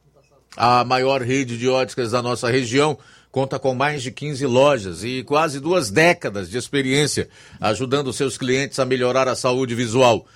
A 0.55 0.85
maior 0.85 1.23
rede 1.23 1.57
de 1.57 1.66
óticas 1.66 2.11
da 2.11 2.20
nossa 2.20 2.51
região 2.51 2.99
conta 3.33 3.59
com 3.59 3.74
mais 3.74 4.03
de 4.03 4.12
15 4.12 4.45
lojas 4.47 5.03
e 5.03 5.24
quase 5.24 5.59
duas 5.59 5.91
décadas 5.91 6.51
de 6.51 6.59
experiência, 6.59 7.30
ajudando 7.59 8.12
seus 8.12 8.37
clientes 8.37 8.78
a 8.78 8.85
melhorar 8.85 9.26
a 9.26 9.35
saúde 9.35 9.74
visual. 9.74 10.26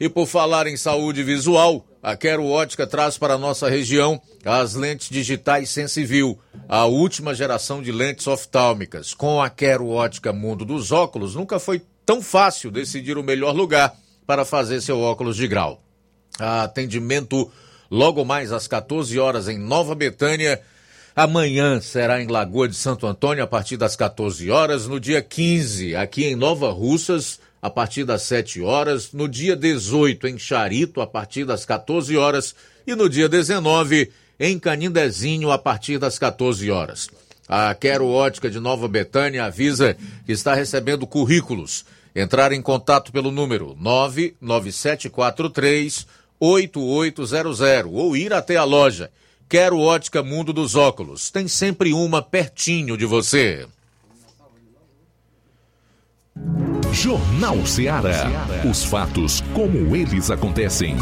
E 0.00 0.08
por 0.08 0.26
falar 0.26 0.66
em 0.66 0.76
saúde 0.76 1.22
visual, 1.22 1.86
a 2.02 2.16
Quero 2.16 2.46
Ótica 2.46 2.86
traz 2.86 3.18
para 3.18 3.34
a 3.34 3.38
nossa 3.38 3.68
região 3.68 4.20
as 4.44 4.74
lentes 4.74 5.10
digitais 5.10 5.68
Sensivil, 5.68 6.38
a 6.66 6.86
última 6.86 7.34
geração 7.34 7.82
de 7.82 7.92
lentes 7.92 8.26
oftálmicas. 8.26 9.12
Com 9.12 9.42
a 9.42 9.50
Quero 9.50 9.88
Ótica 9.88 10.32
Mundo 10.32 10.64
dos 10.64 10.92
Óculos, 10.92 11.34
nunca 11.34 11.58
foi 11.58 11.82
tão 12.06 12.22
fácil 12.22 12.70
decidir 12.70 13.18
o 13.18 13.22
melhor 13.22 13.54
lugar 13.54 13.94
para 14.26 14.44
fazer 14.44 14.80
seu 14.80 15.00
óculos 15.00 15.36
de 15.36 15.46
grau. 15.46 15.82
Atendimento 16.38 17.50
logo 17.90 18.24
mais 18.24 18.50
às 18.50 18.66
14 18.66 19.18
horas 19.18 19.48
em 19.48 19.58
Nova 19.58 19.94
Betânia 19.94 20.60
Amanhã 21.18 21.80
será 21.80 22.20
em 22.20 22.26
Lagoa 22.26 22.68
de 22.68 22.76
Santo 22.76 23.06
Antônio 23.06 23.42
a 23.42 23.46
partir 23.46 23.78
das 23.78 23.96
14 23.96 24.50
horas. 24.50 24.86
No 24.86 25.00
dia 25.00 25.22
15, 25.22 25.96
aqui 25.96 26.26
em 26.26 26.36
Nova 26.36 26.70
Russas, 26.70 27.40
a 27.62 27.70
partir 27.70 28.04
das 28.04 28.20
7 28.20 28.60
horas. 28.60 29.14
No 29.14 29.26
dia 29.26 29.56
18, 29.56 30.26
em 30.26 30.38
Charito, 30.38 31.00
a 31.00 31.06
partir 31.06 31.46
das 31.46 31.64
14 31.64 32.14
horas. 32.18 32.54
E 32.86 32.94
no 32.94 33.08
dia 33.08 33.30
19, 33.30 34.12
em 34.38 34.58
Canindezinho, 34.58 35.50
a 35.50 35.56
partir 35.56 35.96
das 35.96 36.18
14 36.18 36.70
horas. 36.70 37.08
A 37.48 37.74
Quero 37.74 38.06
Ótica 38.06 38.50
de 38.50 38.60
Nova 38.60 38.86
Betânia 38.86 39.46
avisa 39.46 39.96
que 40.26 40.32
está 40.32 40.52
recebendo 40.52 41.06
currículos. 41.06 41.86
Entrar 42.14 42.52
em 42.52 42.60
contato 42.60 43.10
pelo 43.10 43.30
número 43.30 43.74
99743 43.80 46.06
8800 46.38 47.86
ou 47.90 48.14
ir 48.14 48.34
até 48.34 48.56
a 48.56 48.64
loja. 48.64 49.10
Quero 49.48 49.78
Ótica 49.78 50.24
Mundo 50.24 50.52
dos 50.52 50.74
Óculos. 50.74 51.30
Tem 51.30 51.46
sempre 51.46 51.92
uma 51.92 52.20
pertinho 52.20 52.96
de 52.96 53.06
você. 53.06 53.64
Jornal 56.92 57.64
Ceará. 57.64 58.24
Os 58.68 58.82
fatos 58.84 59.40
como 59.54 59.94
eles 59.94 60.32
acontecem. 60.32 60.96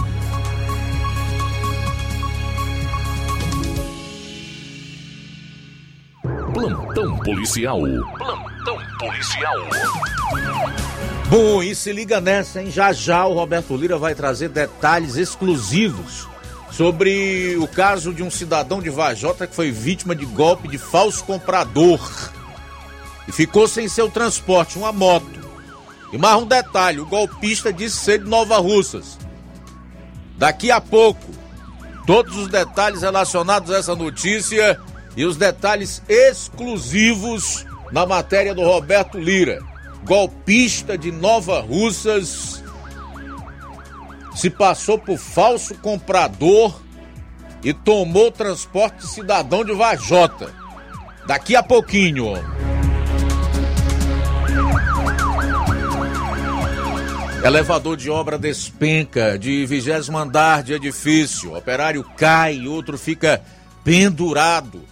Plantão 6.52 7.18
policial. 7.20 7.80
Plantão 8.18 8.78
policial. 8.98 9.56
Bom, 11.30 11.62
e 11.62 11.74
se 11.74 11.90
liga 11.94 12.20
nessa, 12.20 12.60
hein? 12.60 12.70
Já 12.70 12.92
já 12.92 13.24
o 13.24 13.32
Roberto 13.32 13.74
Lira 13.74 13.96
vai 13.96 14.14
trazer 14.14 14.50
detalhes 14.50 15.16
exclusivos 15.16 16.33
sobre 16.76 17.56
o 17.56 17.68
caso 17.68 18.12
de 18.12 18.22
um 18.22 18.30
cidadão 18.30 18.82
de 18.82 18.90
Vajota 18.90 19.46
que 19.46 19.54
foi 19.54 19.70
vítima 19.70 20.14
de 20.14 20.26
golpe 20.26 20.66
de 20.66 20.76
falso 20.76 21.22
comprador 21.22 22.00
e 23.28 23.32
ficou 23.32 23.68
sem 23.68 23.88
seu 23.88 24.10
transporte, 24.10 24.76
uma 24.76 24.92
moto. 24.92 25.44
E 26.12 26.18
mais 26.18 26.36
um 26.36 26.46
detalhe: 26.46 27.00
o 27.00 27.06
golpista 27.06 27.72
disse 27.72 27.98
ser 27.98 28.18
de 28.18 28.28
Nova 28.28 28.58
Russas. 28.58 29.16
Daqui 30.36 30.72
a 30.72 30.80
pouco, 30.80 31.24
todos 32.06 32.36
os 32.36 32.48
detalhes 32.48 33.02
relacionados 33.02 33.70
a 33.70 33.78
essa 33.78 33.94
notícia 33.94 34.78
E 35.16 35.24
os 35.24 35.36
detalhes 35.36 36.02
exclusivos 36.08 37.64
na 37.92 38.04
matéria 38.04 38.52
do 38.52 38.62
Roberto 38.62 39.16
Lira. 39.16 39.62
Golpista 40.04 40.98
de 40.98 41.12
Nova 41.12 41.60
Russas 41.60 42.63
se 44.34 44.50
passou 44.50 44.98
por 44.98 45.16
falso 45.16 45.74
comprador 45.76 46.82
e 47.62 47.72
tomou 47.72 48.30
transporte 48.30 49.06
cidadão 49.06 49.64
de 49.64 49.72
Vajota. 49.72 50.52
Daqui 51.26 51.56
a 51.56 51.62
pouquinho. 51.62 52.34
Elevador 57.42 57.96
de 57.96 58.10
obra 58.10 58.38
despenca 58.38 59.38
de 59.38 59.66
vigésimo 59.66 60.18
andar 60.18 60.62
de 60.62 60.72
edifício. 60.72 61.54
Operário 61.54 62.04
cai 62.16 62.56
e 62.56 62.68
outro 62.68 62.96
fica 62.96 63.42
pendurado. 63.82 64.82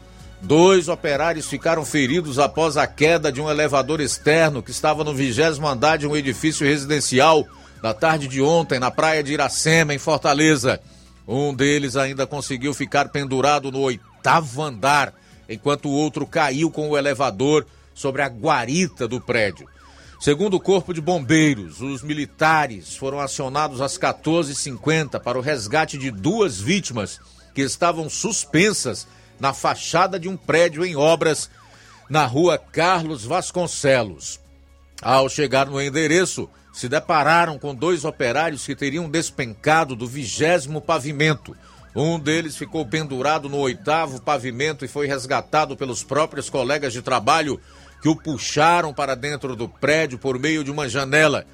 Dois 0.41 0.89
operários 0.89 1.47
ficaram 1.47 1.85
feridos 1.85 2.39
após 2.39 2.77
a 2.77 2.87
queda 2.87 3.31
de 3.33 3.41
um 3.41 3.51
elevador 3.51 4.01
externo 4.01 4.63
que 4.63 4.71
estava 4.71 5.05
no 5.05 5.15
vigésimo 5.15 5.67
andar 5.67 5.97
de 5.97 6.07
um 6.07 6.17
edifício 6.17 6.67
residencial 6.67 7.47
na 7.83 7.93
tarde 7.93 8.29
de 8.29 8.41
ontem 8.41 8.79
na 8.79 8.91
praia 8.91 9.23
de 9.23 9.33
Iracema, 9.33 9.93
em 9.93 9.99
Fortaleza. 9.99 10.81
Um 11.27 11.53
deles 11.53 11.97
ainda 11.97 12.27
conseguiu 12.27 12.73
ficar 12.73 13.09
pendurado 13.09 13.73
no 13.73 13.81
oitavo 13.81 14.63
andar, 14.63 15.13
enquanto 15.49 15.87
o 15.87 15.93
outro 15.93 16.27
caiu 16.27 16.71
com 16.71 16.89
o 16.89 16.97
elevador 16.97 17.67
sobre 17.93 18.23
a 18.23 18.29
guarita 18.29 19.09
do 19.09 19.21
prédio. 19.21 19.69
Segundo 20.21 20.55
o 20.55 20.61
Corpo 20.61 20.95
de 20.95 21.01
Bombeiros, 21.01 21.81
os 21.81 22.03
militares 22.03 22.95
foram 22.95 23.19
acionados 23.19 23.81
às 23.81 23.99
14h50 23.99 25.21
para 25.21 25.37
o 25.37 25.43
resgate 25.43 25.99
de 25.99 26.13
duas 26.13 26.61
vítimas 26.61 27.19
que 27.53 27.61
estavam 27.61 28.09
suspensas 28.09 29.07
na 29.41 29.53
fachada 29.53 30.21
de 30.21 30.29
um 30.29 30.37
prédio 30.37 30.85
em 30.87 30.95
obras 30.95 31.51
na 32.09 32.25
rua 32.25 32.57
Carlos 32.57 33.25
Vasconcelos. 33.25 34.39
Ao 35.03 35.29
chegar 35.29 35.67
no 35.67 35.83
endereço, 35.83 36.49
se 36.73 36.89
depararam 36.89 37.59
com 37.59 37.75
dois 37.75 38.05
operários 38.05 38.65
que 38.65 38.75
teriam 38.75 39.09
despencado 39.09 39.95
do 39.95 40.07
vigésimo 40.07 40.81
pavimento. 40.81 41.55
Um 41.95 42.19
deles 42.19 42.57
ficou 42.57 42.87
pendurado 42.87 43.49
no 43.49 43.59
oitavo 43.59 44.21
pavimento 44.23 44.85
e 44.85 44.89
foi 44.89 45.07
resgatado 45.07 45.77
pelos 45.77 46.03
próprios 46.03 46.49
colegas 46.49 46.93
de 46.93 47.03
trabalho 47.03 47.61
que 48.01 48.09
o 48.09 48.17
puxaram 48.17 48.95
para 48.95 49.15
dentro 49.15 49.55
do 49.55 49.69
prédio 49.69 50.19
por 50.19 50.39
meio 50.39 50.65
de 50.65 50.71
uma 50.71 50.89
janela. 50.89 51.47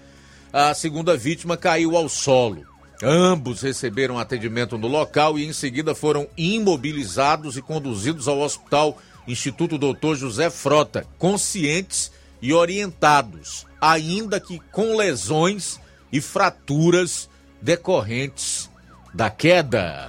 A 0.52 0.72
segunda 0.74 1.16
vítima 1.16 1.56
caiu 1.56 1.96
ao 1.96 2.08
solo. 2.08 2.64
Ambos 3.02 3.62
receberam 3.62 4.18
atendimento 4.18 4.78
no 4.78 4.88
local 4.88 5.38
e 5.38 5.44
em 5.44 5.52
seguida 5.52 5.94
foram 5.94 6.28
imobilizados 6.36 7.56
e 7.56 7.62
conduzidos 7.62 8.28
ao 8.28 8.40
Hospital 8.40 8.96
Instituto 9.26 9.76
Dr. 9.76 10.14
José 10.14 10.50
Frota, 10.50 11.06
conscientes 11.18 12.10
e 12.41 12.53
orientados, 12.53 13.66
ainda 13.80 14.39
que 14.41 14.61
com 14.72 14.97
lesões 14.97 15.80
e 16.12 16.20
fraturas 16.20 17.28
decorrentes 17.61 18.70
da 19.12 19.30
queda. 19.30 20.09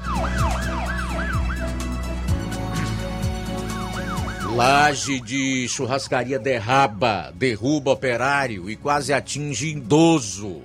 Laje 4.55 5.21
de 5.21 5.67
churrascaria 5.69 6.37
derraba, 6.37 7.31
derruba 7.35 7.91
operário 7.91 8.69
e 8.69 8.75
quase 8.75 9.13
atinge 9.13 9.69
idoso. 9.69 10.63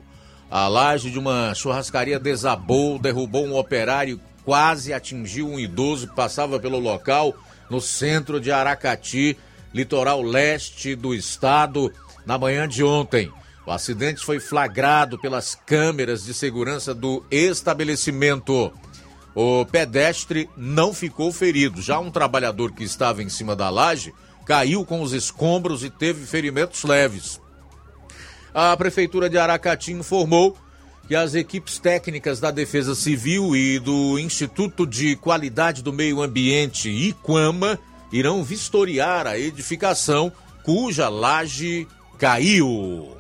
A 0.51 0.67
laje 0.69 1.11
de 1.11 1.19
uma 1.19 1.55
churrascaria 1.55 2.19
desabou, 2.19 2.99
derrubou 2.99 3.47
um 3.47 3.57
operário, 3.57 4.21
quase 4.45 4.93
atingiu 4.93 5.49
um 5.49 5.59
idoso 5.59 6.09
que 6.09 6.15
passava 6.17 6.59
pelo 6.59 6.79
local 6.79 7.35
no 7.71 7.81
centro 7.81 8.41
de 8.41 8.51
Aracati, 8.51 9.39
litoral 9.75 10.23
leste 10.23 10.95
do 10.95 11.13
estado, 11.13 11.93
na 12.25 12.39
manhã 12.39 12.69
de 12.69 12.85
ontem. 12.85 13.31
O 13.67 13.71
acidente 13.71 14.25
foi 14.25 14.39
flagrado 14.39 15.19
pelas 15.19 15.55
câmeras 15.55 16.25
de 16.25 16.33
segurança 16.33 16.95
do 16.95 17.25
estabelecimento. 17.31 18.73
O 19.35 19.67
pedestre 19.67 20.49
não 20.57 20.95
ficou 20.95 21.33
ferido. 21.33 21.83
Já 21.83 21.99
um 21.99 22.11
trabalhador 22.11 22.73
que 22.73 22.85
estava 22.85 23.23
em 23.23 23.29
cima 23.29 23.57
da 23.57 23.69
laje 23.69 24.15
caiu 24.47 24.85
com 24.85 25.03
os 25.03 25.13
escombros 25.13 25.83
e 25.83 25.91
teve 25.91 26.25
ferimentos 26.27 26.85
leves. 26.85 27.41
A 28.53 28.77
Prefeitura 28.77 29.29
de 29.29 29.39
Aracati 29.39 29.93
informou 29.93 30.57
que 31.09 31.17
as 31.17 31.35
equipes 31.35 31.79
técnicas 31.79 32.39
da 32.39 32.51
Defesa 32.51 32.95
Civil 32.95 33.57
e 33.57 33.79
do 33.79 34.19
Instituto 34.19 34.87
de 34.87 35.17
Qualidade 35.17 35.83
do 35.83 35.93
Meio 35.93 36.23
Ambiente, 36.23 36.89
IQAMA, 36.89 37.79
irão 38.15 38.45
vistoriar 38.45 39.27
a 39.27 39.37
edificação 39.37 40.31
cuja 40.63 41.09
laje 41.09 41.85
caiu. 42.17 43.17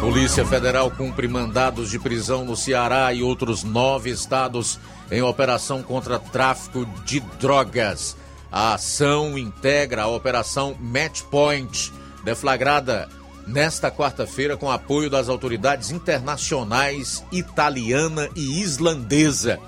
Polícia 0.00 0.46
Federal 0.46 0.90
cumpre 0.90 1.28
mandados 1.28 1.90
de 1.90 1.98
prisão 1.98 2.46
no 2.46 2.56
Ceará 2.56 3.12
e 3.12 3.22
outros 3.22 3.62
nove 3.62 4.08
estados 4.08 4.80
em 5.10 5.20
operação 5.20 5.82
contra 5.82 6.18
tráfico 6.18 6.86
de 7.04 7.20
drogas. 7.38 8.16
A 8.50 8.72
ação 8.72 9.36
integra 9.36 10.04
a 10.04 10.08
Operação 10.08 10.74
Match 10.80 11.20
Point, 11.24 11.92
deflagrada 12.24 13.06
nesta 13.46 13.90
quarta-feira 13.90 14.56
com 14.56 14.70
apoio 14.70 15.08
das 15.08 15.28
autoridades 15.28 15.90
internacionais 15.90 17.24
italiana 17.30 18.28
e 18.34 18.60
islandesa. 18.60 19.60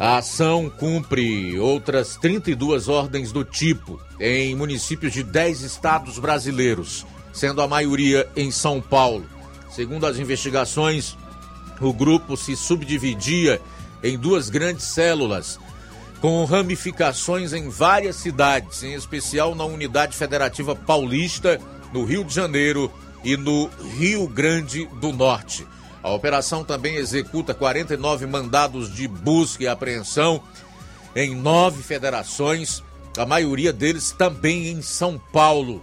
A 0.00 0.18
ação 0.18 0.70
cumpre 0.70 1.58
outras 1.58 2.16
32 2.16 2.88
ordens 2.88 3.32
do 3.32 3.44
tipo 3.44 4.00
em 4.20 4.54
municípios 4.54 5.12
de 5.12 5.22
10 5.22 5.62
estados 5.62 6.18
brasileiros, 6.18 7.04
sendo 7.32 7.60
a 7.60 7.68
maioria 7.68 8.28
em 8.36 8.50
São 8.50 8.80
Paulo. 8.80 9.26
Segundo 9.70 10.06
as 10.06 10.16
investigações, 10.16 11.16
o 11.80 11.92
grupo 11.92 12.36
se 12.36 12.56
subdividia 12.56 13.60
em 14.02 14.16
duas 14.16 14.48
grandes 14.48 14.84
células, 14.84 15.58
com 16.20 16.44
ramificações 16.44 17.52
em 17.52 17.68
várias 17.68 18.16
cidades, 18.16 18.82
em 18.82 18.94
especial 18.94 19.54
na 19.54 19.64
Unidade 19.64 20.16
Federativa 20.16 20.74
Paulista, 20.74 21.60
no 21.92 22.04
Rio 22.04 22.24
de 22.24 22.34
Janeiro 22.34 22.92
e 23.24 23.36
no 23.36 23.68
Rio 23.98 24.26
Grande 24.26 24.86
do 25.00 25.12
Norte. 25.12 25.66
A 26.02 26.10
operação 26.10 26.64
também 26.64 26.96
executa 26.96 27.52
49 27.52 28.26
mandados 28.26 28.94
de 28.94 29.08
busca 29.08 29.64
e 29.64 29.68
apreensão 29.68 30.42
em 31.14 31.34
nove 31.34 31.82
federações, 31.82 32.82
a 33.16 33.26
maioria 33.26 33.72
deles 33.72 34.12
também 34.12 34.68
em 34.68 34.80
São 34.80 35.18
Paulo. 35.32 35.82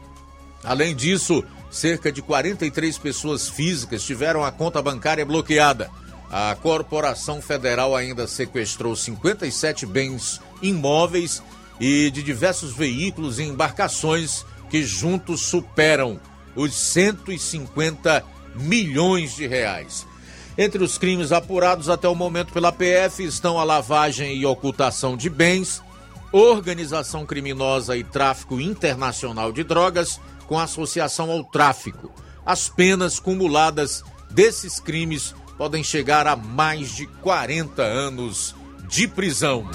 Além 0.63 0.95
disso, 0.95 1.43
cerca 1.69 2.11
de 2.11 2.21
43 2.21 2.97
pessoas 2.97 3.49
físicas 3.49 4.03
tiveram 4.03 4.43
a 4.43 4.51
conta 4.51 4.81
bancária 4.81 5.25
bloqueada. 5.25 5.91
A 6.31 6.55
Corporação 6.55 7.41
Federal 7.41 7.95
ainda 7.95 8.27
sequestrou 8.27 8.95
57 8.95 9.85
bens 9.85 10.41
imóveis 10.61 11.43
e 11.79 12.09
de 12.09 12.23
diversos 12.23 12.73
veículos 12.73 13.37
e 13.37 13.43
embarcações 13.43 14.45
que 14.75 14.83
juntos 14.83 15.39
superam 15.39 16.19
os 16.53 16.75
150 16.75 18.25
milhões 18.55 19.33
de 19.33 19.47
reais. 19.47 20.05
Entre 20.57 20.83
os 20.83 20.97
crimes 20.97 21.31
apurados 21.31 21.87
até 21.87 22.09
o 22.09 22.13
momento 22.13 22.51
pela 22.51 22.73
PF 22.73 23.23
estão 23.23 23.57
a 23.57 23.63
lavagem 23.63 24.35
e 24.35 24.45
ocultação 24.45 25.15
de 25.15 25.29
bens, 25.29 25.81
organização 26.29 27.25
criminosa 27.25 27.95
e 27.95 28.03
tráfico 28.03 28.59
internacional 28.59 29.53
de 29.53 29.63
drogas 29.63 30.19
com 30.45 30.59
associação 30.59 31.31
ao 31.31 31.45
tráfico. 31.45 32.11
As 32.45 32.67
penas 32.67 33.17
cumuladas 33.17 34.03
desses 34.29 34.77
crimes 34.77 35.33
podem 35.57 35.85
chegar 35.85 36.27
a 36.27 36.35
mais 36.35 36.93
de 36.93 37.07
40 37.07 37.81
anos 37.81 38.53
de 38.89 39.07
prisão. 39.07 39.65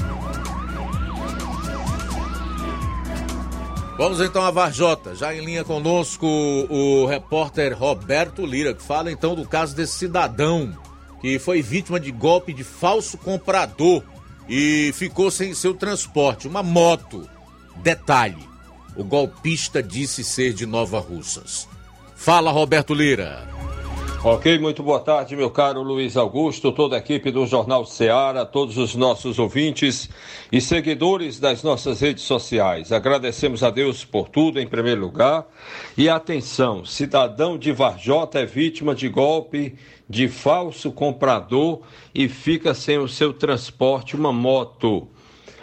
Vamos 4.01 4.18
então 4.22 4.42
a 4.42 4.51
Varjota. 4.51 5.14
Já 5.14 5.34
em 5.34 5.44
linha 5.44 5.62
conosco 5.62 6.26
o 6.26 7.05
repórter 7.05 7.78
Roberto 7.78 8.46
Lira, 8.46 8.72
que 8.72 8.82
fala 8.82 9.12
então 9.12 9.34
do 9.34 9.46
caso 9.46 9.76
desse 9.76 9.92
cidadão 9.98 10.74
que 11.20 11.38
foi 11.38 11.61
vítima 11.61 12.01
de 12.01 12.11
golpe 12.11 12.55
de 12.55 12.64
falso 12.64 13.18
comprador 13.18 14.03
e 14.48 14.90
ficou 14.94 15.30
sem 15.30 15.53
seu 15.53 15.74
transporte, 15.74 16.48
uma 16.48 16.62
moto. 16.62 17.28
Detalhe: 17.82 18.42
o 18.96 19.05
golpista 19.05 19.82
disse 19.82 20.24
ser 20.24 20.55
de 20.55 20.64
Nova 20.64 20.98
Russas. 20.98 21.68
Fala, 22.16 22.51
Roberto 22.51 22.94
Lira. 22.94 23.46
Ok, 24.22 24.58
muito 24.58 24.82
boa 24.82 25.00
tarde, 25.00 25.34
meu 25.34 25.50
caro 25.50 25.82
Luiz 25.82 26.14
Augusto, 26.14 26.70
toda 26.70 26.94
a 26.94 26.98
equipe 26.98 27.30
do 27.30 27.46
Jornal 27.46 27.86
Ceará, 27.86 28.44
todos 28.44 28.76
os 28.76 28.94
nossos 28.94 29.38
ouvintes 29.38 30.10
e 30.52 30.60
seguidores 30.60 31.40
das 31.40 31.62
nossas 31.62 32.02
redes 32.02 32.24
sociais. 32.24 32.92
Agradecemos 32.92 33.62
a 33.62 33.70
Deus 33.70 34.04
por 34.04 34.28
tudo, 34.28 34.60
em 34.60 34.66
primeiro 34.66 35.00
lugar. 35.00 35.46
E 35.96 36.06
atenção: 36.06 36.84
cidadão 36.84 37.56
de 37.56 37.72
Varjota 37.72 38.40
é 38.40 38.44
vítima 38.44 38.94
de 38.94 39.08
golpe 39.08 39.78
de 40.06 40.28
falso 40.28 40.92
comprador 40.92 41.80
e 42.14 42.28
fica 42.28 42.74
sem 42.74 42.98
o 42.98 43.08
seu 43.08 43.32
transporte, 43.32 44.16
uma 44.16 44.34
moto. 44.34 45.08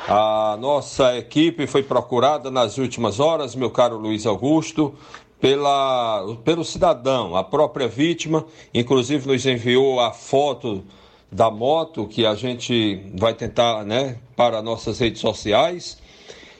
A 0.07 0.57
nossa 0.59 1.15
equipe 1.15 1.67
foi 1.67 1.83
procurada 1.83 2.49
nas 2.49 2.79
últimas 2.79 3.19
horas, 3.19 3.55
meu 3.55 3.69
caro 3.69 3.97
Luiz 3.97 4.25
Augusto, 4.25 4.95
pela, 5.39 6.35
pelo 6.43 6.63
cidadão, 6.63 7.35
a 7.35 7.43
própria 7.43 7.87
vítima, 7.87 8.45
inclusive 8.73 9.27
nos 9.27 9.45
enviou 9.45 9.99
a 9.99 10.11
foto 10.11 10.83
da 11.31 11.51
moto 11.51 12.07
que 12.07 12.25
a 12.25 12.33
gente 12.33 13.03
vai 13.15 13.33
tentar, 13.33 13.83
né, 13.85 14.17
para 14.35 14.61
nossas 14.61 14.99
redes 14.99 15.21
sociais, 15.21 15.97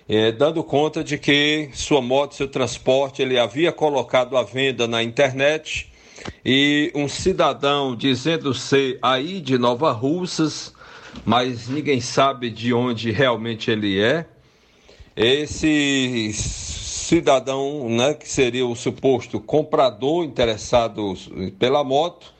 é, 0.07 0.31
dando 0.31 0.63
conta 0.63 1.03
de 1.03 1.17
que 1.17 1.69
sua 1.73 2.01
moto, 2.01 2.35
seu 2.35 2.47
transporte, 2.47 3.21
ele 3.21 3.37
havia 3.37 3.71
colocado 3.71 4.37
à 4.37 4.43
venda 4.43 4.87
na 4.87 5.03
internet 5.03 5.91
e 6.45 6.91
um 6.95 7.07
cidadão 7.07 7.95
dizendo 7.95 8.53
ser 8.53 8.99
aí 9.01 9.41
de 9.41 9.57
Nova 9.57 9.91
Russas, 9.91 10.73
mas 11.25 11.67
ninguém 11.67 11.99
sabe 11.99 12.49
de 12.49 12.73
onde 12.73 13.11
realmente 13.11 13.71
ele 13.71 13.99
é. 13.99 14.25
Esse 15.15 16.31
cidadão, 17.07 17.87
né, 17.87 18.13
que 18.13 18.27
seria 18.27 18.67
o 18.67 18.75
suposto 18.75 19.39
comprador 19.39 20.25
interessado 20.25 21.13
pela 21.57 21.81
moto, 21.81 22.33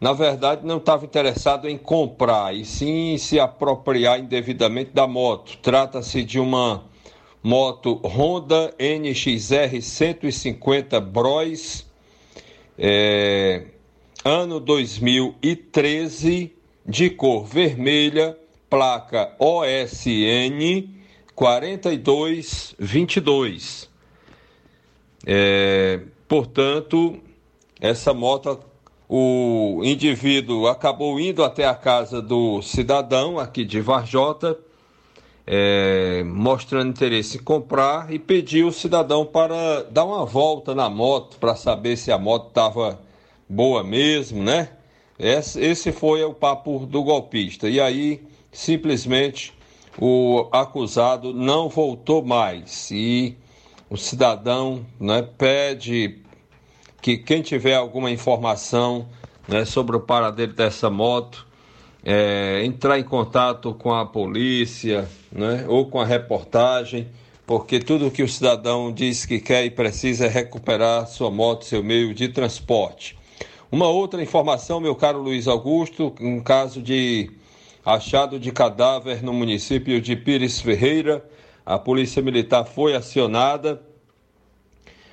na 0.00 0.14
verdade 0.14 0.64
não 0.64 0.78
estava 0.78 1.04
interessado 1.04 1.68
em 1.68 1.76
comprar, 1.76 2.54
e 2.54 2.64
sim 2.64 3.18
se 3.18 3.38
apropriar 3.38 4.18
indevidamente 4.18 4.92
da 4.92 5.06
moto. 5.06 5.58
Trata-se 5.58 6.24
de 6.24 6.40
uma 6.40 6.86
moto 7.42 8.00
Honda 8.02 8.74
NXR 8.78 9.82
150 9.82 10.98
Bros, 10.98 11.86
é, 12.78 13.66
ano 14.24 14.58
2013, 14.60 16.54
de 16.86 17.10
cor 17.10 17.44
vermelha, 17.44 18.34
placa 18.70 19.36
OSN 19.38 20.88
4222. 21.34 23.89
É, 25.26 26.00
portanto, 26.26 27.18
essa 27.80 28.14
moto, 28.14 28.60
o 29.08 29.80
indivíduo 29.82 30.66
acabou 30.66 31.18
indo 31.20 31.44
até 31.44 31.66
a 31.66 31.74
casa 31.74 32.22
do 32.22 32.62
cidadão 32.62 33.38
aqui 33.38 33.64
de 33.64 33.80
Varjota, 33.80 34.58
é, 35.46 36.22
mostrando 36.24 36.90
interesse 36.90 37.38
em 37.38 37.42
comprar 37.42 38.12
e 38.12 38.18
pediu 38.18 38.68
o 38.68 38.72
cidadão 38.72 39.26
para 39.26 39.82
dar 39.84 40.04
uma 40.04 40.24
volta 40.24 40.74
na 40.74 40.88
moto 40.88 41.38
para 41.38 41.56
saber 41.56 41.96
se 41.96 42.12
a 42.12 42.18
moto 42.18 42.48
estava 42.48 43.00
boa 43.48 43.82
mesmo, 43.82 44.42
né? 44.42 44.70
Esse, 45.18 45.92
foi 45.92 46.22
o 46.24 46.32
papo 46.32 46.86
do 46.86 47.02
golpista. 47.02 47.68
E 47.68 47.80
aí, 47.80 48.22
simplesmente, 48.50 49.52
o 49.98 50.48
acusado 50.50 51.34
não 51.34 51.68
voltou 51.68 52.24
mais 52.24 52.90
e 52.90 53.36
o 53.90 53.96
cidadão 53.96 54.86
né, 55.00 55.20
pede 55.36 56.18
que 57.02 57.18
quem 57.18 57.42
tiver 57.42 57.74
alguma 57.74 58.08
informação 58.08 59.08
né, 59.48 59.64
sobre 59.64 59.96
o 59.96 60.00
paradeiro 60.00 60.52
dessa 60.52 60.88
moto, 60.88 61.44
é, 62.04 62.62
entrar 62.64 63.00
em 63.00 63.02
contato 63.02 63.74
com 63.74 63.92
a 63.92 64.06
polícia 64.06 65.08
né, 65.32 65.64
ou 65.68 65.86
com 65.86 66.00
a 66.00 66.06
reportagem, 66.06 67.08
porque 67.44 67.80
tudo 67.80 68.12
que 68.12 68.22
o 68.22 68.28
cidadão 68.28 68.92
diz 68.92 69.26
que 69.26 69.40
quer 69.40 69.64
e 69.64 69.70
precisa 69.70 70.26
é 70.26 70.28
recuperar 70.28 71.08
sua 71.08 71.30
moto, 71.30 71.64
seu 71.64 71.82
meio 71.82 72.14
de 72.14 72.28
transporte. 72.28 73.18
Uma 73.72 73.88
outra 73.88 74.22
informação, 74.22 74.78
meu 74.78 74.94
caro 74.94 75.20
Luiz 75.20 75.48
Augusto, 75.48 76.14
um 76.20 76.40
caso 76.40 76.80
de 76.80 77.28
achado 77.84 78.38
de 78.38 78.52
cadáver 78.52 79.20
no 79.20 79.32
município 79.32 80.00
de 80.00 80.14
Pires 80.14 80.60
Ferreira, 80.60 81.24
a 81.70 81.78
Polícia 81.78 82.20
Militar 82.20 82.64
foi 82.64 82.96
acionada, 82.96 83.80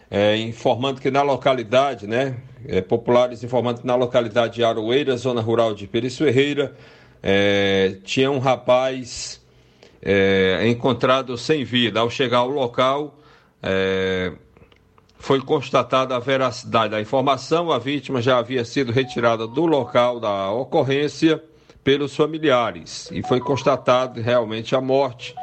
é, 0.10 0.36
informando 0.38 1.00
que 1.00 1.12
na 1.12 1.22
localidade, 1.22 2.08
né, 2.08 2.38
é, 2.68 2.82
populares 2.82 3.44
informando 3.44 3.82
que 3.82 3.86
na 3.86 3.94
localidade 3.94 4.56
de 4.56 4.64
Aroeira, 4.64 5.16
zona 5.18 5.40
rural 5.40 5.76
de 5.76 5.86
Pires 5.86 6.18
Ferreira, 6.18 6.76
é, 7.22 7.98
tinha 8.04 8.32
um 8.32 8.40
rapaz 8.40 9.40
é, 10.02 10.68
encontrado 10.68 11.38
sem 11.38 11.64
vida. 11.64 12.00
Ao 12.00 12.10
chegar 12.10 12.40
ao 12.40 12.50
local, 12.50 13.20
é, 13.62 14.32
foi 15.20 15.40
constatada 15.40 16.16
a 16.16 16.20
veracidade 16.20 16.90
da 16.90 17.00
informação, 17.00 17.72
a 17.72 17.78
vítima 17.78 18.20
já 18.20 18.40
havia 18.40 18.66
sido 18.66 18.92
retirada 18.92 19.46
do 19.46 19.68
local 19.68 20.20
da 20.20 20.50
ocorrência 20.52 21.40
pelos 21.84 22.16
familiares 22.16 23.12
e 23.12 23.22
foi 23.22 23.40
constatado 23.40 24.20
realmente 24.20 24.76
a 24.76 24.82
morte 24.82 25.36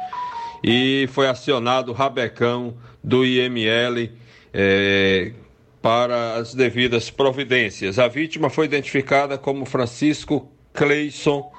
e 0.67 1.07
foi 1.11 1.27
acionado 1.27 1.91
o 1.91 1.93
rabecão 1.93 2.73
do 3.03 3.23
IML 3.23 4.09
é, 4.51 5.31
para 5.79 6.37
as 6.37 6.55
devidas 6.55 7.11
providências. 7.11 7.99
A 7.99 8.07
vítima 8.07 8.49
foi 8.49 8.65
identificada 8.65 9.37
como 9.37 9.63
Francisco 9.63 10.51
Cleison 10.73 11.51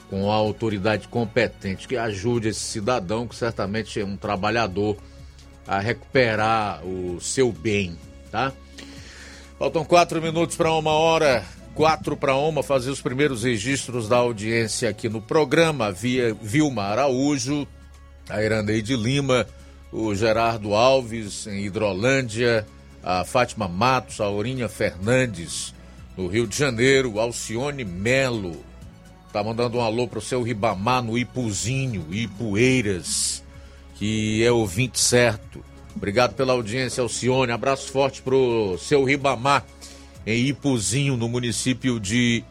com 0.10 0.30
a 0.30 0.36
autoridade 0.36 1.08
competente 1.08 1.88
que 1.88 1.96
ajude 1.96 2.50
esse 2.50 2.60
cidadão, 2.60 3.26
que 3.26 3.36
certamente 3.36 4.00
é 4.00 4.06
um 4.06 4.18
trabalhador, 4.18 4.98
a 5.66 5.80
recuperar 5.80 6.86
o 6.86 7.22
seu 7.22 7.54
bem, 7.54 7.98
tá? 8.30 8.52
Faltam 9.58 9.86
quatro 9.86 10.22
minutos 10.22 10.58
para 10.58 10.74
uma 10.74 10.92
hora. 10.92 11.44
quatro 11.74 12.18
para 12.18 12.36
uma, 12.36 12.62
fazer 12.62 12.92
os 12.92 13.02
primeiros 13.02 13.44
registros 13.44 14.10
da 14.10 14.18
audiência 14.18 14.90
aqui 14.90 15.08
no 15.08 15.22
programa. 15.22 15.92
Via 15.92 16.36
Vilma 16.40 16.84
Araújo, 16.84 17.66
a 18.30 18.44
Iraneide 18.44 18.96
Lima, 18.96 19.48
o 19.92 20.14
Gerardo 20.14 20.76
Alves 20.76 21.48
em 21.48 21.66
Hidrolândia, 21.66 22.68
a 23.04 23.26
Fátima 23.26 23.68
Matos, 23.68 24.22
a 24.22 24.26
Aurinha 24.26 24.70
Fernandes 24.70 25.74
no 26.16 26.28
Rio 26.28 26.48
de 26.48 26.58
Janeiro, 26.58 27.20
Alcione 27.20 27.84
Melo. 27.84 28.64
Tá 29.32 29.44
mandando 29.44 29.78
um 29.78 29.82
alô 29.82 30.08
pro 30.08 30.22
seu 30.22 30.42
Ribamar 30.42 31.04
no 31.04 31.18
Ipuzinho, 31.18 32.06
Ipueiras, 32.12 33.44
que 33.96 34.44
é 34.44 34.52
ouvinte 34.52 35.00
certo. 35.00 35.64
Obrigado 35.96 36.34
pela 36.36 36.54
audiência, 36.54 37.02
Alcione. 37.02 37.52
Abraço 37.52 37.92
forte 37.92 38.22
pro 38.22 38.78
seu 38.78 39.04
Ribamar 39.04 39.66
em 40.26 40.46
Ipuzinho, 40.48 41.18
no 41.18 41.28
município 41.28 42.00
de 42.00 42.44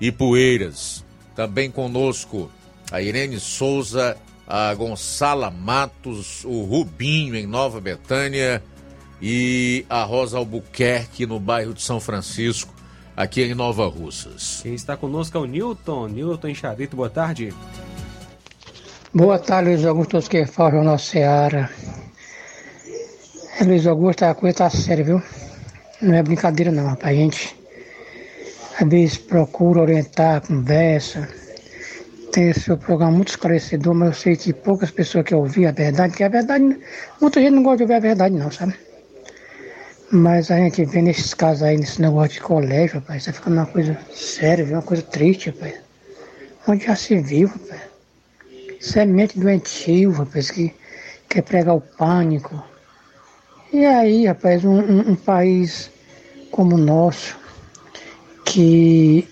Ipueiras. 0.00 1.04
Também 1.34 1.70
conosco 1.70 2.50
a 2.90 3.02
Irene 3.02 3.40
Souza, 3.40 4.16
a 4.46 4.72
Gonçala 4.74 5.50
Matos, 5.50 6.44
o 6.44 6.62
Rubinho 6.62 7.34
em 7.34 7.46
Nova 7.46 7.80
Betânia 7.80 8.62
e 9.20 9.84
a 9.88 10.02
Rosa 10.02 10.38
Albuquerque 10.38 11.26
no 11.26 11.40
bairro 11.40 11.72
de 11.72 11.82
São 11.82 12.00
Francisco, 12.00 12.74
aqui 13.16 13.42
em 13.42 13.54
Nova 13.54 13.86
Russas. 13.86 14.60
Quem 14.62 14.74
está 14.74 14.96
conosco 14.96 15.36
é 15.38 15.40
o 15.40 15.46
Newton. 15.46 16.08
Newton 16.08 16.54
Charito, 16.54 16.96
boa 16.96 17.10
tarde. 17.10 17.52
Boa 19.14 19.38
tarde, 19.38 19.70
Luiz 19.70 19.84
Augusto, 19.86 20.10
todos 20.10 20.28
que 20.28 20.44
falam 20.44 20.72
Jornal 20.72 20.98
Seara. 20.98 21.70
É, 23.58 23.64
Luiz 23.64 23.86
Augusto, 23.86 24.24
a 24.24 24.34
coisa 24.34 24.58
tá 24.58 24.70
séria, 24.70 25.04
viu? 25.04 25.22
Não 26.02 26.14
é 26.14 26.22
brincadeira 26.22 26.70
não, 26.70 26.86
rapaz. 26.86 27.16
A 27.16 27.18
gente 27.18 27.56
às 28.78 28.86
vezes 28.86 29.16
procura 29.16 29.80
orientar, 29.80 30.46
conversa. 30.46 31.26
Tem 32.30 32.50
esse 32.50 32.60
seu 32.60 32.76
programa 32.76 33.12
muito 33.12 33.28
esclarecedor, 33.28 33.94
mas 33.94 34.08
eu 34.08 34.14
sei 34.14 34.36
que 34.36 34.52
poucas 34.52 34.90
pessoas 34.90 35.24
querem 35.24 35.42
ouvir 35.42 35.64
a 35.66 35.72
verdade, 35.72 36.14
que 36.14 36.22
a 36.22 36.28
verdade, 36.28 36.78
muita 37.18 37.40
gente 37.40 37.54
não 37.54 37.62
gosta 37.62 37.78
de 37.78 37.82
ouvir 37.84 37.94
a 37.94 38.00
verdade 38.00 38.34
não, 38.34 38.50
sabe? 38.50 38.74
Mas 40.12 40.50
a 40.52 40.56
gente 40.56 40.84
vê 40.84 41.02
nesses 41.02 41.34
casos 41.34 41.64
aí, 41.64 41.76
nesse 41.76 42.00
negócio 42.00 42.34
de 42.34 42.40
colégio, 42.40 43.00
rapaz, 43.00 43.24
tá 43.24 43.32
ficando 43.32 43.54
uma 43.54 43.66
coisa 43.66 43.98
séria, 44.14 44.64
uma 44.64 44.82
coisa 44.82 45.02
triste, 45.02 45.50
rapaz. 45.50 45.74
Onde 46.68 46.86
já 46.86 46.94
se 46.94 47.18
viu, 47.18 47.48
rapaz. 47.48 47.80
Semente 48.80 49.38
doentio, 49.38 50.12
rapaz, 50.12 50.50
que 50.50 50.72
quer 51.28 51.42
pregar 51.42 51.74
o 51.74 51.80
pânico. 51.80 52.62
E 53.72 53.84
aí, 53.84 54.26
rapaz, 54.26 54.64
um, 54.64 54.78
um, 54.78 55.10
um 55.10 55.16
país 55.16 55.90
como 56.52 56.76
o 56.76 56.78
nosso, 56.78 57.36
que 58.44 59.28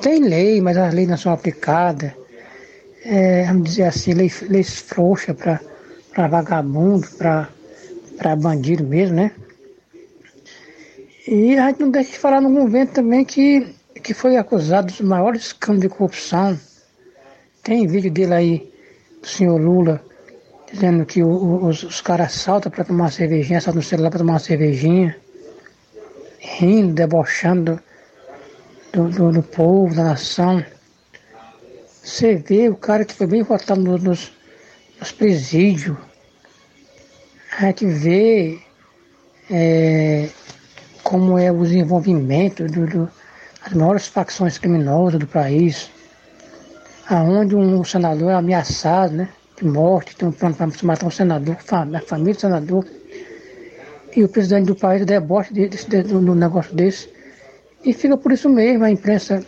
tem 0.00 0.22
lei, 0.22 0.62
mas 0.62 0.78
as 0.78 0.94
leis 0.94 1.08
não 1.08 1.16
são 1.18 1.32
aplicadas, 1.32 2.10
é, 3.04 3.44
vamos 3.44 3.70
dizer 3.70 3.84
assim, 3.84 4.14
leis, 4.14 4.42
leis 4.48 4.80
frouxas 4.80 5.36
para 5.36 6.28
vagabundo, 6.28 7.06
para 7.18 8.36
bandido 8.36 8.82
mesmo, 8.82 9.16
né? 9.16 9.30
E 11.26 11.56
a 11.56 11.68
gente 11.68 11.80
não 11.80 11.90
deixa 11.90 12.12
de 12.12 12.18
falar 12.18 12.40
no 12.40 12.52
governo 12.52 12.92
também 12.92 13.24
que, 13.24 13.74
que 14.02 14.12
foi 14.12 14.36
acusado 14.36 14.88
dos 14.88 15.00
maiores 15.00 15.46
escândalos 15.46 15.82
de 15.82 15.88
corrupção. 15.88 16.58
Tem 17.62 17.86
vídeo 17.86 18.10
dele 18.10 18.34
aí, 18.34 18.72
do 19.22 19.26
senhor 19.26 19.58
Lula, 19.58 20.04
dizendo 20.70 21.06
que 21.06 21.22
o, 21.22 21.64
os, 21.64 21.82
os 21.82 22.02
caras 22.02 22.32
saltam 22.32 22.70
para 22.70 22.84
tomar 22.84 23.04
uma 23.04 23.10
cervejinha, 23.10 23.58
saltam 23.58 23.80
no 23.80 23.88
celular 23.88 24.10
para 24.10 24.18
tomar 24.18 24.34
uma 24.34 24.38
cervejinha, 24.38 25.16
rindo, 26.38 26.92
debochando 26.92 27.80
do, 28.92 29.08
do, 29.08 29.32
do, 29.32 29.42
povo, 29.42 29.94
da 29.94 30.04
nação. 30.04 30.62
Você 32.02 32.36
vê 32.36 32.68
o 32.68 32.76
cara 32.76 33.02
que 33.02 33.14
foi 33.14 33.26
bem 33.26 33.42
votado 33.42 33.80
nos, 33.80 34.30
nos, 35.00 35.12
presídios. 35.12 35.96
A 37.58 37.66
gente 37.66 37.86
vê 37.86 38.58
é, 39.50 40.28
como 41.04 41.38
é 41.38 41.52
o 41.52 41.62
desenvolvimento 41.62 42.64
do, 42.66 42.86
do, 42.86 43.10
das 43.62 43.74
maiores 43.74 44.06
facções 44.06 44.58
criminosas 44.58 45.20
do 45.20 45.26
país, 45.26 45.90
aonde 47.08 47.54
um 47.54 47.84
senador 47.84 48.30
é 48.30 48.34
ameaçado, 48.34 49.12
né? 49.12 49.28
de 49.56 49.64
morte, 49.64 50.16
tem 50.16 50.26
um 50.26 50.32
plano 50.32 50.56
para 50.56 50.66
matar 50.82 51.06
um 51.06 51.10
senador, 51.10 51.56
a 51.70 52.00
família 52.00 52.34
do 52.34 52.40
senador, 52.40 52.84
e 54.16 54.24
o 54.24 54.28
presidente 54.28 54.66
do 54.66 54.74
país 54.74 55.04
deboche 55.04 55.52
de, 55.52 55.68
do 56.02 56.34
negócio 56.34 56.74
desse. 56.74 57.08
E 57.84 57.92
fica 57.92 58.16
por 58.16 58.32
isso 58.32 58.48
mesmo, 58.48 58.84
a 58.84 58.90
imprensa 58.90 59.44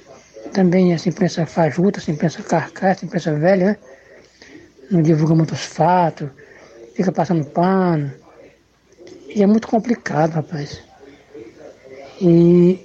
também, 0.52 0.92
essa 0.92 1.08
imprensa 1.08 1.46
fajuta, 1.46 1.98
essa 1.98 2.10
imprensa 2.10 2.42
carcaça, 2.42 2.86
essa 2.86 3.04
imprensa 3.06 3.34
velha, 3.34 3.66
né? 3.66 3.76
Não 4.90 5.02
divulga 5.02 5.34
muitos 5.34 5.64
fatos, 5.64 6.28
fica 6.94 7.10
passando 7.10 7.44
pano. 7.46 8.12
E 9.34 9.42
é 9.42 9.46
muito 9.46 9.66
complicado, 9.66 10.32
rapaz. 10.32 10.85
E 12.20 12.78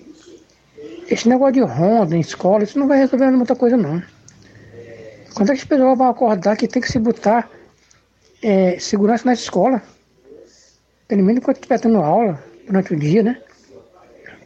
esse 1.09 1.27
negócio 1.27 1.53
de 1.53 1.61
ronda 1.61 2.15
em 2.15 2.19
escola, 2.19 2.63
isso 2.63 2.79
não 2.79 2.88
vai 2.88 2.97
resolver 2.99 3.32
muita 3.32 3.55
coisa 3.55 3.77
não. 3.77 4.01
Quando 5.34 5.51
é 5.51 5.53
que 5.53 5.61
as 5.61 5.67
pessoas 5.67 5.97
vão 5.97 6.09
acordar 6.09 6.57
que 6.57 6.67
tem 6.67 6.82
que 6.82 6.91
se 6.91 6.99
botar 6.99 7.49
é, 8.41 8.77
segurança 8.79 9.25
na 9.25 9.34
escola? 9.34 9.82
Pelo 11.07 11.23
menos 11.23 11.41
enquanto 11.41 11.57
estiver 11.57 11.79
tendo 11.79 11.97
aula, 11.97 12.41
durante 12.65 12.93
o 12.93 12.97
dia, 12.97 13.23
né? 13.23 13.41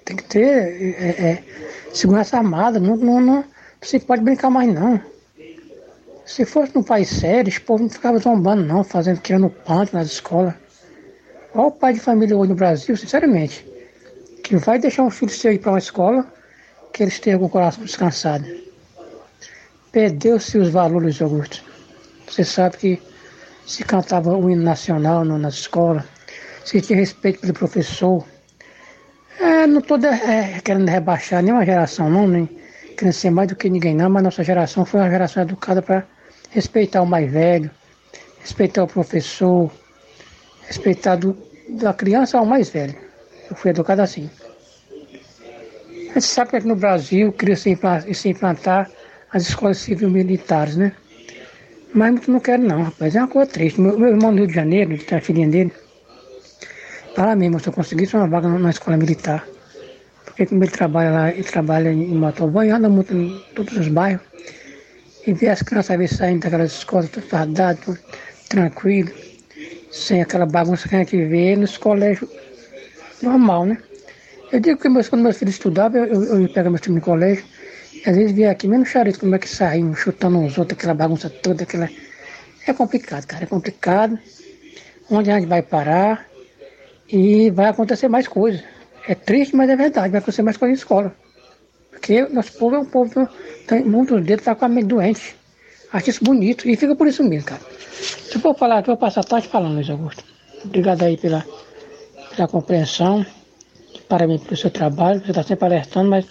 Tem 0.03 0.15
que 0.15 0.23
ter 0.23 0.47
é, 0.47 1.09
é, 1.09 1.43
segurança 1.93 2.37
armada, 2.37 2.79
não, 2.79 2.95
não, 2.95 3.19
não, 3.19 3.45
se 3.81 3.99
pode 3.99 4.23
brincar 4.23 4.49
mais 4.49 4.71
não. 4.71 4.99
Se 6.25 6.43
fosse 6.43 6.75
num 6.75 6.83
país 6.83 7.09
sério, 7.09 7.49
os 7.49 7.59
povos 7.59 7.81
não 7.81 7.89
ficavam 7.89 8.19
zombando 8.19 8.63
não, 8.63 8.83
fazendo, 8.83 9.21
criando 9.21 9.49
panto 9.49 9.95
nas 9.95 10.07
escolas. 10.07 10.53
Olha 11.53 11.67
o 11.67 11.71
pai 11.71 11.93
de 11.93 11.99
família 11.99 12.35
hoje 12.35 12.49
no 12.49 12.55
Brasil, 12.55 12.97
sinceramente, 12.97 13.65
que 14.45 14.55
vai 14.57 14.77
deixar 14.77 15.01
um 15.01 15.09
filho 15.09 15.31
seu 15.31 15.51
ir 15.51 15.57
para 15.57 15.71
uma 15.71 15.79
escola 15.79 16.23
que 16.93 17.01
eles 17.01 17.19
tenham 17.19 17.41
o 17.41 17.49
coração 17.49 17.83
descansado. 17.83 18.45
Perdeu-se 19.91 20.57
os 20.59 20.69
valores, 20.69 21.19
Augusto. 21.19 21.63
Você 22.27 22.43
sabe 22.43 22.77
que 22.77 23.01
se 23.65 23.83
cantava 23.83 24.37
o 24.37 24.49
hino 24.49 24.61
nacional 24.61 25.25
na 25.25 25.49
escola, 25.49 26.05
se 26.63 26.79
tinha 26.79 26.99
respeito 26.99 27.39
pelo 27.39 27.53
professor. 27.53 28.23
É, 29.39 29.65
não 29.65 29.79
estou 29.79 29.97
é, 30.05 30.61
querendo 30.63 30.87
rebaixar 30.87 31.41
nenhuma 31.41 31.65
geração, 31.65 32.07
não, 32.07 32.27
nem 32.27 32.45
querendo 32.95 33.13
ser 33.13 33.31
mais 33.31 33.49
do 33.49 33.55
que 33.55 33.67
ninguém, 33.67 33.95
não, 33.95 34.11
mas 34.11 34.23
nossa 34.23 34.43
geração 34.43 34.85
foi 34.85 34.99
uma 34.99 35.09
geração 35.09 35.41
educada 35.41 35.81
para 35.81 36.05
respeitar 36.51 37.01
o 37.01 37.05
mais 37.05 37.29
velho, 37.31 37.71
respeitar 38.39 38.83
o 38.83 38.87
professor, 38.87 39.71
respeitar 40.67 41.15
do, 41.15 41.35
da 41.69 41.93
criança 41.93 42.37
ao 42.37 42.45
mais 42.45 42.69
velho. 42.69 43.04
Eu 43.49 43.55
fui 43.55 43.71
educado 43.71 44.01
assim. 44.01 44.29
A 46.09 46.19
gente 46.19 46.27
sabe 46.27 46.51
que 46.51 46.55
aqui 46.57 46.67
no 46.67 46.75
Brasil 46.75 47.31
queria 47.33 47.55
se 47.55 47.69
implantar, 48.29 48.89
as 49.31 49.49
escolas 49.49 49.79
civil-militares, 49.79 50.77
né? 50.77 50.93
Mas 51.93 52.11
muito 52.11 52.31
não 52.31 52.39
quero 52.39 52.63
não, 52.63 52.83
rapaz. 52.83 53.15
É 53.15 53.19
uma 53.19 53.27
coisa 53.27 53.51
triste. 53.51 53.81
Meu, 53.81 53.99
meu 53.99 54.09
irmão 54.09 54.31
no 54.31 54.37
Rio 54.37 54.47
de 54.47 54.53
Janeiro, 54.53 54.93
ele 54.93 55.05
a 55.11 55.21
filhinha 55.21 55.47
dele. 55.47 55.73
Fala 57.15 57.35
mesmo, 57.35 57.59
se 57.59 57.67
eu 57.67 57.73
conseguisse 57.73 58.15
uma 58.15 58.27
vaga 58.27 58.47
na 58.47 58.69
escola 58.69 58.97
militar. 58.97 59.45
Porque 60.25 60.45
como 60.45 60.63
ele 60.63 60.71
trabalha 60.71 61.11
lá, 61.11 61.31
ele 61.31 61.43
trabalha 61.43 61.91
em 61.91 62.15
Motoboy, 62.15 62.69
anda 62.69 62.89
muito 62.89 63.13
em 63.13 63.37
todos 63.55 63.77
os 63.77 63.87
bairros. 63.87 64.21
E 65.25 65.33
vê 65.33 65.49
as 65.49 65.61
crianças 65.61 65.91
às 65.91 65.97
vezes 65.97 66.17
saindo 66.17 66.41
daquelas 66.41 66.71
escolas 66.71 67.09
tudo 67.09 67.25
fardado, 67.27 67.79
tudo 67.83 67.99
tranquilo, 68.49 69.11
sem 69.91 70.21
aquela 70.21 70.45
bagunça 70.45 70.87
que 70.87 70.95
a 70.95 70.99
gente 70.99 71.25
vê 71.25 71.55
nos 71.55 71.77
colégios 71.77 72.29
normal, 73.21 73.65
né? 73.65 73.77
Eu 74.51 74.59
digo 74.59 74.79
que 74.79 74.89
quando 75.09 75.21
meus 75.21 75.37
filhos 75.37 75.55
estudavam, 75.55 76.05
eu, 76.05 76.23
eu, 76.23 76.41
eu 76.41 76.49
pegar 76.49 76.69
meus 76.69 76.81
no 76.87 77.01
colégio, 77.01 77.43
às 78.05 78.15
vezes 78.15 78.31
via 78.31 78.51
aqui, 78.51 78.67
mesmo 78.67 78.85
charito, 78.85 79.19
como 79.19 79.35
é 79.35 79.39
que 79.39 79.49
saíam, 79.49 79.95
chutando 79.95 80.37
uns 80.37 80.57
outros, 80.57 80.77
aquela 80.77 80.93
bagunça 80.93 81.29
toda, 81.29 81.63
aquela. 81.63 81.89
É 82.67 82.73
complicado, 82.73 83.25
cara, 83.25 83.43
é 83.43 83.47
complicado. 83.47 84.17
Onde 85.09 85.29
a 85.29 85.39
gente 85.39 85.47
vai 85.47 85.61
parar 85.61 86.25
e 87.07 87.49
vai 87.51 87.67
acontecer 87.67 88.07
mais 88.07 88.27
coisas. 88.27 88.63
É 89.07 89.13
triste, 89.13 89.55
mas 89.55 89.69
é 89.69 89.75
verdade, 89.75 90.09
vai 90.09 90.19
acontecer 90.19 90.41
mais 90.41 90.57
coisas 90.57 90.77
na 90.77 90.81
escola. 90.81 91.15
Porque 91.91 92.23
nosso 92.23 92.53
povo 92.53 92.75
é 92.75 92.79
um 92.79 92.85
povo, 92.85 93.29
tem, 93.67 93.83
muitos 93.83 94.23
deles 94.23 94.43
tá 94.43 94.55
com 94.55 94.65
a 94.65 94.69
mente 94.69 94.87
doente. 94.87 95.35
Acho 95.93 96.09
isso 96.09 96.23
bonito 96.23 96.67
e 96.67 96.75
fica 96.75 96.95
por 96.95 97.07
isso 97.07 97.23
mesmo, 97.23 97.47
cara. 97.47 97.61
Se 97.91 98.35
eu 98.35 98.41
for 98.41 98.55
falar, 98.55 98.79
eu 98.79 98.85
vou 98.85 98.97
passar 98.97 99.21
a 99.21 99.23
tarde 99.23 99.47
falando, 99.47 99.75
Luiz 99.75 99.89
Augusto. 99.89 100.23
Obrigado 100.63 101.03
aí 101.03 101.17
pela, 101.17 101.45
pela 102.35 102.47
compreensão. 102.47 103.25
Parabéns 104.07 104.43
pelo 104.43 104.57
seu 104.57 104.69
trabalho, 104.69 105.19
você 105.21 105.31
está 105.31 105.43
sempre 105.43 105.65
alertando, 105.65 106.09
mas 106.09 106.25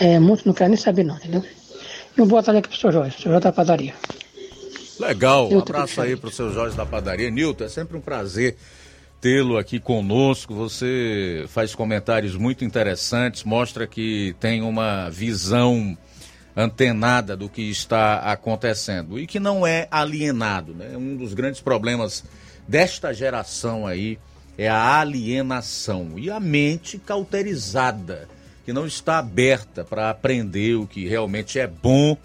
é, 0.00 0.18
muitos 0.18 0.44
não 0.44 0.54
querem 0.54 0.70
nem 0.70 0.76
saber 0.76 1.04
não, 1.04 1.16
entendeu? 1.16 1.42
E 2.16 2.20
um 2.20 2.26
boa 2.26 2.42
tarde 2.42 2.60
aqui 2.60 2.68
pro 2.68 2.78
seu 2.78 2.92
Jorge, 2.92 3.16
seu 3.20 3.30
Jorge 3.30 3.44
da 3.44 3.52
padaria. 3.52 3.94
Legal, 4.98 5.50
um 5.52 5.58
abraço 5.58 6.00
aí 6.00 6.16
pro 6.16 6.30
seu 6.30 6.52
Jorge 6.52 6.76
da 6.76 6.86
padaria. 6.86 7.30
Nilton, 7.30 7.64
é 7.64 7.68
sempre 7.68 7.96
um 7.96 8.00
prazer 8.00 8.56
tê-lo 9.20 9.58
aqui 9.58 9.78
conosco. 9.80 10.54
Você 10.54 11.44
faz 11.48 11.74
comentários 11.74 12.36
muito 12.36 12.64
interessantes, 12.64 13.44
mostra 13.44 13.86
que 13.86 14.34
tem 14.40 14.62
uma 14.62 15.10
visão 15.10 15.96
antenada 16.56 17.36
do 17.36 17.48
que 17.48 17.62
está 17.70 18.18
acontecendo 18.20 19.18
e 19.18 19.26
que 19.26 19.38
não 19.38 19.66
é 19.66 19.86
alienado. 19.90 20.74
Né? 20.74 20.96
Um 20.96 21.16
dos 21.16 21.34
grandes 21.34 21.60
problemas 21.60 22.24
desta 22.66 23.12
geração 23.12 23.86
aí 23.86 24.18
é 24.58 24.68
a 24.68 25.00
alienação 25.00 26.12
e 26.16 26.30
a 26.30 26.40
mente 26.40 26.98
cauterizada, 26.98 28.28
que 28.64 28.72
não 28.72 28.86
está 28.86 29.18
aberta 29.18 29.84
para 29.84 30.10
aprender 30.10 30.74
o 30.74 30.86
que 30.86 31.06
realmente 31.06 31.58
é 31.58 31.66
bom 31.66 32.16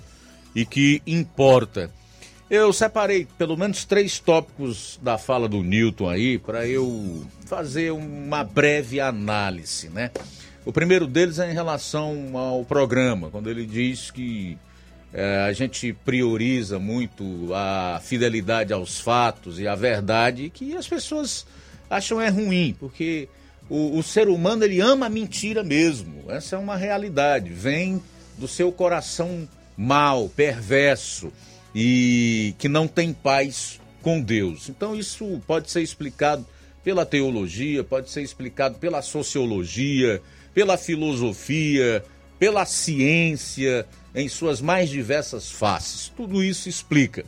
e 0.55 0.65
que 0.65 1.01
importa. 1.05 1.91
Eu 2.49 2.73
separei 2.73 3.27
pelo 3.37 3.55
menos 3.55 3.85
três 3.85 4.19
tópicos 4.19 4.99
da 5.01 5.17
fala 5.17 5.47
do 5.47 5.63
Newton 5.63 6.09
aí 6.09 6.37
para 6.37 6.67
eu 6.67 7.25
fazer 7.45 7.91
uma 7.91 8.43
breve 8.43 8.99
análise, 8.99 9.89
né? 9.89 10.11
O 10.65 10.71
primeiro 10.71 11.07
deles 11.07 11.39
é 11.39 11.49
em 11.49 11.53
relação 11.53 12.37
ao 12.37 12.63
programa, 12.63 13.29
quando 13.29 13.49
ele 13.49 13.65
diz 13.65 14.11
que 14.11 14.57
é, 15.13 15.45
a 15.47 15.53
gente 15.53 15.91
prioriza 16.05 16.77
muito 16.77 17.49
a 17.53 17.99
fidelidade 18.03 18.71
aos 18.71 18.99
fatos 18.99 19.59
e 19.59 19.67
a 19.67 19.75
verdade, 19.75 20.49
que 20.49 20.75
as 20.75 20.87
pessoas 20.87 21.45
acham 21.91 22.21
é 22.21 22.29
ruim, 22.29 22.75
porque 22.79 23.27
o, 23.69 23.97
o 23.97 24.03
ser 24.03 24.29
humano 24.29 24.63
ele 24.63 24.79
ama 24.79 25.07
a 25.07 25.09
mentira 25.09 25.61
mesmo. 25.63 26.23
Essa 26.29 26.55
é 26.55 26.59
uma 26.59 26.77
realidade, 26.77 27.49
vem 27.49 28.01
do 28.37 28.47
seu 28.47 28.71
coração 28.71 29.47
mal, 29.77 30.29
perverso 30.29 31.31
e 31.75 32.55
que 32.57 32.69
não 32.69 32.87
tem 32.87 33.13
paz 33.13 33.79
com 34.01 34.21
Deus. 34.21 34.69
Então 34.69 34.95
isso 34.95 35.41
pode 35.45 35.69
ser 35.69 35.81
explicado 35.81 36.45
pela 36.83 37.05
teologia, 37.05 37.83
pode 37.83 38.09
ser 38.09 38.21
explicado 38.21 38.77
pela 38.79 39.01
sociologia, 39.01 40.21
pela 40.53 40.77
filosofia, 40.77 42.03
pela 42.39 42.65
ciência, 42.65 43.85
em 44.15 44.27
suas 44.27 44.61
mais 44.61 44.89
diversas 44.89 45.51
faces. 45.51 46.11
Tudo 46.15 46.43
isso 46.43 46.67
explica. 46.67 47.25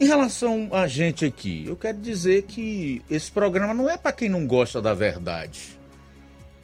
Em 0.00 0.06
relação 0.06 0.70
a 0.72 0.86
gente 0.86 1.26
aqui, 1.26 1.64
eu 1.66 1.76
quero 1.76 1.98
dizer 1.98 2.44
que 2.44 3.02
esse 3.10 3.30
programa 3.30 3.74
não 3.74 3.88
é 3.88 3.98
para 3.98 4.12
quem 4.12 4.30
não 4.30 4.46
gosta 4.46 4.80
da 4.80 4.94
verdade 4.94 5.78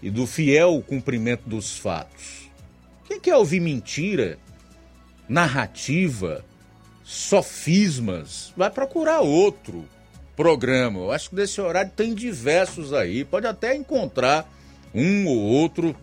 e 0.01 0.09
do 0.09 0.27
fiel 0.27 0.83
cumprimento 0.87 1.47
dos 1.47 1.77
fatos. 1.77 2.51
Quem 3.07 3.21
quer 3.21 3.37
ouvir 3.37 3.61
mentira, 3.61 4.39
narrativa, 5.29 6.47
sofismas, 7.05 8.55
vai 8.57 8.71
procurar 8.71 9.21
outro 9.21 9.85
programa. 10.35 11.01
Eu 11.01 11.13
acho 11.13 11.29
que 11.29 11.37
desse 11.37 11.61
horário 11.61 11.93
tem 11.95 12.15
diversos 12.15 12.95
aí, 12.95 13.23
pode 13.23 13.47
até 13.47 13.77
encontrar 13.77 14.51
um 14.95 15.27
ou 15.27 15.37
outro 15.37 15.95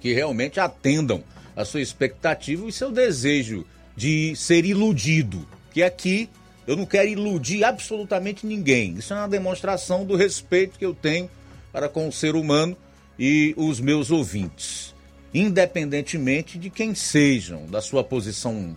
que 0.00 0.14
realmente 0.14 0.58
atendam 0.58 1.22
a 1.54 1.62
sua 1.62 1.82
expectativa 1.82 2.66
e 2.66 2.72
seu 2.72 2.90
desejo 2.90 3.66
de 3.94 4.34
ser 4.34 4.64
iludido. 4.64 5.46
Que 5.74 5.82
aqui 5.82 6.28
eu 6.70 6.76
não 6.76 6.86
quero 6.86 7.08
iludir 7.08 7.64
absolutamente 7.64 8.46
ninguém. 8.46 8.94
Isso 8.94 9.12
é 9.12 9.16
uma 9.16 9.28
demonstração 9.28 10.04
do 10.04 10.14
respeito 10.14 10.78
que 10.78 10.86
eu 10.86 10.94
tenho 10.94 11.28
para 11.72 11.88
com 11.88 12.06
o 12.06 12.12
ser 12.12 12.36
humano 12.36 12.76
e 13.18 13.52
os 13.56 13.80
meus 13.80 14.12
ouvintes, 14.12 14.94
independentemente 15.34 16.56
de 16.58 16.70
quem 16.70 16.94
sejam, 16.94 17.66
da 17.66 17.80
sua 17.80 18.04
posição 18.04 18.76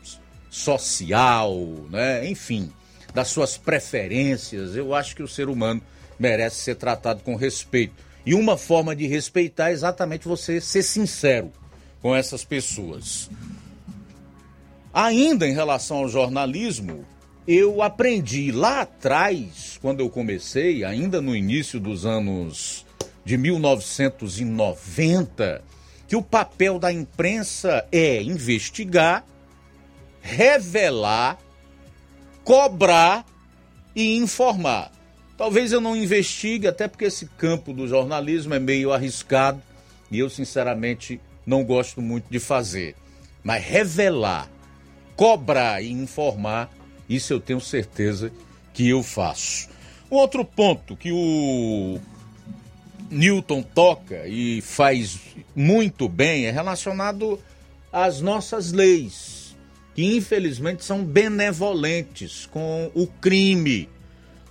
social, 0.50 1.56
né? 1.92 2.28
enfim, 2.28 2.72
das 3.14 3.28
suas 3.28 3.58
preferências. 3.58 4.76
Eu 4.76 4.96
acho 4.96 5.16
que 5.16 5.22
o 5.22 5.28
ser 5.28 5.48
humano 5.48 5.80
merece 6.18 6.62
ser 6.62 6.76
tratado 6.78 7.22
com 7.22 7.36
respeito. 7.36 7.94
E 8.26 8.34
uma 8.34 8.58
forma 8.58 8.96
de 8.96 9.06
respeitar 9.06 9.70
é 9.70 9.74
exatamente 9.74 10.28
você 10.28 10.60
ser 10.60 10.82
sincero 10.82 11.52
com 12.02 12.16
essas 12.16 12.44
pessoas. 12.44 13.30
Ainda 14.92 15.48
em 15.48 15.54
relação 15.54 15.98
ao 15.98 16.10
jornalismo, 16.10 17.06
eu 17.48 17.82
aprendi 17.82 18.52
lá 18.52 18.82
atrás, 18.82 19.80
quando 19.82 20.00
eu 20.00 20.10
comecei, 20.10 20.84
ainda 20.84 21.22
no 21.22 21.36
início 21.36 21.80
dos 21.80 22.06
anos 22.06 22.86
de 23.26 23.38
1990, 23.38 25.64
que 26.08 26.16
o 26.16 26.22
papel 26.22 26.80
da 26.80 26.92
imprensa 26.92 27.86
é 27.92 28.22
investigar 28.22 29.26
revelar, 30.24 31.38
cobrar 32.46 33.26
e 33.94 34.16
informar. 34.16 34.92
Talvez 35.38 35.74
eu 35.74 35.82
não 35.82 35.96
investigue, 35.96 36.68
até 36.68 36.88
porque 36.88 37.06
esse 37.06 37.26
campo 37.26 37.74
do 37.74 37.88
jornalismo 37.88 38.54
é 38.54 38.60
meio 38.60 38.94
arriscado 38.94 39.62
e 40.10 40.20
eu, 40.20 40.30
sinceramente, 40.30 41.20
não 41.46 41.64
gosto 41.64 42.02
muito 42.02 42.26
de 42.30 42.40
fazer. 42.40 42.96
Mas 43.44 43.64
revelar, 43.64 44.50
cobrar 45.18 45.84
e 45.84 45.92
informar, 45.92 46.72
isso 47.10 47.34
eu 47.34 47.40
tenho 47.40 47.60
certeza 47.60 48.32
que 48.74 48.90
eu 48.90 49.04
faço. 49.04 49.70
Um 50.12 50.16
outro 50.16 50.44
ponto 50.46 50.96
que 50.96 51.12
o 51.12 52.00
Newton 53.10 53.62
toca 53.62 54.28
e 54.28 54.62
faz 54.62 55.20
muito 55.56 56.08
bem 56.08 56.46
é 56.46 56.52
relacionado 56.52 57.40
às 57.92 58.22
nossas 58.22 58.72
leis 58.72 59.44
que 59.94 60.16
infelizmente 60.16 60.84
são 60.84 61.04
benevolentes 61.04 62.48
com 62.48 62.92
o 62.94 63.06
crime, 63.08 63.90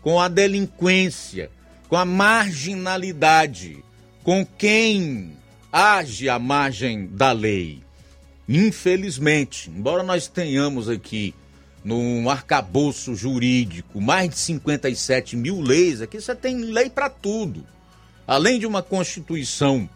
com 0.01 0.21
a 0.21 0.29
delinquência, 0.29 1.51
com 1.89 1.97
a 1.97 2.05
marginalidade, 2.05 3.83
com 4.23 4.47
quem 4.47 5.33
age 5.73 6.29
à 6.29 6.39
margem 6.39 7.07
da 7.07 7.33
lei. 7.33 7.81
Infelizmente, 8.49 9.71
embora 9.71 10.03
nós 10.03 10.29
tenhamos 10.29 10.89
aqui 10.89 11.35
num 11.85 12.31
arcabouço 12.31 13.15
jurídico 13.15 14.01
mais 14.01 14.31
de 14.31 14.39
57 14.39 15.37
mil 15.37 15.61
leis, 15.61 16.01
aqui 16.01 16.21
você 16.21 16.35
tem 16.35 16.57
lei 16.57 16.89
para 16.89 17.11
tudo. 17.11 17.67
Além 18.27 18.59
de 18.59 18.67
uma 18.67 18.83
Constituição 18.83 19.89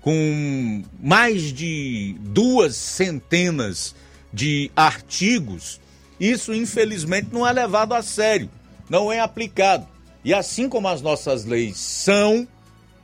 com 0.00 0.82
mais 1.00 1.52
de 1.52 2.16
duas 2.20 2.76
centenas 2.76 3.94
de 4.32 4.70
artigos, 4.74 5.80
isso 6.18 6.52
infelizmente 6.52 7.28
não 7.32 7.46
é 7.46 7.52
levado 7.52 7.94
a 7.94 8.02
sério, 8.02 8.50
não 8.88 9.12
é 9.12 9.20
aplicado. 9.20 9.86
E 10.24 10.32
assim 10.32 10.68
como 10.68 10.88
as 10.88 11.02
nossas 11.02 11.44
leis 11.44 11.76
são, 11.76 12.48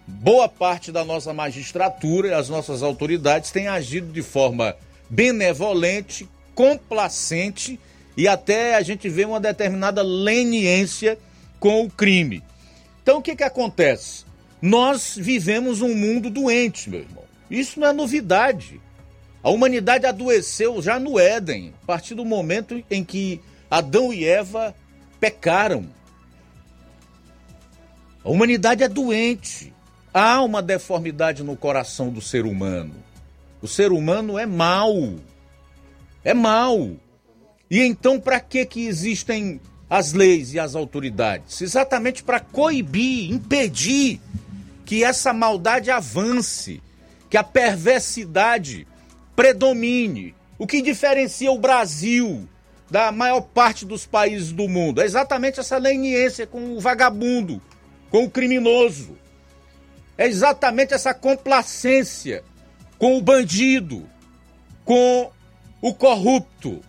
boa 0.07 0.49
parte 0.49 0.91
da 0.91 1.05
nossa 1.05 1.33
magistratura 1.33 2.29
e 2.29 2.35
as 2.35 2.49
nossas 2.49 2.83
autoridades 2.83 3.51
têm 3.51 3.69
agido 3.69 4.13
de 4.13 4.23
forma 4.23 4.75
benevolente, 5.09 6.29
complacente 6.55 7.79
e 8.17 8.29
até 8.29 8.75
a 8.75 8.83
gente 8.83 9.09
vê 9.09 9.25
uma 9.25 9.41
determinada 9.41 10.03
leniência 10.03 11.19
com 11.59 11.85
o 11.85 11.91
crime. 11.91 12.43
Então 13.03 13.19
o 13.19 13.23
que, 13.23 13.37
que 13.37 13.45
acontece? 13.45 14.25
Nós 14.61 15.15
vivemos 15.17 15.81
um 15.81 15.95
mundo 15.95 16.29
doente, 16.29 16.91
meu 16.91 17.01
irmão. 17.01 17.25
Isso 17.51 17.81
não 17.81 17.89
é 17.89 17.93
novidade. 17.93 18.81
A 19.43 19.51
humanidade 19.51 20.07
adoeceu 20.07 20.83
já 20.83 20.99
no 20.99 21.19
Éden, 21.19 21.73
a 21.83 21.87
partir 21.87 22.15
do 22.15 22.25
momento 22.25 22.83
em 22.91 23.03
que 23.03 23.41
Adão 23.71 24.13
e 24.13 24.25
Eva 24.25 24.75
pecaram. 25.19 25.87
A 28.23 28.29
humanidade 28.29 28.83
é 28.83 28.89
doente. 28.89 29.73
Há 30.13 30.43
uma 30.43 30.61
deformidade 30.61 31.43
no 31.43 31.57
coração 31.57 32.11
do 32.11 32.21
ser 32.21 32.45
humano. 32.45 32.95
O 33.63 33.69
ser 33.69 33.93
humano 33.93 34.39
é 34.39 34.45
mau. 34.45 35.15
É 36.23 36.35
mau. 36.35 36.91
E 37.71 37.81
então, 37.81 38.19
para 38.19 38.41
que, 38.41 38.67
que 38.67 38.87
existem 38.87 39.61
as 39.89 40.13
leis 40.13 40.53
e 40.53 40.59
as 40.59 40.75
autoridades? 40.75 41.63
Exatamente 41.63 42.23
para 42.23 42.41
coibir, 42.41 43.31
impedir 43.31 44.21
que 44.85 45.05
essa 45.05 45.33
maldade 45.33 45.89
avance, 45.89 46.83
que 47.29 47.37
a 47.37 47.45
perversidade 47.45 48.89
predomine. 49.37 50.35
O 50.59 50.67
que 50.67 50.83
diferencia 50.83 51.53
o 51.53 51.59
Brasil 51.61 52.49
da 52.91 53.13
maior 53.13 53.41
parte 53.41 53.87
dos 53.87 54.05
países 54.05 54.51
do 54.51 54.69
mundo 54.69 55.01
é 55.01 55.05
exatamente 55.05 55.61
essa 55.61 55.79
leniência 55.79 56.49
com 56.49 56.77
o 56.77 56.81
vagabundo, 56.81 57.63
com 58.11 58.25
o 58.25 58.31
criminoso. 58.31 59.17
É 60.19 60.27
exatamente 60.27 60.93
essa 60.93 61.15
complacência 61.15 62.43
com 62.99 63.17
o 63.17 63.23
bandido, 63.23 64.07
com 64.85 65.31
o 65.81 65.95
corrupto, 65.95 66.83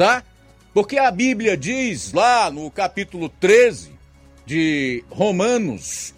tá? 0.00 0.24
Porque 0.72 0.96
a 0.96 1.10
Bíblia 1.10 1.58
diz 1.58 2.14
lá 2.14 2.50
no 2.50 2.70
capítulo 2.70 3.28
13 3.28 3.92
de 4.46 5.04
Romanos, 5.10 6.14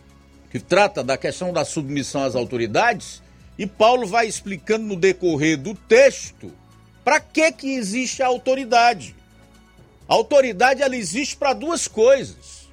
que 0.53 0.61
trata 0.61 1.03
da 1.03 1.16
questão 1.16 1.53
da 1.53 1.64
submissão 1.64 2.22
às 2.22 2.37
autoridades, 2.37 3.20
e 3.59 3.66
Paulo 3.66 4.07
vai 4.07 4.28
explicando 4.28 4.85
no 4.85 4.95
decorrer 4.95 5.59
do 5.59 5.74
texto 5.74 6.53
para 7.03 7.18
que 7.18 7.51
que 7.51 7.74
existe 7.74 8.22
a 8.22 8.28
autoridade. 8.28 9.16
A 10.09 10.14
autoridade 10.14 10.80
ela 10.80 10.95
existe 10.95 11.37
para 11.37 11.53
duas 11.53 11.89
coisas: 11.89 12.68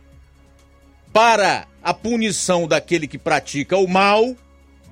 para 1.11 1.65
a 1.81 1.91
punição 1.91 2.67
daquele 2.67 3.07
que 3.07 3.17
pratica 3.17 3.75
o 3.77 3.87
mal 3.87 4.35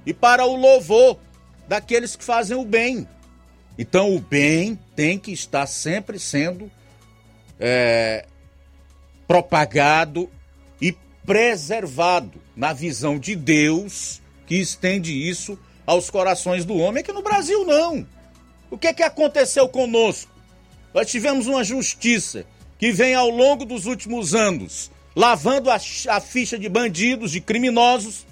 e 0.03 0.15
para 0.15 0.47
o 0.47 0.55
louvor 0.55 1.19
daqueles 1.67 2.15
que 2.15 2.23
fazem 2.23 2.57
o 2.57 2.65
bem. 2.65 3.07
Então 3.77 4.15
o 4.15 4.19
bem 4.19 4.79
tem 4.95 5.19
que 5.19 5.31
estar 5.31 5.67
sempre 5.67 6.19
sendo 6.19 6.71
é, 7.59 8.25
propagado 9.27 10.29
e 10.81 10.95
preservado 11.25 12.41
na 12.55 12.73
visão 12.73 13.19
de 13.19 13.35
Deus 13.35 14.21
que 14.45 14.55
estende 14.55 15.13
isso 15.13 15.59
aos 15.85 16.09
corações 16.09 16.65
do 16.65 16.77
homem. 16.77 17.03
Que 17.03 17.13
no 17.13 17.21
Brasil 17.21 17.65
não. 17.65 18.07
O 18.71 18.77
que 18.77 18.87
é 18.87 18.93
que 18.93 19.03
aconteceu 19.03 19.69
conosco? 19.69 20.31
Nós 20.93 21.09
tivemos 21.09 21.47
uma 21.47 21.63
justiça 21.63 22.45
que 22.79 22.91
vem 22.91 23.13
ao 23.13 23.29
longo 23.29 23.65
dos 23.65 23.85
últimos 23.85 24.33
anos 24.33 24.91
lavando 25.17 25.71
a, 25.71 25.77
a 26.09 26.21
ficha 26.21 26.59
de 26.59 26.69
bandidos, 26.69 27.31
de 27.31 27.41
criminosos, 27.41 28.23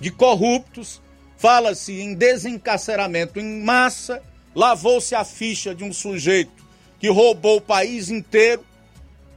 de 0.00 0.10
corruptos. 0.10 1.02
Fala-se 1.36 2.00
em 2.00 2.14
desencarceramento 2.14 3.38
em 3.38 3.62
massa. 3.62 4.22
Lavou-se 4.54 5.14
a 5.14 5.24
ficha 5.24 5.74
de 5.74 5.84
um 5.84 5.92
sujeito 5.92 6.64
que 6.98 7.08
roubou 7.08 7.58
o 7.58 7.60
país 7.60 8.10
inteiro. 8.10 8.64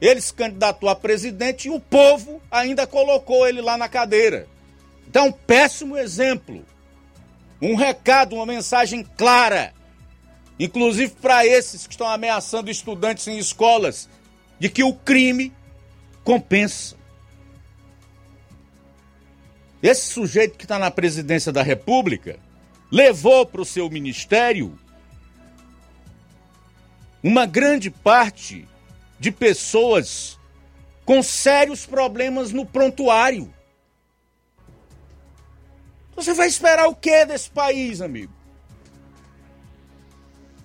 Ele 0.00 0.20
se 0.20 0.34
candidatou 0.34 0.88
a 0.88 0.94
presidente 0.94 1.68
e 1.68 1.70
o 1.70 1.80
povo 1.80 2.42
ainda 2.50 2.86
colocou 2.86 3.46
ele 3.46 3.60
lá 3.60 3.76
na 3.76 3.88
cadeira. 3.88 4.46
Então, 5.08 5.30
péssimo 5.30 5.96
exemplo. 5.96 6.64
Um 7.62 7.76
recado, 7.76 8.34
uma 8.34 8.44
mensagem 8.44 9.06
clara, 9.16 9.72
inclusive 10.58 11.14
para 11.22 11.46
esses 11.46 11.86
que 11.86 11.94
estão 11.94 12.08
ameaçando 12.08 12.70
estudantes 12.70 13.26
em 13.28 13.38
escolas, 13.38 14.08
de 14.58 14.68
que 14.68 14.82
o 14.82 14.92
crime 14.92 15.52
compensa. 16.22 16.96
Esse 19.82 20.12
sujeito 20.12 20.58
que 20.58 20.64
está 20.64 20.78
na 20.78 20.90
presidência 20.90 21.52
da 21.52 21.62
República 21.62 22.38
levou 22.90 23.46
para 23.46 23.60
o 23.60 23.64
seu 23.64 23.88
ministério 23.88 24.78
uma 27.24 27.46
grande 27.46 27.90
parte 27.90 28.68
de 29.18 29.32
pessoas 29.32 30.38
com 31.06 31.22
sérios 31.22 31.86
problemas 31.86 32.52
no 32.52 32.66
prontuário. 32.66 33.52
Você 36.14 36.34
vai 36.34 36.46
esperar 36.46 36.86
o 36.86 36.94
que 36.94 37.24
desse 37.24 37.48
país, 37.48 38.02
amigo? 38.02 38.32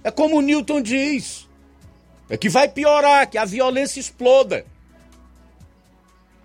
É 0.04 0.12
como 0.12 0.38
o 0.38 0.42
Newton 0.42 0.82
diz: 0.82 1.48
é 2.30 2.36
que 2.36 2.50
vai 2.50 2.68
piorar, 2.68 3.30
que 3.30 3.38
a 3.38 3.46
violência 3.46 4.02
exploda. 4.02 4.66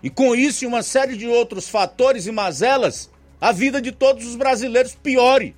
E 0.01 0.09
com 0.09 0.33
isso 0.33 0.63
e 0.63 0.67
uma 0.67 0.81
série 0.81 1.17
de 1.17 1.27
outros 1.27 1.67
fatores 1.67 2.25
e 2.25 2.31
mazelas, 2.31 3.09
a 3.41 3.51
vida 3.51 3.81
de 3.81 3.91
todos 3.91 4.25
os 4.25 4.37
brasileiros 4.37 4.95
piore. 4.95 5.53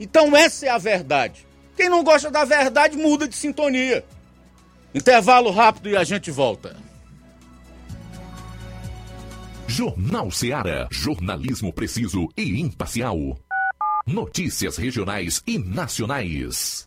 Então 0.00 0.34
essa 0.34 0.64
é 0.64 0.68
a 0.70 0.78
verdade. 0.78 1.46
Quem 1.76 1.88
não 1.88 2.02
gosta 2.02 2.30
da 2.30 2.44
verdade 2.44 2.96
muda 2.96 3.28
de 3.28 3.36
sintonia. 3.36 4.04
Intervalo 4.94 5.50
rápido 5.50 5.90
e 5.90 5.96
a 5.96 6.02
gente 6.02 6.30
volta. 6.30 6.76
Jornal 9.68 10.30
Ceará, 10.30 10.88
jornalismo 10.90 11.72
preciso 11.72 12.28
e 12.36 12.60
imparcial. 12.60 13.36
Notícias 14.06 14.76
regionais 14.76 15.42
e 15.46 15.58
nacionais. 15.58 16.86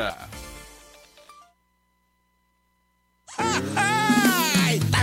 Ai, 3.37 4.79
tá? 4.91 4.99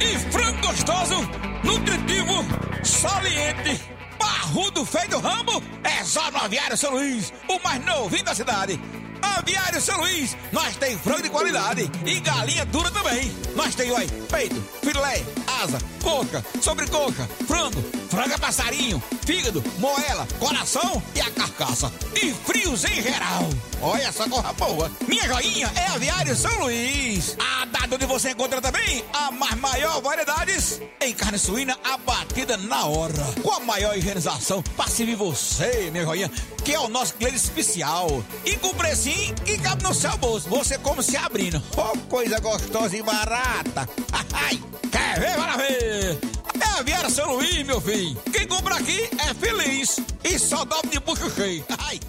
E 0.00 0.18
frango 0.30 0.66
gostoso, 0.66 1.20
nutritivo, 1.64 2.44
saliente, 2.84 3.80
barrudo 4.18 4.84
feio 4.84 5.08
do 5.10 5.18
ramo, 5.18 5.62
é 5.82 6.04
só 6.04 6.30
no 6.30 6.38
Aviário 6.38 6.76
São 6.76 6.92
Luís, 6.92 7.32
o 7.48 7.58
mais 7.62 7.84
novinho 7.84 8.24
da 8.24 8.34
cidade. 8.34 8.80
Aviário 9.20 9.80
São 9.80 9.98
Luís, 9.98 10.36
nós 10.52 10.76
tem 10.76 10.96
frango 10.96 11.22
de 11.22 11.30
qualidade 11.30 11.90
e 12.06 12.20
galinha 12.20 12.64
dura 12.66 12.90
também. 12.90 13.32
Nós 13.56 13.74
tem, 13.74 13.90
oi, 13.90 14.06
peito, 14.30 14.60
filé, 14.80 15.24
asa, 15.60 15.78
coca, 16.02 16.44
sobrecoca, 16.60 17.28
frango, 17.46 17.82
franga 18.08 18.38
passarinho, 18.38 19.02
fígado, 19.24 19.62
moela, 19.78 20.26
coração 20.38 21.02
e 21.14 21.20
a 21.20 21.30
carcaça. 21.30 21.92
E 22.14 22.32
frios 22.32 22.84
em 22.84 23.02
geral. 23.02 23.48
Olha 23.80 24.02
essa 24.02 24.28
corra 24.28 24.52
boa. 24.54 24.90
Minha 25.06 25.26
joinha 25.28 25.70
é 25.76 25.86
Aviário 25.88 26.34
São 26.34 26.58
Luís. 26.60 27.36
A 27.38 27.64
data 27.66 27.94
onde 27.94 28.06
você 28.06 28.30
encontra 28.30 28.60
também 28.60 29.04
a 29.12 29.30
mais 29.30 29.56
maior 29.56 30.00
variedades 30.00 30.80
em 31.00 31.14
carne 31.14 31.38
suína 31.38 31.78
abatida 31.84 32.56
na 32.56 32.86
hora. 32.86 33.24
Com 33.42 33.52
a 33.52 33.60
maior 33.60 33.96
higienização 33.96 34.62
para 34.76 34.90
servir 34.90 35.14
você, 35.14 35.90
minha 35.92 36.04
joinha, 36.04 36.30
que 36.64 36.72
é 36.72 36.80
o 36.80 36.88
nosso 36.88 37.14
cliente 37.14 37.36
especial. 37.36 38.24
E 38.44 38.56
com 38.56 38.74
precinho 38.74 39.34
que 39.36 39.58
cabe 39.58 39.82
no 39.82 39.94
seu 39.94 40.16
bolso. 40.16 40.48
Você 40.48 40.78
como 40.78 41.02
se 41.02 41.16
abrindo. 41.16 41.62
Oh, 41.76 41.96
coisa 42.08 42.40
gostosa 42.40 42.96
e 42.96 43.02
barata. 43.02 43.88
Ai, 44.32 44.60
quer 44.90 45.20
ver? 45.20 45.36
Bora 45.36 45.56
ver. 45.56 46.37
É 46.60 46.78
a 46.78 46.82
Viera 46.82 47.10
São 47.10 47.34
Luís, 47.34 47.66
meu 47.66 47.80
filho. 47.80 48.20
Quem 48.32 48.46
compra 48.46 48.76
aqui 48.76 49.08
é 49.18 49.34
feliz. 49.34 49.98
E 50.24 50.38
só 50.38 50.64
dobra 50.64 50.88
de 50.90 51.00
bucho 51.00 51.30
cheio. 51.30 51.64
Ai. 51.78 52.00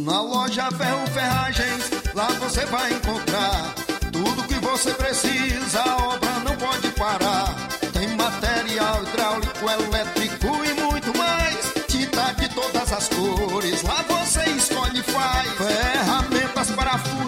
Na 0.00 0.22
loja 0.22 0.70
Ferro 0.70 1.06
Ferragens, 1.08 1.90
lá 2.14 2.28
você 2.40 2.64
vai 2.66 2.92
encontrar 2.92 3.74
tudo 4.12 4.44
que 4.44 4.54
você 4.54 4.92
precisa, 4.94 5.80
a 5.82 5.96
obra 6.14 6.30
não 6.40 6.56
pode 6.56 6.88
parar. 6.92 7.54
Tem 7.92 8.08
material 8.16 9.02
hidráulico, 9.04 9.68
elétrico 9.68 10.46
e 10.64 10.80
muito 10.80 11.16
mais. 11.16 11.58
Tinta 11.88 12.32
de 12.32 12.48
todas 12.54 12.92
as 12.92 13.08
cores, 13.08 13.82
lá 13.82 14.02
você 14.08 14.44
escolhe 14.50 15.00
e 15.00 15.02
faz. 15.02 15.48
Ferramentas, 15.58 16.70
parafusos, 16.70 17.27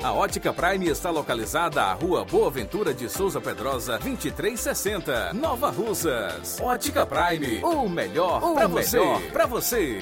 A 0.00 0.12
Ótica 0.12 0.52
Prime 0.52 0.86
está 0.88 1.10
localizada 1.10 1.82
à 1.82 1.92
Rua 1.92 2.24
Boa 2.24 2.48
Ventura 2.52 2.94
de 2.94 3.08
Souza 3.08 3.40
Pedrosa, 3.40 3.98
2360, 3.98 5.32
Nova 5.32 5.70
Russas. 5.70 6.60
Ótica 6.60 7.04
Prime, 7.04 7.60
o 7.64 7.88
melhor 7.88 8.40
para 8.54 8.68
você. 8.68 9.00
Pra 9.32 9.46
você. 9.46 9.98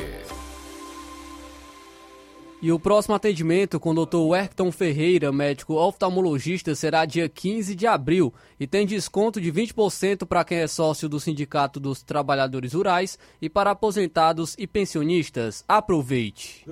E 2.60 2.70
o 2.70 2.78
próximo 2.78 3.14
atendimento 3.14 3.80
com 3.80 3.92
o 3.92 4.04
Dr. 4.04 4.18
Werkton 4.18 4.70
Ferreira, 4.70 5.32
médico 5.32 5.76
oftalmologista, 5.76 6.74
será 6.74 7.06
dia 7.06 7.26
15 7.26 7.74
de 7.74 7.86
abril 7.86 8.34
e 8.60 8.66
tem 8.66 8.86
desconto 8.86 9.40
de 9.40 9.50
20% 9.50 10.26
para 10.26 10.44
quem 10.44 10.58
é 10.58 10.66
sócio 10.66 11.08
do 11.08 11.18
Sindicato 11.18 11.80
dos 11.80 12.02
Trabalhadores 12.02 12.74
Rurais 12.74 13.18
e 13.40 13.48
para 13.48 13.70
aposentados 13.70 14.54
e 14.58 14.66
pensionistas. 14.66 15.64
Aproveite! 15.66 16.66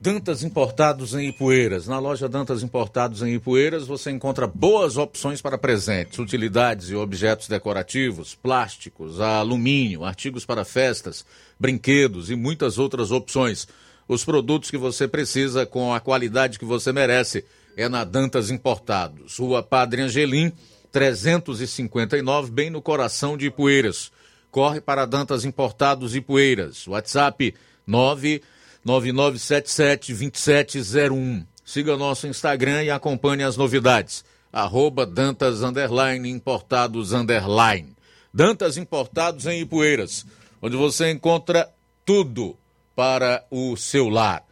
Dantas 0.00 0.44
Importados 0.44 1.12
em 1.14 1.26
Ipueiras. 1.26 1.88
Na 1.88 1.98
loja 1.98 2.28
Dantas 2.28 2.62
Importados 2.62 3.20
em 3.20 3.34
Ipueiras 3.34 3.84
você 3.84 4.12
encontra 4.12 4.46
boas 4.46 4.96
opções 4.96 5.42
para 5.42 5.58
presentes, 5.58 6.20
utilidades 6.20 6.88
e 6.88 6.94
objetos 6.94 7.48
decorativos, 7.48 8.32
plásticos, 8.32 9.20
alumínio, 9.20 10.04
artigos 10.04 10.46
para 10.46 10.64
festas, 10.64 11.26
brinquedos 11.58 12.30
e 12.30 12.36
muitas 12.36 12.78
outras 12.78 13.10
opções. 13.10 13.66
Os 14.06 14.24
produtos 14.24 14.70
que 14.70 14.78
você 14.78 15.08
precisa 15.08 15.66
com 15.66 15.92
a 15.92 15.98
qualidade 15.98 16.60
que 16.60 16.64
você 16.64 16.92
merece 16.92 17.44
é 17.76 17.88
na 17.88 18.04
Dantas 18.04 18.52
Importados. 18.52 19.36
Rua 19.36 19.64
Padre 19.64 20.02
Angelim, 20.02 20.52
359, 20.92 22.52
bem 22.52 22.70
no 22.70 22.80
coração 22.80 23.36
de 23.36 23.46
Ipueiras. 23.46 24.12
Corre 24.48 24.80
para 24.80 25.06
Dantas 25.06 25.44
Importados 25.44 26.14
Ipueiras. 26.14 26.86
WhatsApp 26.86 27.52
9 27.84 28.40
9977-2701. 28.86 31.44
Siga 31.64 31.96
nosso 31.96 32.26
Instagram 32.26 32.84
e 32.84 32.90
acompanhe 32.90 33.42
as 33.42 33.56
novidades. 33.56 34.24
Arroba 34.52 35.04
Dantas 35.04 35.62
Underline 35.62 36.30
Importados 36.30 37.12
Underline. 37.12 37.96
Dantas 38.32 38.76
Importados 38.76 39.46
em 39.46 39.60
Ipueiras, 39.60 40.24
onde 40.62 40.76
você 40.76 41.10
encontra 41.10 41.68
tudo 42.04 42.56
para 42.96 43.44
o 43.50 43.76
seu 43.76 44.08
lar. 44.08 44.48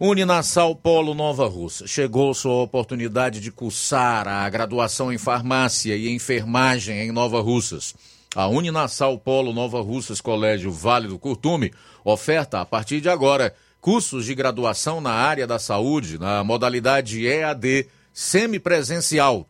Uninasal 0.00 0.76
Polo 0.76 1.14
Nova 1.14 1.48
Russa. 1.48 1.86
Chegou 1.86 2.32
sua 2.32 2.62
oportunidade 2.62 3.40
de 3.40 3.50
cursar 3.50 4.28
a 4.28 4.48
graduação 4.48 5.12
em 5.12 5.18
farmácia 5.18 5.96
e 5.96 6.08
enfermagem 6.08 7.00
em 7.00 7.10
Nova 7.10 7.40
Russas. 7.40 7.94
A 8.34 8.46
Uninasal 8.46 9.18
Polo 9.18 9.54
Nova 9.54 9.80
Russas 9.80 10.20
Colégio 10.20 10.70
Vale 10.70 11.08
do 11.08 11.18
Curtume 11.18 11.72
oferta 12.04 12.60
a 12.60 12.66
partir 12.66 13.00
de 13.00 13.08
agora 13.08 13.54
cursos 13.80 14.26
de 14.26 14.34
graduação 14.34 15.00
na 15.00 15.12
área 15.12 15.46
da 15.46 15.58
saúde, 15.58 16.18
na 16.18 16.44
modalidade 16.44 17.26
EAD 17.26 17.86
semipresencial. 18.12 19.48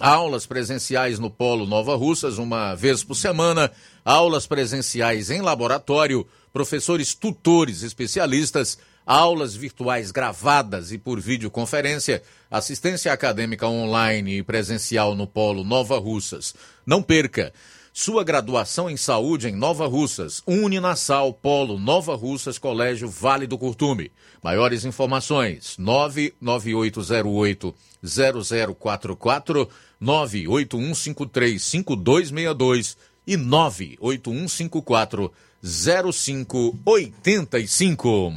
Aulas 0.00 0.46
presenciais 0.46 1.18
no 1.18 1.30
Polo 1.30 1.66
Nova 1.66 1.94
Russas, 1.94 2.38
uma 2.38 2.74
vez 2.74 3.04
por 3.04 3.14
semana, 3.14 3.70
aulas 4.02 4.46
presenciais 4.46 5.30
em 5.30 5.42
laboratório, 5.42 6.26
professores 6.50 7.14
tutores 7.14 7.82
especialistas, 7.82 8.78
aulas 9.04 9.54
virtuais 9.54 10.10
gravadas 10.10 10.92
e 10.92 10.98
por 10.98 11.20
videoconferência, 11.20 12.22
assistência 12.50 13.12
acadêmica 13.12 13.68
online 13.68 14.38
e 14.38 14.42
presencial 14.42 15.14
no 15.14 15.26
Polo 15.26 15.62
Nova 15.62 15.98
Russas. 15.98 16.54
Não 16.86 17.02
perca! 17.02 17.52
Sua 17.96 18.24
graduação 18.24 18.90
em 18.90 18.96
saúde 18.96 19.46
em 19.46 19.52
Nova 19.52 19.86
Russas, 19.86 20.42
Uninasal, 20.48 21.32
Polo 21.32 21.78
Nova 21.78 22.16
Russas, 22.16 22.58
Colégio 22.58 23.08
Vale 23.08 23.46
do 23.46 23.56
Curtume. 23.56 24.10
Maiores 24.42 24.84
informações: 24.84 25.76
99808 25.78 27.72
0044 28.02 29.68
981535262 30.02 32.96
e 33.28 33.36
98154 33.36 35.32
0585. 35.62 38.34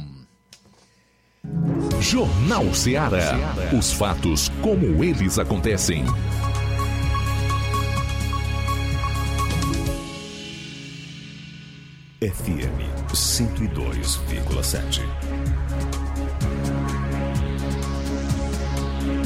Jornal 2.00 2.72
Ceará. 2.72 3.56
Os 3.76 3.92
fatos 3.92 4.48
como 4.62 5.02
eles 5.02 5.36
acontecem. 5.36 6.04
FM 12.20 12.82
102,7. 13.12 15.02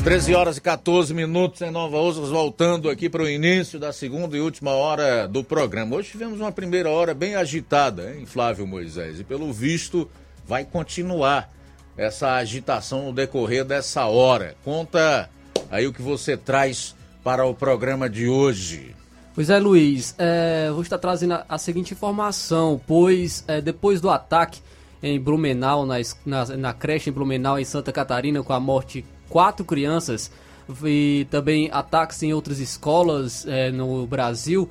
13 0.04 0.34
horas 0.34 0.58
e 0.58 0.60
14 0.60 1.14
minutos 1.14 1.62
em 1.62 1.70
Nova 1.70 1.96
Osas, 1.96 2.28
voltando 2.28 2.90
aqui 2.90 3.08
para 3.08 3.22
o 3.22 3.28
início 3.28 3.78
da 3.78 3.94
segunda 3.94 4.36
e 4.36 4.42
última 4.42 4.72
hora 4.72 5.26
do 5.26 5.42
programa. 5.42 5.96
Hoje 5.96 6.10
tivemos 6.10 6.38
uma 6.38 6.52
primeira 6.52 6.90
hora 6.90 7.14
bem 7.14 7.34
agitada, 7.34 8.14
hein, 8.14 8.26
Flávio 8.26 8.66
Moisés? 8.66 9.18
E 9.20 9.24
pelo 9.24 9.50
visto 9.54 10.06
vai 10.46 10.62
continuar 10.62 11.50
essa 11.96 12.34
agitação 12.34 13.06
no 13.06 13.12
decorrer 13.14 13.64
dessa 13.64 14.04
hora. 14.04 14.54
Conta 14.62 15.30
aí 15.70 15.86
o 15.86 15.94
que 15.94 16.02
você 16.02 16.36
traz 16.36 16.94
para 17.24 17.46
o 17.46 17.54
programa 17.54 18.06
de 18.10 18.28
hoje. 18.28 18.94
Pois 19.34 19.48
é, 19.48 19.58
Luiz, 19.58 20.14
é, 20.18 20.70
vou 20.70 20.82
estar 20.82 20.98
trazendo 20.98 21.32
a, 21.32 21.46
a 21.48 21.56
seguinte 21.56 21.94
informação, 21.94 22.78
pois 22.86 23.42
é, 23.48 23.62
depois 23.62 23.98
do 23.98 24.10
ataque 24.10 24.60
em 25.02 25.18
Blumenau, 25.18 25.86
na, 25.86 25.96
na, 26.24 26.44
na, 26.56 26.72
creche 26.74 27.08
em 27.08 27.12
Blumenau, 27.14 27.58
em 27.58 27.64
Santa 27.64 27.90
Catarina, 27.90 28.42
com 28.42 28.52
a 28.52 28.60
morte 28.60 29.00
de 29.00 29.08
quatro 29.30 29.64
crianças, 29.64 30.30
e 30.84 31.26
também 31.30 31.70
ataques 31.72 32.22
em 32.22 32.34
outras 32.34 32.60
escolas 32.60 33.46
é, 33.46 33.70
no 33.70 34.06
Brasil, 34.06 34.68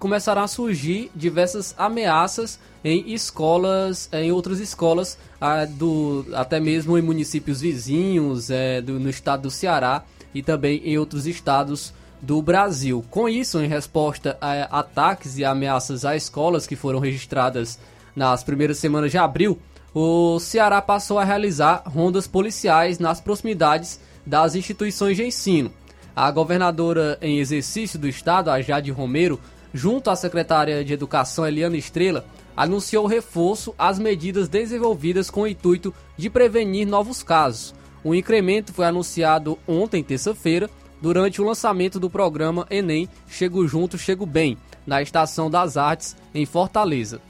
começarão 0.00 0.42
a 0.42 0.48
surgir 0.48 1.10
diversas 1.14 1.72
ameaças 1.78 2.58
em 2.84 3.14
escolas, 3.14 4.08
em 4.12 4.32
outras 4.32 4.58
escolas, 4.58 5.16
a, 5.40 5.64
do, 5.66 6.26
até 6.34 6.58
mesmo 6.58 6.98
em 6.98 7.02
municípios 7.02 7.60
vizinhos 7.60 8.50
é, 8.50 8.82
do, 8.82 8.98
no 8.98 9.08
estado 9.08 9.42
do 9.42 9.50
Ceará 9.52 10.04
e 10.34 10.42
também 10.42 10.82
em 10.84 10.98
outros 10.98 11.28
estados 11.28 11.94
do 12.24 12.40
Brasil. 12.40 13.04
Com 13.10 13.28
isso, 13.28 13.60
em 13.60 13.68
resposta 13.68 14.36
a 14.40 14.80
ataques 14.80 15.38
e 15.38 15.44
ameaças 15.44 16.04
a 16.04 16.16
escolas 16.16 16.66
que 16.66 16.74
foram 16.74 16.98
registradas 16.98 17.78
nas 18.16 18.42
primeiras 18.42 18.78
semanas 18.78 19.10
de 19.10 19.18
abril, 19.18 19.58
o 19.94 20.40
Ceará 20.40 20.80
passou 20.82 21.18
a 21.18 21.24
realizar 21.24 21.82
rondas 21.86 22.26
policiais 22.26 22.98
nas 22.98 23.20
proximidades 23.20 24.00
das 24.26 24.54
instituições 24.54 25.16
de 25.16 25.24
ensino. 25.24 25.70
A 26.16 26.30
governadora 26.30 27.18
em 27.20 27.38
exercício 27.38 27.98
do 27.98 28.08
estado, 28.08 28.50
a 28.50 28.60
Jade 28.60 28.90
Romero, 28.90 29.38
junto 29.72 30.10
à 30.10 30.16
secretária 30.16 30.84
de 30.84 30.92
Educação 30.92 31.46
Eliana 31.46 31.76
Estrela, 31.76 32.24
anunciou 32.56 33.06
reforço 33.06 33.74
às 33.78 33.98
medidas 33.98 34.48
desenvolvidas 34.48 35.28
com 35.28 35.42
o 35.42 35.46
intuito 35.46 35.92
de 36.16 36.30
prevenir 36.30 36.86
novos 36.86 37.22
casos. 37.22 37.74
O 38.02 38.14
incremento 38.14 38.72
foi 38.72 38.86
anunciado 38.86 39.58
ontem, 39.66 40.02
terça-feira, 40.02 40.70
durante 41.04 41.38
o 41.42 41.44
lançamento 41.44 42.00
do 42.00 42.08
programa 42.08 42.66
Enem 42.70 43.06
Chego 43.28 43.68
Junto, 43.68 43.98
Chego 43.98 44.24
Bem, 44.24 44.56
na 44.86 45.02
Estação 45.02 45.50
das 45.50 45.76
Artes, 45.76 46.16
em 46.34 46.46
Fortaleza. 46.46 47.20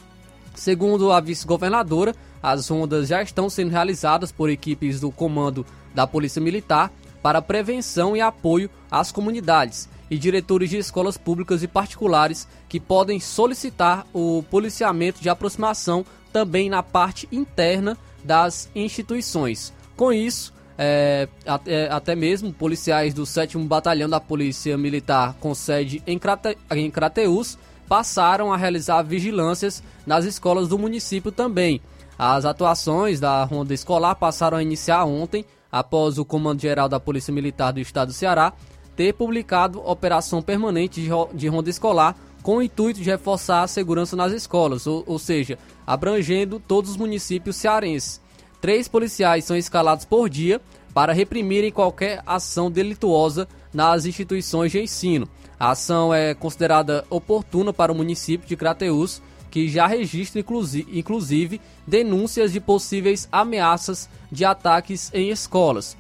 Segundo 0.55 1.11
a 1.11 1.18
vice-governadora, 1.20 2.14
as 2.41 2.68
rondas 2.68 3.09
já 3.09 3.20
estão 3.20 3.51
sendo 3.51 3.72
realizadas 3.72 4.31
por 4.31 4.49
equipes 4.49 5.01
do 5.01 5.11
Comando 5.11 5.66
da 5.93 6.07
Polícia 6.07 6.40
Militar 6.40 6.93
para 7.20 7.43
prevenção 7.43 8.16
e 8.16 8.20
apoio 8.20 8.70
às 8.89 9.11
comunidades 9.11 9.89
e 10.09 10.16
diretores 10.16 10.70
de 10.70 10.78
escolas 10.78 11.19
públicas 11.19 11.65
e 11.65 11.66
particulares 11.66 12.47
que 12.69 12.78
podem 12.78 13.19
solicitar 13.19 14.07
o 14.12 14.44
policiamento 14.48 15.20
de 15.20 15.28
aproximação 15.28 16.07
também 16.32 16.70
na 16.70 16.81
parte 16.81 17.28
interna 17.32 17.98
das 18.23 18.70
instituições. 18.73 19.73
Com 19.97 20.12
isso, 20.12 20.55
é, 20.76 21.28
até, 21.46 21.90
até 21.90 22.16
mesmo 22.16 22.52
policiais 22.52 23.14
do 23.14 23.24
7 23.24 23.56
Batalhão 23.59 24.09
da 24.09 24.20
Polícia 24.20 24.76
Militar 24.76 25.36
com 25.40 25.55
sede 25.55 26.02
em, 26.06 26.18
Crate, 26.18 26.56
em 26.72 26.90
Crateús 26.90 27.59
passaram 27.88 28.52
a 28.52 28.56
realizar 28.56 29.02
vigilâncias 29.02 29.82
nas 30.06 30.24
escolas 30.24 30.68
do 30.68 30.78
município 30.78 31.30
também. 31.30 31.80
As 32.18 32.44
atuações 32.44 33.20
da 33.20 33.44
ronda 33.44 33.74
escolar 33.74 34.14
passaram 34.14 34.59
a 34.59 34.62
iniciar 34.62 35.05
ontem, 35.05 35.44
após 35.70 36.18
o 36.18 36.24
Comando 36.24 36.62
Geral 36.62 36.88
da 36.88 37.01
Polícia 37.01 37.32
Militar 37.32 37.72
do 37.72 37.80
Estado 37.80 38.09
do 38.09 38.14
Ceará 38.14 38.52
ter 38.94 39.12
publicado 39.12 39.80
operação 39.84 40.40
permanente 40.40 41.01
de 41.34 41.48
ronda 41.48 41.68
escolar 41.68 42.16
com 42.44 42.59
o 42.59 42.62
intuito 42.62 43.01
de 43.01 43.10
reforçar 43.10 43.62
a 43.62 43.66
segurança 43.66 44.14
nas 44.14 44.32
escolas, 44.32 44.86
ou, 44.86 45.02
ou 45.06 45.18
seja, 45.18 45.59
abrangendo 45.86 46.60
todos 46.60 46.92
os 46.92 46.96
municípios 46.96 47.56
cearenses. 47.56 48.20
Três 48.65 48.89
policiais 48.89 49.45
são 49.45 49.59
escalados 49.59 50.07
por 50.07 50.27
dia 50.27 50.59
para 50.95 51.12
reprimirem 51.12 51.70
qualquer 51.70 52.23
ação 52.24 52.70
delituosa 52.70 53.47
nas 53.74 54.07
instituições 54.07 54.73
de 54.73 54.81
ensino. 54.81 55.28
A 55.61 55.73
ação 55.73 56.15
é 56.15 56.32
considerada 56.32 57.05
oportuna 57.11 57.74
para 57.74 57.93
o 57.93 57.95
município 57.95 58.49
de 58.49 58.57
Crateús, 58.57 59.20
que 59.51 59.69
já 59.69 59.86
registra 59.86 60.41
inclusive 60.41 61.61
denúncias 61.86 62.55
de 62.55 62.59
possíveis 62.59 63.28
ameaças 63.31 64.09
de 64.32 64.47
ataques 64.47 65.11
em 65.12 65.28
escolas. 65.28 65.95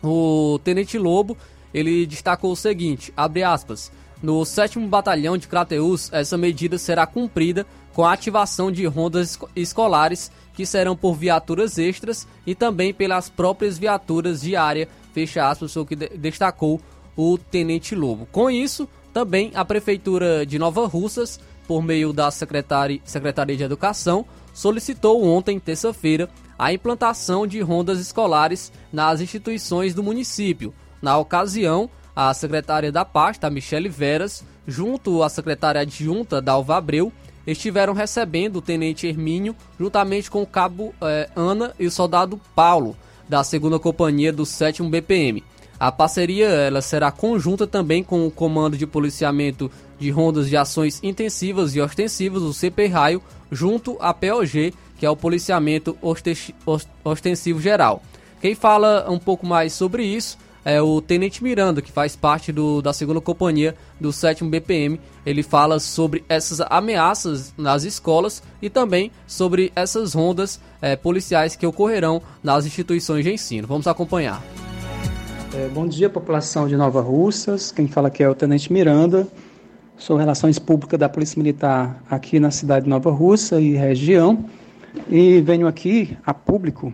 O 0.00 0.60
Tenente 0.62 0.96
Lobo 0.96 1.36
ele 1.74 2.06
destacou 2.06 2.52
o 2.52 2.56
seguinte, 2.56 3.12
abre 3.16 3.42
aspas, 3.42 3.90
no 4.22 4.44
7 4.44 4.78
Batalhão 4.78 5.36
de 5.36 5.48
Crateús, 5.48 6.08
essa 6.12 6.38
medida 6.38 6.78
será 6.78 7.04
cumprida 7.04 7.66
com 7.92 8.04
a 8.04 8.12
ativação 8.12 8.70
de 8.70 8.86
rondas 8.86 9.38
escolares 9.56 10.30
que 10.56 10.64
serão 10.64 10.96
por 10.96 11.14
viaturas 11.14 11.76
extras 11.76 12.26
e 12.46 12.54
também 12.54 12.92
pelas 12.92 13.28
próprias 13.28 13.76
viaturas 13.76 14.40
de 14.40 14.56
área, 14.56 14.88
fecha 15.12 15.46
aspas, 15.46 15.76
o 15.76 15.84
que 15.84 15.94
destacou 15.94 16.80
o 17.14 17.36
Tenente 17.36 17.94
Lobo. 17.94 18.26
Com 18.32 18.50
isso, 18.50 18.88
também 19.12 19.52
a 19.54 19.64
Prefeitura 19.66 20.46
de 20.46 20.58
Nova 20.58 20.86
Russas, 20.86 21.38
por 21.68 21.82
meio 21.82 22.10
da 22.10 22.30
Secretaria, 22.30 23.00
Secretaria 23.04 23.56
de 23.56 23.64
Educação, 23.64 24.24
solicitou 24.54 25.22
ontem, 25.24 25.60
terça-feira, 25.60 26.30
a 26.58 26.72
implantação 26.72 27.46
de 27.46 27.60
rondas 27.60 28.00
escolares 28.00 28.72
nas 28.90 29.20
instituições 29.20 29.92
do 29.92 30.02
município. 30.02 30.72
Na 31.02 31.18
ocasião, 31.18 31.90
a 32.14 32.32
secretária 32.32 32.90
da 32.90 33.04
pasta, 33.04 33.50
Michele 33.50 33.90
Veras, 33.90 34.42
junto 34.66 35.22
à 35.22 35.28
secretária 35.28 35.82
adjunta, 35.82 36.40
Dalva 36.40 36.76
Abreu, 36.76 37.12
estiveram 37.46 37.92
recebendo 37.92 38.56
o 38.56 38.62
tenente 38.62 39.06
Hermínio, 39.06 39.54
juntamente 39.78 40.30
com 40.30 40.42
o 40.42 40.46
cabo 40.46 40.94
eh, 41.00 41.28
Ana 41.36 41.72
e 41.78 41.86
o 41.86 41.90
soldado 41.90 42.40
Paulo, 42.54 42.96
da 43.28 43.44
segunda 43.44 43.78
companhia 43.78 44.32
do 44.32 44.44
7 44.44 44.82
BPM. 44.82 45.42
A 45.78 45.92
parceria 45.92 46.46
ela 46.46 46.80
será 46.80 47.10
conjunta 47.10 47.66
também 47.66 48.02
com 48.02 48.26
o 48.26 48.30
Comando 48.30 48.76
de 48.76 48.86
Policiamento 48.86 49.70
de 49.98 50.10
Rondas 50.10 50.48
de 50.48 50.56
Ações 50.56 51.00
Intensivas 51.02 51.74
e 51.74 51.80
Ostensivas, 51.80 52.42
o 52.42 52.52
CP 52.52 52.86
Raio, 52.86 53.22
junto 53.50 53.96
à 54.00 54.12
POG, 54.14 54.72
que 54.98 55.04
é 55.04 55.10
o 55.10 55.16
Policiamento 55.16 55.96
Ostensivo 57.04 57.60
Geral. 57.60 58.02
Quem 58.40 58.54
fala 58.54 59.06
um 59.08 59.18
pouco 59.18 59.46
mais 59.46 59.72
sobre 59.72 60.04
isso 60.04 60.38
é 60.66 60.82
o 60.82 61.00
Tenente 61.00 61.44
Miranda, 61.44 61.80
que 61.80 61.92
faz 61.92 62.16
parte 62.16 62.50
do, 62.50 62.82
da 62.82 62.92
segunda 62.92 63.20
companhia 63.20 63.76
do 64.00 64.12
7 64.12 64.42
BPM. 64.42 64.98
Ele 65.24 65.40
fala 65.40 65.78
sobre 65.78 66.24
essas 66.28 66.60
ameaças 66.60 67.54
nas 67.56 67.84
escolas 67.84 68.42
e 68.60 68.68
também 68.68 69.12
sobre 69.28 69.70
essas 69.76 70.12
rondas 70.12 70.60
é, 70.82 70.96
policiais 70.96 71.54
que 71.54 71.64
ocorrerão 71.64 72.20
nas 72.42 72.66
instituições 72.66 73.24
de 73.24 73.32
ensino. 73.32 73.68
Vamos 73.68 73.86
acompanhar. 73.86 74.42
É, 75.54 75.68
bom 75.68 75.86
dia, 75.86 76.10
população 76.10 76.66
de 76.66 76.76
Nova 76.76 77.00
Russas. 77.00 77.70
Quem 77.70 77.86
fala 77.86 78.08
aqui 78.08 78.24
é 78.24 78.28
o 78.28 78.34
Tenente 78.34 78.72
Miranda. 78.72 79.28
Sou 79.96 80.16
Relações 80.16 80.58
Públicas 80.58 80.98
da 80.98 81.08
Polícia 81.08 81.38
Militar 81.38 82.02
aqui 82.10 82.40
na 82.40 82.50
cidade 82.50 82.86
de 82.86 82.90
Nova 82.90 83.12
Russa 83.12 83.60
e 83.60 83.76
região. 83.76 84.44
E 85.08 85.40
venho 85.42 85.68
aqui 85.68 86.18
a 86.26 86.34
público 86.34 86.92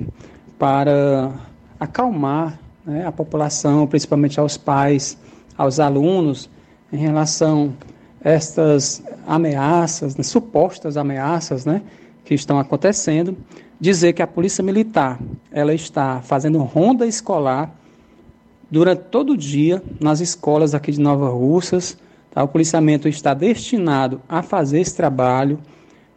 para 0.58 1.32
acalmar 1.80 2.61
né, 2.84 3.06
à 3.06 3.12
população, 3.12 3.86
principalmente 3.86 4.38
aos 4.38 4.56
pais, 4.56 5.16
aos 5.56 5.78
alunos, 5.78 6.48
em 6.92 6.96
relação 6.96 7.72
a 8.24 8.30
estas 8.30 9.02
ameaças, 9.26 10.16
né, 10.16 10.22
supostas 10.22 10.96
ameaças 10.96 11.64
né, 11.64 11.82
que 12.24 12.34
estão 12.34 12.58
acontecendo, 12.58 13.36
dizer 13.80 14.12
que 14.12 14.22
a 14.22 14.26
Polícia 14.26 14.62
Militar 14.62 15.18
ela 15.50 15.74
está 15.74 16.20
fazendo 16.22 16.58
ronda 16.58 17.06
escolar 17.06 17.74
durante 18.70 19.02
todo 19.10 19.34
o 19.34 19.36
dia 19.36 19.82
nas 20.00 20.20
escolas 20.20 20.74
aqui 20.74 20.92
de 20.92 21.00
Nova 21.00 21.28
Russas. 21.28 21.98
Tá? 22.30 22.42
O 22.42 22.48
policiamento 22.48 23.06
está 23.06 23.34
destinado 23.34 24.20
a 24.28 24.42
fazer 24.42 24.80
esse 24.80 24.96
trabalho. 24.96 25.58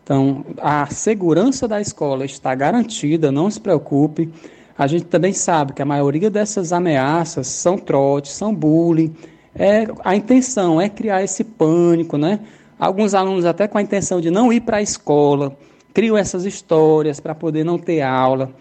Então, 0.04 0.46
a 0.60 0.86
segurança 0.86 1.68
da 1.68 1.82
escola 1.82 2.24
está 2.24 2.54
garantida, 2.56 3.32
não 3.32 3.50
se 3.50 3.60
preocupe. 3.60 4.32
A 4.78 4.88
gente 4.88 5.06
também 5.06 5.32
sabe 5.32 5.74
que 5.74 5.82
a 5.82 5.86
maioria 5.86 6.30
dessas 6.30 6.74
ameaças 6.74 7.48
são 7.48 7.78
trotes, 7.78 8.34
são 8.34 8.54
bullying. 8.54 9.16
É, 9.54 9.88
a 10.04 10.16
intenção 10.16 10.82
é 10.82 10.90
criar 10.90 11.24
esse 11.24 11.44
pânico, 11.44 12.18
né? 12.18 12.42
Alguns 12.78 13.14
alunos 13.14 13.46
até 13.46 13.68
com 13.68 13.78
a 13.78 13.82
intenção 13.82 14.20
de 14.20 14.30
não 14.30 14.52
ir 14.52 14.62
para 14.62 14.78
a 14.78 14.82
escola, 14.82 15.58
criam 15.94 16.18
essas 16.18 16.44
histórias 16.44 17.22
para 17.22 17.34
poder 17.34 17.64
não 17.64 17.78
ter 17.78 18.02
aula. 18.02 18.52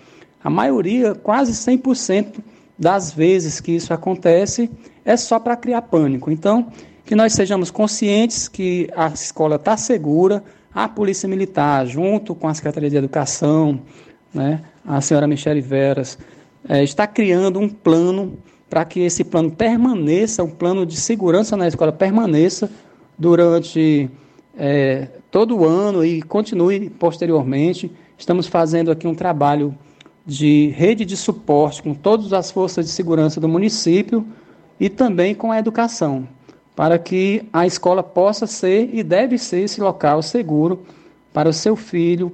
A 0.42 0.48
maioria, 0.48 1.16
quase 1.16 1.52
100% 1.52 2.36
das 2.78 3.12
vezes 3.12 3.60
que 3.60 3.72
isso 3.72 3.92
acontece, 3.92 4.70
é 5.04 5.16
só 5.16 5.40
para 5.40 5.56
criar 5.56 5.82
pânico. 5.82 6.30
Então, 6.30 6.68
que 7.04 7.16
nós 7.16 7.32
sejamos 7.32 7.72
conscientes 7.72 8.46
que 8.46 8.88
a 8.94 9.08
escola 9.08 9.56
está 9.56 9.76
segura, 9.76 10.44
a 10.72 10.88
Polícia 10.88 11.28
Militar, 11.28 11.86
junto 11.86 12.34
com 12.34 12.48
a 12.48 12.54
Secretaria 12.54 12.90
de 12.90 12.96
Educação, 12.96 13.80
né, 14.32 14.62
a 14.86 15.00
senhora 15.00 15.26
Michele 15.26 15.60
Veras, 15.60 16.18
é, 16.68 16.82
está 16.82 17.06
criando 17.06 17.58
um 17.58 17.68
plano 17.68 18.38
para 18.68 18.84
que 18.84 19.00
esse 19.00 19.24
plano 19.24 19.50
permaneça, 19.50 20.42
um 20.42 20.50
plano 20.50 20.84
de 20.84 20.96
segurança 20.96 21.56
na 21.56 21.68
escola 21.68 21.92
permaneça 21.92 22.70
durante 23.18 24.10
é, 24.56 25.08
todo 25.30 25.56
o 25.58 25.64
ano 25.64 26.04
e 26.04 26.22
continue 26.22 26.90
posteriormente. 26.90 27.90
Estamos 28.18 28.46
fazendo 28.46 28.90
aqui 28.90 29.06
um 29.06 29.14
trabalho 29.14 29.76
de 30.26 30.68
rede 30.68 31.04
de 31.04 31.16
suporte 31.16 31.82
com 31.82 31.94
todas 31.94 32.32
as 32.32 32.50
forças 32.50 32.86
de 32.86 32.92
segurança 32.92 33.40
do 33.40 33.48
município 33.48 34.26
e 34.80 34.88
também 34.88 35.34
com 35.34 35.52
a 35.52 35.58
educação, 35.58 36.26
para 36.74 36.98
que 36.98 37.44
a 37.52 37.66
escola 37.66 38.02
possa 38.02 38.46
ser 38.46 38.90
e 38.92 39.02
deve 39.02 39.38
ser 39.38 39.60
esse 39.60 39.80
local 39.80 40.22
seguro 40.22 40.82
para 41.32 41.48
o 41.48 41.52
seu 41.52 41.76
filho 41.76 42.32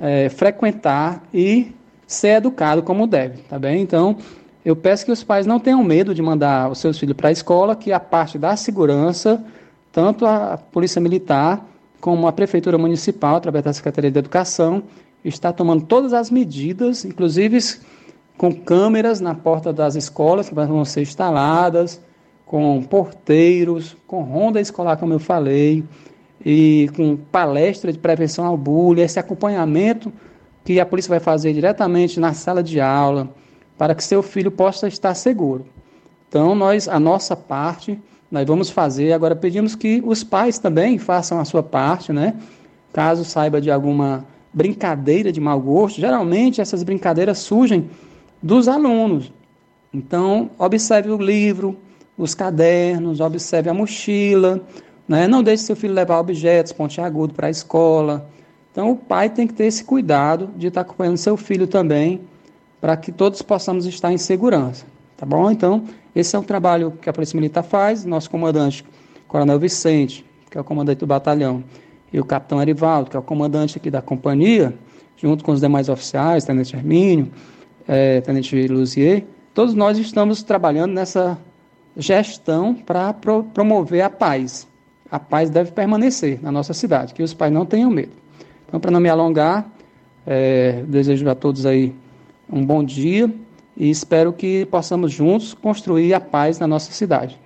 é, 0.00 0.28
frequentar 0.28 1.22
e 1.32 1.72
ser 2.06 2.38
educado 2.38 2.82
como 2.82 3.06
deve, 3.06 3.42
tá 3.42 3.58
bem? 3.58 3.82
Então, 3.82 4.16
eu 4.64 4.74
peço 4.74 5.04
que 5.04 5.12
os 5.12 5.22
pais 5.22 5.46
não 5.46 5.60
tenham 5.60 5.82
medo 5.84 6.14
de 6.14 6.22
mandar 6.22 6.70
os 6.70 6.78
seus 6.78 6.98
filhos 6.98 7.16
para 7.16 7.28
a 7.28 7.32
escola, 7.32 7.76
que 7.76 7.92
a 7.92 8.00
parte 8.00 8.38
da 8.38 8.56
segurança, 8.56 9.44
tanto 9.92 10.26
a 10.26 10.58
Polícia 10.58 11.00
Militar 11.00 11.64
como 12.00 12.26
a 12.26 12.32
Prefeitura 12.32 12.78
Municipal, 12.78 13.36
através 13.36 13.64
da 13.64 13.72
Secretaria 13.72 14.10
de 14.10 14.18
Educação, 14.18 14.82
está 15.24 15.52
tomando 15.52 15.84
todas 15.84 16.12
as 16.12 16.30
medidas, 16.30 17.04
inclusive 17.04 17.58
com 18.36 18.52
câmeras 18.54 19.20
na 19.20 19.34
porta 19.34 19.72
das 19.72 19.94
escolas 19.94 20.48
que 20.48 20.54
vão 20.54 20.84
ser 20.84 21.02
instaladas, 21.02 22.00
com 22.46 22.82
porteiros, 22.82 23.96
com 24.06 24.22
ronda 24.22 24.60
escolar, 24.60 24.96
como 24.96 25.12
eu 25.12 25.20
falei, 25.20 25.84
e 26.44 26.88
com 26.96 27.16
palestra 27.16 27.92
de 27.92 27.98
prevenção 27.98 28.46
ao 28.46 28.56
bullying, 28.56 29.02
esse 29.02 29.18
acompanhamento 29.18 30.12
que 30.64 30.80
a 30.80 30.86
polícia 30.86 31.10
vai 31.10 31.20
fazer 31.20 31.52
diretamente 31.52 32.20
na 32.20 32.32
sala 32.32 32.62
de 32.62 32.80
aula, 32.80 33.28
para 33.76 33.94
que 33.94 34.04
seu 34.04 34.22
filho 34.22 34.50
possa 34.50 34.88
estar 34.88 35.14
seguro. 35.14 35.66
Então, 36.28 36.54
nós, 36.54 36.86
a 36.88 37.00
nossa 37.00 37.34
parte, 37.34 37.98
nós 38.30 38.46
vamos 38.46 38.70
fazer. 38.70 39.12
Agora, 39.12 39.34
pedimos 39.34 39.74
que 39.74 40.02
os 40.04 40.22
pais 40.22 40.58
também 40.58 40.98
façam 40.98 41.40
a 41.40 41.44
sua 41.44 41.62
parte, 41.62 42.12
né? 42.12 42.36
Caso 42.92 43.24
saiba 43.24 43.60
de 43.60 43.70
alguma 43.70 44.24
brincadeira 44.52 45.32
de 45.32 45.40
mau 45.40 45.60
gosto, 45.60 46.00
geralmente 46.00 46.60
essas 46.60 46.82
brincadeiras 46.82 47.38
surgem 47.38 47.88
dos 48.42 48.68
alunos. 48.68 49.32
Então, 49.92 50.50
observe 50.58 51.10
o 51.10 51.18
livro, 51.18 51.76
os 52.16 52.34
cadernos, 52.34 53.20
observe 53.20 53.70
a 53.70 53.74
mochila, 53.74 54.60
né? 55.10 55.26
não 55.26 55.42
deixe 55.42 55.64
seu 55.64 55.74
filho 55.74 55.92
levar 55.92 56.20
objetos 56.20 56.72
pontiagudos 56.72 57.34
para 57.34 57.48
a 57.48 57.50
escola. 57.50 58.30
Então, 58.70 58.92
o 58.92 58.96
pai 58.96 59.28
tem 59.28 59.44
que 59.44 59.52
ter 59.52 59.64
esse 59.64 59.82
cuidado 59.82 60.50
de 60.56 60.68
estar 60.68 60.82
acompanhando 60.82 61.16
seu 61.16 61.36
filho 61.36 61.66
também, 61.66 62.20
para 62.80 62.96
que 62.96 63.10
todos 63.10 63.42
possamos 63.42 63.86
estar 63.86 64.12
em 64.12 64.16
segurança. 64.16 64.86
Tá 65.16 65.26
bom? 65.26 65.50
Então, 65.50 65.82
esse 66.14 66.36
é 66.36 66.38
um 66.38 66.44
trabalho 66.44 66.92
que 67.02 67.10
a 67.10 67.12
Polícia 67.12 67.34
Militar 67.34 67.64
faz, 67.64 68.04
nosso 68.04 68.30
comandante, 68.30 68.84
Coronel 69.26 69.58
Vicente, 69.58 70.24
que 70.48 70.56
é 70.56 70.60
o 70.60 70.64
comandante 70.64 71.00
do 71.00 71.08
batalhão, 71.08 71.64
e 72.12 72.20
o 72.20 72.24
capitão 72.24 72.62
Erivaldo, 72.62 73.10
que 73.10 73.16
é 73.16 73.18
o 73.18 73.22
comandante 73.22 73.78
aqui 73.78 73.90
da 73.90 74.00
companhia, 74.00 74.72
junto 75.16 75.42
com 75.42 75.50
os 75.50 75.60
demais 75.60 75.88
oficiais, 75.88 76.44
Tenente 76.44 76.76
Hermínio, 76.76 77.32
é, 77.88 78.20
Tenente 78.20 78.68
Luzier, 78.68 79.24
todos 79.52 79.74
nós 79.74 79.98
estamos 79.98 80.44
trabalhando 80.44 80.92
nessa 80.92 81.36
gestão 81.96 82.74
para 82.74 83.12
pro, 83.12 83.42
promover 83.42 84.02
a 84.02 84.08
paz. 84.08 84.69
A 85.10 85.18
paz 85.18 85.50
deve 85.50 85.72
permanecer 85.72 86.38
na 86.42 86.52
nossa 86.52 86.72
cidade, 86.72 87.14
que 87.14 87.22
os 87.22 87.34
pais 87.34 87.52
não 87.52 87.66
tenham 87.66 87.90
medo. 87.90 88.12
Então, 88.66 88.78
para 88.78 88.90
não 88.90 89.00
me 89.00 89.08
alongar, 89.08 89.68
é, 90.26 90.84
desejo 90.86 91.28
a 91.28 91.34
todos 91.34 91.66
aí 91.66 91.92
um 92.48 92.64
bom 92.64 92.84
dia 92.84 93.32
e 93.76 93.90
espero 93.90 94.32
que 94.32 94.66
possamos 94.66 95.12
juntos 95.12 95.54
construir 95.54 96.14
a 96.14 96.20
paz 96.20 96.58
na 96.58 96.66
nossa 96.66 96.92
cidade. 96.92 97.38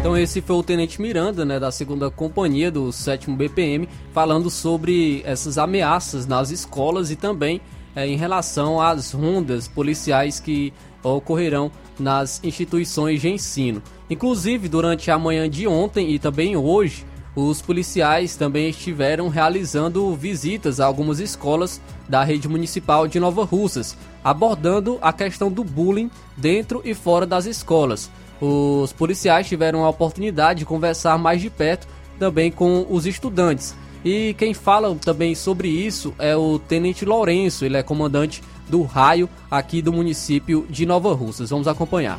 Então 0.00 0.16
esse 0.16 0.40
foi 0.40 0.56
o 0.56 0.62
Tenente 0.64 1.00
Miranda, 1.00 1.44
né, 1.44 1.60
da 1.60 1.70
segunda 1.70 2.10
companhia 2.10 2.72
do 2.72 2.90
7 2.90 3.30
BPM, 3.30 3.88
falando 4.12 4.50
sobre 4.50 5.22
essas 5.24 5.58
ameaças 5.58 6.26
nas 6.26 6.50
escolas 6.50 7.12
e 7.12 7.16
também 7.16 7.60
é, 7.94 8.04
em 8.04 8.16
relação 8.16 8.80
às 8.80 9.12
rondas 9.12 9.68
policiais 9.68 10.40
que 10.40 10.72
ocorrerão 11.04 11.70
nas 11.98 12.40
instituições 12.42 13.20
de 13.20 13.28
ensino. 13.28 13.82
Inclusive, 14.08 14.68
durante 14.68 15.10
a 15.10 15.18
manhã 15.18 15.48
de 15.48 15.66
ontem 15.66 16.10
e 16.10 16.18
também 16.18 16.56
hoje, 16.56 17.04
os 17.34 17.62
policiais 17.62 18.36
também 18.36 18.68
estiveram 18.68 19.28
realizando 19.28 20.14
visitas 20.14 20.80
a 20.80 20.86
algumas 20.86 21.18
escolas 21.18 21.80
da 22.08 22.22
rede 22.22 22.46
municipal 22.46 23.08
de 23.08 23.18
Nova 23.18 23.42
Russas, 23.44 23.96
abordando 24.22 24.98
a 25.00 25.12
questão 25.12 25.50
do 25.50 25.64
bullying 25.64 26.10
dentro 26.36 26.82
e 26.84 26.92
fora 26.92 27.24
das 27.24 27.46
escolas. 27.46 28.10
Os 28.40 28.92
policiais 28.92 29.46
tiveram 29.46 29.84
a 29.84 29.88
oportunidade 29.88 30.60
de 30.60 30.66
conversar 30.66 31.16
mais 31.16 31.40
de 31.40 31.48
perto 31.48 31.86
também 32.18 32.50
com 32.50 32.86
os 32.90 33.06
estudantes. 33.06 33.74
E 34.04 34.34
quem 34.36 34.52
fala 34.52 34.94
também 34.96 35.34
sobre 35.34 35.68
isso 35.68 36.12
é 36.18 36.36
o 36.36 36.58
Tenente 36.58 37.04
Lourenço, 37.04 37.64
ele 37.64 37.76
é 37.76 37.82
comandante 37.82 38.42
do 38.68 38.82
raio 38.82 39.28
aqui 39.50 39.82
do 39.82 39.92
município 39.92 40.66
de 40.68 40.86
Nova 40.86 41.14
Russas. 41.14 41.50
Vamos 41.50 41.68
acompanhar. 41.68 42.18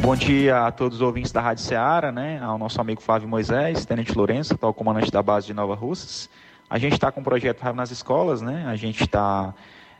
Bom 0.00 0.14
dia 0.14 0.66
a 0.66 0.72
todos 0.72 0.98
os 0.98 1.02
ouvintes 1.02 1.32
da 1.32 1.40
Rádio 1.40 1.64
Ceará, 1.64 2.12
né? 2.12 2.38
Ao 2.42 2.58
nosso 2.58 2.80
amigo 2.80 3.00
Flávio 3.00 3.28
Moisés, 3.28 3.84
Tenente 3.86 4.16
Lourenço, 4.16 4.54
atual 4.54 4.74
comandante 4.74 5.10
da 5.10 5.22
base 5.22 5.46
de 5.46 5.54
Nova 5.54 5.74
Russas. 5.74 6.28
A 6.68 6.78
gente 6.78 6.94
está 6.94 7.10
com 7.10 7.20
o 7.20 7.24
projeto 7.24 7.60
Raio 7.60 7.74
nas 7.74 7.90
escolas, 7.90 8.42
né? 8.42 8.64
A 8.66 8.76
gente 8.76 9.04
está 9.04 9.54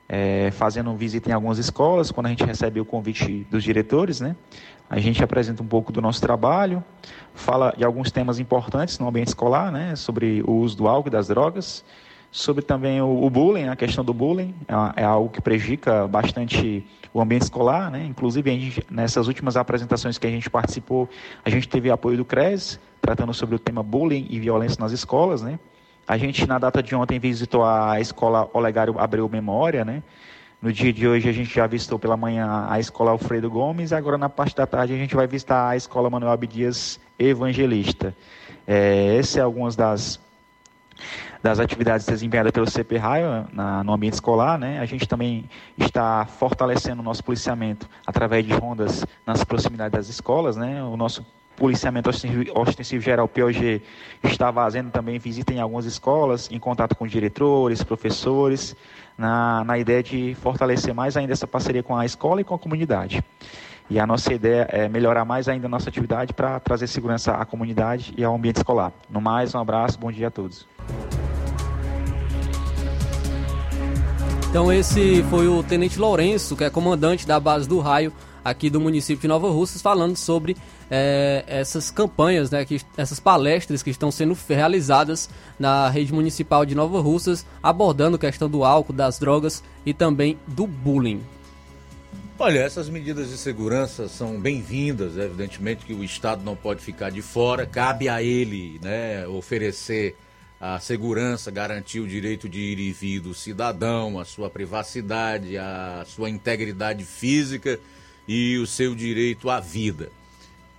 é, 0.08 0.50
fazendo 0.52 0.94
visita 0.94 1.30
em 1.30 1.32
algumas 1.32 1.58
escolas, 1.58 2.10
quando 2.10 2.26
a 2.26 2.28
gente 2.28 2.44
recebe 2.44 2.80
o 2.80 2.84
convite 2.84 3.46
dos 3.50 3.64
diretores, 3.64 4.20
né? 4.20 4.36
A 4.88 5.00
gente 5.00 5.22
apresenta 5.22 5.62
um 5.62 5.66
pouco 5.66 5.90
do 5.90 6.00
nosso 6.00 6.20
trabalho, 6.20 6.82
fala 7.34 7.74
de 7.76 7.84
alguns 7.84 8.10
temas 8.10 8.38
importantes 8.38 8.98
no 8.98 9.08
ambiente 9.08 9.28
escolar, 9.28 9.72
né, 9.72 9.96
sobre 9.96 10.42
o 10.46 10.52
uso 10.52 10.76
do 10.76 10.86
álcool 10.86 11.08
e 11.08 11.10
das 11.10 11.26
drogas, 11.26 11.84
sobre 12.36 12.62
também 12.62 13.00
o, 13.00 13.30
bullying, 13.30 13.68
a 13.68 13.74
questão 13.74 14.04
do 14.04 14.12
bullying, 14.12 14.54
é, 14.68 15.00
é, 15.00 15.04
algo 15.04 15.30
que 15.30 15.40
prejudica 15.40 16.06
bastante 16.06 16.86
o 17.14 17.18
ambiente 17.18 17.44
escolar, 17.44 17.90
né? 17.90 18.04
Inclusive, 18.04 18.50
gente, 18.60 18.86
nessas 18.90 19.26
últimas 19.26 19.56
apresentações 19.56 20.18
que 20.18 20.26
a 20.26 20.30
gente 20.30 20.50
participou, 20.50 21.08
a 21.42 21.48
gente 21.48 21.66
teve 21.66 21.90
apoio 21.90 22.18
do 22.18 22.26
CRES, 22.26 22.78
tratando 23.00 23.32
sobre 23.32 23.54
o 23.54 23.58
tema 23.58 23.82
bullying 23.82 24.26
e 24.28 24.38
violência 24.38 24.76
nas 24.78 24.92
escolas, 24.92 25.40
né? 25.40 25.58
A 26.06 26.18
gente, 26.18 26.46
na 26.46 26.58
data 26.58 26.82
de 26.82 26.94
ontem, 26.94 27.18
visitou 27.18 27.64
a 27.64 27.98
escola 28.02 28.50
Olegário 28.52 28.98
Abreu 28.98 29.26
Memória, 29.30 29.82
né? 29.82 30.02
No 30.60 30.70
dia 30.70 30.92
de 30.92 31.08
hoje 31.08 31.30
a 31.30 31.32
gente 31.32 31.54
já 31.54 31.66
visitou 31.66 31.98
pela 31.98 32.18
manhã 32.18 32.66
a 32.68 32.78
escola 32.78 33.12
Alfredo 33.12 33.48
Gomes, 33.48 33.94
agora 33.94 34.18
na 34.18 34.28
parte 34.28 34.54
da 34.54 34.66
tarde 34.66 34.92
a 34.92 34.96
gente 34.96 35.16
vai 35.16 35.26
visitar 35.26 35.70
a 35.70 35.76
escola 35.76 36.10
Manuel 36.10 36.32
Abdias 36.32 37.00
Evangelista. 37.18 38.14
É, 38.66 39.16
essas 39.16 39.30
são 39.30 39.44
algumas 39.44 39.74
das, 39.74 40.20
das 41.46 41.60
atividades 41.60 42.04
desempenhadas 42.04 42.50
pelo 42.50 42.68
CP 42.68 42.96
Raio 42.96 43.46
na, 43.52 43.84
no 43.84 43.92
ambiente 43.92 44.14
escolar. 44.14 44.58
Né? 44.58 44.80
A 44.80 44.84
gente 44.84 45.06
também 45.06 45.44
está 45.78 46.26
fortalecendo 46.26 47.00
o 47.00 47.04
nosso 47.04 47.22
policiamento 47.22 47.88
através 48.04 48.44
de 48.44 48.52
rondas 48.52 49.06
nas 49.24 49.44
proximidades 49.44 49.96
das 49.96 50.08
escolas. 50.08 50.56
Né? 50.56 50.82
O 50.82 50.96
nosso 50.96 51.24
policiamento 51.54 52.10
ostensivo 52.10 53.00
geral, 53.00 53.28
POG, 53.28 53.80
está 54.24 54.52
fazendo 54.52 54.90
também 54.90 55.20
visita 55.20 55.52
em 55.52 55.60
algumas 55.60 55.86
escolas, 55.86 56.50
em 56.50 56.58
contato 56.58 56.96
com 56.96 57.06
diretores, 57.06 57.82
professores, 57.82 58.74
na, 59.16 59.62
na 59.62 59.78
ideia 59.78 60.02
de 60.02 60.34
fortalecer 60.34 60.92
mais 60.92 61.16
ainda 61.16 61.32
essa 61.32 61.46
parceria 61.46 61.82
com 61.82 61.96
a 61.96 62.04
escola 62.04 62.40
e 62.40 62.44
com 62.44 62.56
a 62.56 62.58
comunidade. 62.58 63.24
E 63.88 64.00
a 64.00 64.06
nossa 64.06 64.34
ideia 64.34 64.66
é 64.68 64.88
melhorar 64.88 65.24
mais 65.24 65.48
ainda 65.48 65.66
a 65.66 65.70
nossa 65.70 65.88
atividade 65.88 66.34
para 66.34 66.58
trazer 66.58 66.88
segurança 66.88 67.34
à 67.34 67.44
comunidade 67.44 68.12
e 68.16 68.24
ao 68.24 68.34
ambiente 68.34 68.56
escolar. 68.56 68.92
No 69.08 69.20
mais, 69.20 69.54
um 69.54 69.60
abraço, 69.60 69.96
bom 69.96 70.10
dia 70.10 70.26
a 70.26 70.30
todos. 70.30 70.66
Então 74.48 74.72
esse 74.72 75.22
foi 75.24 75.48
o 75.48 75.62
Tenente 75.62 75.98
Lourenço, 75.98 76.56
que 76.56 76.64
é 76.64 76.70
comandante 76.70 77.26
da 77.26 77.38
base 77.38 77.68
do 77.68 77.78
raio 77.78 78.12
aqui 78.42 78.70
do 78.70 78.80
município 78.80 79.22
de 79.22 79.28
Nova 79.28 79.50
Russas, 79.50 79.82
falando 79.82 80.16
sobre 80.16 80.56
é, 80.88 81.44
essas 81.48 81.90
campanhas, 81.90 82.48
né, 82.50 82.64
que, 82.64 82.80
essas 82.96 83.18
palestras 83.18 83.82
que 83.82 83.90
estão 83.90 84.10
sendo 84.10 84.38
realizadas 84.48 85.28
na 85.58 85.88
rede 85.88 86.14
municipal 86.14 86.64
de 86.64 86.74
Nova 86.74 87.00
Russas, 87.00 87.44
abordando 87.60 88.14
a 88.14 88.18
questão 88.18 88.48
do 88.48 88.64
álcool, 88.64 88.92
das 88.92 89.18
drogas 89.18 89.64
e 89.84 89.92
também 89.92 90.38
do 90.46 90.66
bullying. 90.66 91.20
Olha, 92.38 92.60
essas 92.60 92.88
medidas 92.88 93.30
de 93.30 93.36
segurança 93.36 94.08
são 94.08 94.38
bem-vindas, 94.38 95.16
evidentemente 95.16 95.84
que 95.84 95.94
o 95.94 96.04
Estado 96.04 96.44
não 96.44 96.54
pode 96.54 96.80
ficar 96.82 97.10
de 97.10 97.22
fora, 97.22 97.66
cabe 97.66 98.08
a 98.08 98.22
ele 98.22 98.78
né, 98.82 99.26
oferecer 99.26 100.14
a 100.74 100.80
segurança, 100.80 101.48
garantir 101.50 102.00
o 102.00 102.08
direito 102.08 102.48
de 102.48 102.58
ir 102.58 102.78
e 102.80 102.92
vir 102.92 103.20
do 103.20 103.32
cidadão, 103.32 104.18
a 104.18 104.24
sua 104.24 104.50
privacidade, 104.50 105.56
a 105.56 106.04
sua 106.06 106.28
integridade 106.28 107.04
física 107.04 107.78
e 108.26 108.58
o 108.58 108.66
seu 108.66 108.92
direito 108.92 109.48
à 109.48 109.60
vida. 109.60 110.10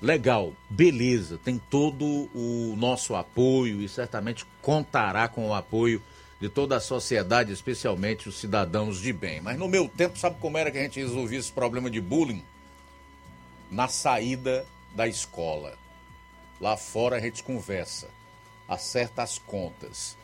Legal, 0.02 0.54
beleza, 0.70 1.40
tem 1.44 1.58
todo 1.58 2.06
o 2.36 2.76
nosso 2.78 3.16
apoio 3.16 3.82
e 3.82 3.88
certamente 3.88 4.46
contará 4.62 5.28
com 5.28 5.48
o 5.48 5.54
apoio 5.54 6.02
de 6.40 6.50
toda 6.50 6.76
a 6.76 6.82
sociedade, 6.82 7.54
especialmente 7.54 8.28
os 8.28 8.38
cidadãos 8.38 9.00
de 9.00 9.14
bem. 9.14 9.40
Mas 9.40 9.58
no 9.58 9.70
meu 9.70 9.88
tempo, 9.88 10.20
sabe 10.20 10.38
como 10.40 10.58
era 10.58 10.70
que 10.70 10.78
a 10.78 10.84
gente 10.84 11.00
resolvia 11.00 11.40
esse 11.40 11.52
problema 11.52 11.90
de 11.90 12.02
bullying? 12.02 12.44
Na 13.72 13.88
saída 13.88 14.66
da 14.94 15.08
escola. 15.08 15.78
Lá 16.60 16.76
fora 16.76 17.16
a 17.16 17.20
gente 17.20 17.42
conversa, 17.42 18.08
acerta 18.68 19.24
as 19.24 19.38
contas. 19.38 20.18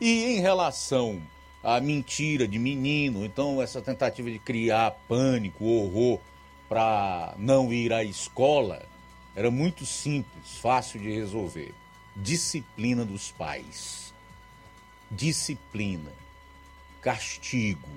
E 0.00 0.24
em 0.24 0.40
relação 0.40 1.20
à 1.62 1.80
mentira 1.80 2.46
de 2.46 2.58
menino, 2.58 3.24
então 3.24 3.60
essa 3.60 3.82
tentativa 3.82 4.30
de 4.30 4.38
criar 4.38 4.92
pânico, 5.08 5.64
horror 5.64 6.20
para 6.68 7.34
não 7.38 7.72
ir 7.72 7.92
à 7.92 8.04
escola, 8.04 8.86
era 9.34 9.50
muito 9.50 9.86
simples, 9.86 10.58
fácil 10.60 11.00
de 11.00 11.10
resolver. 11.10 11.74
Disciplina 12.14 13.04
dos 13.04 13.30
pais. 13.30 14.12
Disciplina. 15.10 16.12
Castigo. 17.00 17.88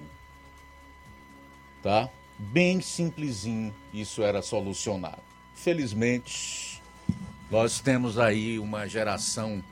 Tá? 1.82 2.10
Bem 2.38 2.82
simplesinho 2.82 3.74
isso 3.94 4.24
era 4.24 4.42
solucionado. 4.42 5.22
Felizmente, 5.54 6.82
nós 7.50 7.80
temos 7.80 8.18
aí 8.18 8.58
uma 8.58 8.88
geração 8.88 9.64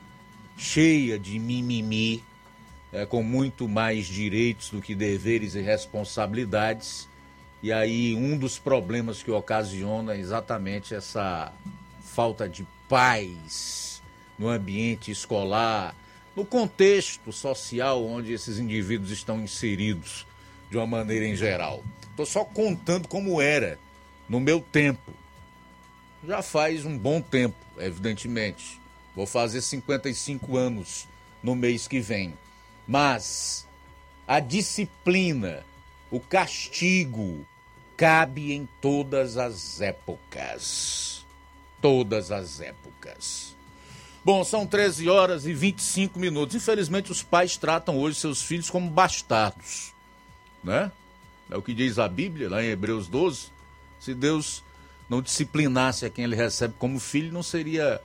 cheia 0.60 1.18
de 1.18 1.38
mimimi, 1.38 2.22
é, 2.92 3.06
com 3.06 3.22
muito 3.22 3.68
mais 3.68 4.06
direitos 4.06 4.70
do 4.70 4.82
que 4.82 4.94
deveres 4.94 5.54
e 5.54 5.60
responsabilidades 5.60 7.08
e 7.62 7.72
aí 7.72 8.14
um 8.14 8.38
dos 8.38 8.58
problemas 8.58 9.22
que 9.22 9.30
ocasiona 9.30 10.14
é 10.14 10.18
exatamente 10.18 10.94
essa 10.94 11.52
falta 12.02 12.48
de 12.48 12.66
paz 12.88 14.02
no 14.38 14.48
ambiente 14.48 15.10
escolar, 15.10 15.94
no 16.34 16.44
contexto 16.44 17.30
social 17.30 18.02
onde 18.02 18.32
esses 18.32 18.58
indivíduos 18.58 19.10
estão 19.10 19.42
inseridos 19.42 20.26
de 20.70 20.78
uma 20.78 20.86
maneira 20.86 21.26
em 21.26 21.36
geral. 21.36 21.84
Estou 22.10 22.24
só 22.24 22.44
contando 22.44 23.06
como 23.06 23.42
era 23.42 23.78
no 24.26 24.40
meu 24.40 24.60
tempo. 24.60 25.12
Já 26.26 26.40
faz 26.40 26.86
um 26.86 26.96
bom 26.96 27.20
tempo, 27.20 27.56
evidentemente. 27.78 28.79
Vou 29.14 29.26
fazer 29.26 29.60
55 29.60 30.56
anos 30.56 31.08
no 31.42 31.54
mês 31.54 31.88
que 31.88 32.00
vem. 32.00 32.34
Mas 32.86 33.66
a 34.26 34.40
disciplina, 34.40 35.64
o 36.10 36.20
castigo, 36.20 37.46
cabe 37.96 38.52
em 38.52 38.68
todas 38.80 39.36
as 39.36 39.80
épocas. 39.80 41.26
Todas 41.80 42.30
as 42.30 42.60
épocas. 42.60 43.56
Bom, 44.24 44.44
são 44.44 44.66
13 44.66 45.08
horas 45.08 45.46
e 45.46 45.52
25 45.52 46.18
minutos. 46.18 46.54
Infelizmente, 46.54 47.10
os 47.10 47.22
pais 47.22 47.56
tratam 47.56 47.98
hoje 47.98 48.18
seus 48.18 48.42
filhos 48.42 48.68
como 48.70 48.90
bastardos. 48.90 49.92
Né? 50.62 50.92
É 51.50 51.56
o 51.56 51.62
que 51.62 51.74
diz 51.74 51.98
a 51.98 52.06
Bíblia, 52.06 52.48
lá 52.48 52.62
em 52.62 52.68
Hebreus 52.68 53.08
12. 53.08 53.48
Se 53.98 54.14
Deus 54.14 54.62
não 55.08 55.20
disciplinasse 55.20 56.04
a 56.04 56.10
quem 56.10 56.24
ele 56.24 56.36
recebe 56.36 56.74
como 56.78 57.00
filho, 57.00 57.32
não 57.32 57.42
seria 57.42 58.00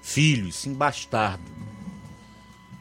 filho, 0.00 0.52
sim 0.52 0.72
bastardo. 0.72 1.58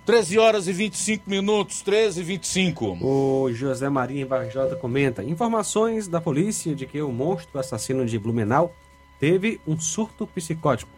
13 0.05 0.39
horas 0.39 0.67
e 0.69 0.71
25 0.71 1.29
minutos, 1.29 1.81
13 1.81 2.21
e 2.21 2.23
25. 2.23 2.97
O 3.05 3.51
José 3.51 3.89
Maria 3.89 4.25
Varjota 4.25 4.73
comenta: 4.75 5.21
informações 5.21 6.07
da 6.07 6.21
polícia 6.21 6.73
de 6.73 6.85
que 6.85 7.01
o 7.01 7.11
monstro 7.11 7.59
assassino 7.59 8.05
de 8.05 8.17
Blumenau 8.17 8.73
teve 9.19 9.59
um 9.67 9.77
surto 9.77 10.25
psicótico. 10.25 10.89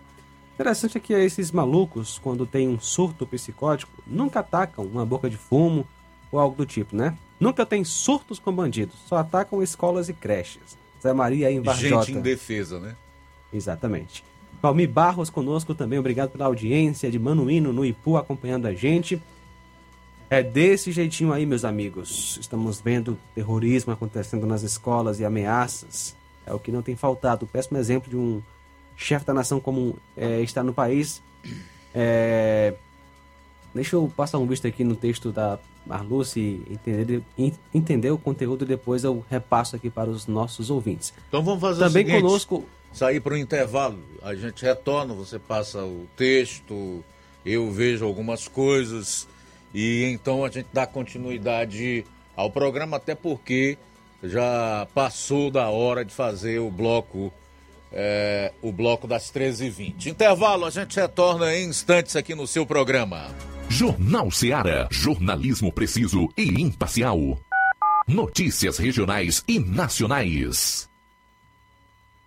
Interessante 0.53 0.97
é 0.97 1.01
que 1.01 1.13
esses 1.13 1.51
malucos, 1.51 2.19
quando 2.19 2.45
tem 2.45 2.67
um 2.67 2.79
surto 2.79 3.25
psicótico, 3.25 3.91
nunca 4.05 4.41
atacam 4.41 4.85
uma 4.85 5.05
boca 5.05 5.27
de 5.27 5.37
fumo 5.37 5.87
ou 6.31 6.39
algo 6.39 6.55
do 6.55 6.65
tipo, 6.65 6.95
né? 6.95 7.17
Nunca 7.39 7.65
tem 7.65 7.83
surtos 7.83 8.37
com 8.37 8.53
bandidos, 8.53 8.95
só 9.07 9.17
atacam 9.17 9.63
escolas 9.63 10.07
e 10.09 10.13
creches. 10.13 10.77
Zé 11.01 11.13
Maria 11.13 11.49
em 11.49 11.61
Varjota. 11.61 12.05
Gente 12.05 12.17
indefesa, 12.17 12.79
né? 12.79 12.95
Exatamente. 13.51 14.23
Valmir 14.61 14.89
Barros 14.89 15.29
conosco 15.29 15.73
também, 15.73 15.97
obrigado 15.97 16.31
pela 16.31 16.45
audiência 16.45 17.09
de 17.09 17.17
Manuíno 17.17 17.71
no 17.71 17.85
Ipu 17.85 18.17
acompanhando 18.17 18.65
a 18.65 18.73
gente. 18.73 19.21
É 20.29 20.43
desse 20.43 20.91
jeitinho 20.91 21.33
aí, 21.33 21.45
meus 21.45 21.65
amigos. 21.65 22.37
Estamos 22.39 22.79
vendo 22.79 23.17
terrorismo 23.33 23.91
acontecendo 23.91 24.45
nas 24.45 24.61
escolas 24.61 25.19
e 25.19 25.25
ameaças. 25.25 26.15
É 26.45 26.53
o 26.53 26.59
que 26.59 26.71
não 26.71 26.81
tem 26.81 26.95
faltado. 26.95 27.45
O 27.45 27.47
péssimo 27.47 27.77
exemplo 27.77 28.09
de 28.09 28.15
um 28.17 28.41
chefe 28.95 29.25
da 29.25 29.33
nação 29.33 29.59
como 29.59 29.97
é, 30.15 30.41
está 30.41 30.61
no 30.61 30.73
país. 30.73 31.21
É... 31.95 32.75
Deixa 33.73 33.95
eu 33.95 34.11
passar 34.15 34.37
um 34.39 34.45
visto 34.45 34.67
aqui 34.67 34.83
no 34.83 34.95
texto 34.95 35.31
da 35.31 35.57
Marluce 35.85 36.61
entender, 36.69 37.23
entender 37.73 38.11
o 38.11 38.17
conteúdo 38.17 38.65
e 38.65 38.67
depois 38.67 39.03
eu 39.03 39.23
repasso 39.29 39.75
aqui 39.75 39.89
para 39.89 40.09
os 40.09 40.27
nossos 40.27 40.69
ouvintes. 40.69 41.13
Então 41.27 41.43
vamos 41.43 41.61
fazer 41.61 41.85
Também 41.85 42.03
o 42.03 42.07
seguinte, 42.07 42.21
conosco 42.21 42.65
sair 42.91 43.19
para 43.19 43.33
o 43.33 43.37
intervalo. 43.37 43.99
A 44.21 44.35
gente 44.35 44.63
retorna, 44.63 45.13
você 45.13 45.39
passa 45.39 45.83
o 45.83 46.07
texto, 46.15 47.03
eu 47.45 47.71
vejo 47.71 48.05
algumas 48.05 48.47
coisas 48.47 49.27
e 49.73 50.03
então 50.05 50.43
a 50.43 50.49
gente 50.49 50.67
dá 50.73 50.85
continuidade 50.85 52.05
ao 52.35 52.49
programa, 52.49 52.97
até 52.97 53.15
porque 53.15 53.77
já 54.23 54.87
passou 54.93 55.49
da 55.49 55.69
hora 55.69 56.03
de 56.03 56.13
fazer 56.13 56.59
o 56.59 56.69
bloco 56.69 57.31
é, 57.91 58.51
o 58.61 58.71
bloco 58.71 59.07
das 59.07 59.31
13h20. 59.31 60.07
Intervalo, 60.07 60.65
a 60.65 60.69
gente 60.69 60.95
retorna 60.99 61.55
em 61.55 61.67
instantes 61.67 62.15
aqui 62.15 62.35
no 62.35 62.45
seu 62.45 62.65
programa. 62.65 63.27
Jornal 63.67 64.31
Seara. 64.31 64.87
Jornalismo 64.91 65.71
preciso 65.71 66.27
e 66.37 66.61
imparcial. 66.61 67.39
Notícias 68.07 68.77
regionais 68.77 69.43
e 69.47 69.59
nacionais. 69.59 70.88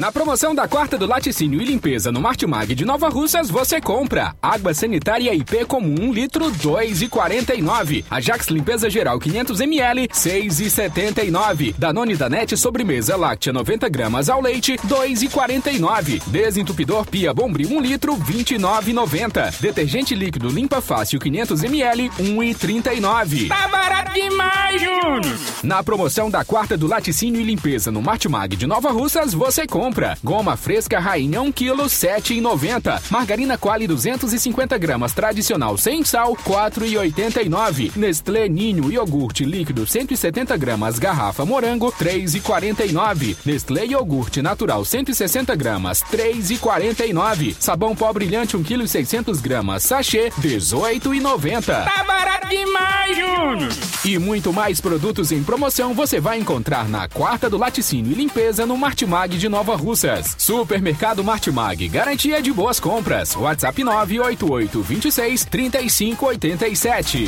Na 0.00 0.10
promoção 0.10 0.54
da 0.54 0.66
quarta 0.66 0.96
do 0.96 1.04
laticínio 1.04 1.60
e 1.60 1.64
limpeza 1.66 2.10
no 2.10 2.22
Martimag 2.22 2.74
de 2.74 2.86
Nova 2.86 3.10
Russas, 3.10 3.50
você 3.50 3.82
compra 3.82 4.34
água 4.40 4.72
sanitária 4.72 5.34
IP 5.34 5.66
comum 5.66 6.08
1 6.08 6.12
litro 6.14 6.50
2,49. 6.52 8.06
Ajax 8.10 8.46
limpeza 8.48 8.88
geral 8.88 9.18
500 9.18 9.60
ml 9.60 10.08
6,79. 10.08 11.74
Danone 11.76 12.16
Danete 12.16 12.56
sobremesa 12.56 13.14
láctea 13.14 13.52
90 13.52 13.90
gramas 13.90 14.30
ao 14.30 14.40
leite 14.40 14.78
2,49. 14.88 16.22
Desentupidor 16.28 17.04
Pia 17.04 17.34
Bombril 17.34 17.68
1 17.68 17.80
litro 17.80 18.16
29,90. 18.16 19.60
Detergente 19.60 20.14
líquido 20.14 20.48
limpa 20.48 20.80
fácil 20.80 21.20
500 21.20 21.62
ml 21.62 22.08
1,39. 22.18 23.48
Tá 23.48 23.68
barato 23.68 24.14
demais, 24.14 24.80
Júnior! 24.80 25.38
Na 25.62 25.82
promoção 25.82 26.30
da 26.30 26.42
quarta 26.42 26.74
do 26.74 26.86
laticínio 26.86 27.38
e 27.38 27.44
limpeza 27.44 27.90
no 27.90 28.00
Martimag 28.00 28.56
de 28.56 28.66
Nova 28.66 28.90
Russas, 28.90 29.34
você 29.34 29.66
compra 29.66 29.89
compra. 29.90 30.16
Goma 30.22 30.56
fresca 30.56 31.00
rainha 31.00 31.42
1 31.42 31.52
kg 31.52 31.82
7,90. 31.84 33.02
Margarina 33.10 33.58
Quali 33.58 33.86
250 33.86 34.78
gramas 34.78 35.12
tradicional 35.12 35.76
sem 35.76 36.04
sal 36.04 36.36
4,89. 36.36 37.92
Nestlé 37.96 38.48
Ninho 38.48 38.92
iogurte 38.92 39.44
líquido 39.44 39.86
170 39.86 40.56
gramas 40.56 40.98
garrafa 40.98 41.44
morango 41.44 41.92
3,49. 41.92 43.36
Nestlé 43.44 43.86
iogurte 43.86 44.40
natural 44.40 44.84
160 44.84 45.56
gramas 45.56 46.02
3,49. 46.04 47.56
Sabão 47.58 47.96
pó 47.96 48.12
brilhante 48.12 48.56
1 48.56 48.62
kg 48.62 48.86
600 48.86 49.40
gramas 49.40 49.82
sachê 49.82 50.30
18,90. 50.40 51.64
Tá 51.66 52.04
barato 52.04 52.48
demais, 52.48 53.16
Júnior! 53.16 53.72
E 54.04 54.18
muito 54.18 54.52
mais 54.52 54.80
produtos 54.80 55.32
em 55.32 55.42
promoção 55.42 55.94
você 55.94 56.20
vai 56.20 56.38
encontrar 56.38 56.88
na 56.88 57.08
quarta 57.08 57.50
do 57.50 57.58
laticínio 57.58 58.12
e 58.12 58.14
limpeza 58.14 58.64
no 58.64 58.76
Martimag 58.76 59.36
de 59.36 59.48
Nova 59.48 59.74
Russas. 59.80 60.36
Supermercado 60.38 61.24
Martimag, 61.24 61.88
garantia 61.88 62.40
de 62.40 62.52
boas 62.52 62.78
compras. 62.78 63.34
WhatsApp 63.34 63.82
988 63.82 64.82
26 64.82 65.44
35 65.46 66.26
87. 66.26 67.26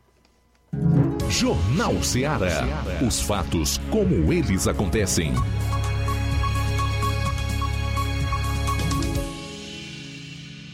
Jornal 1.30 2.02
Ceará. 2.04 2.64
Os 3.06 3.22
fatos 3.22 3.78
como 3.90 4.32
eles 4.32 4.68
acontecem. 4.68 5.34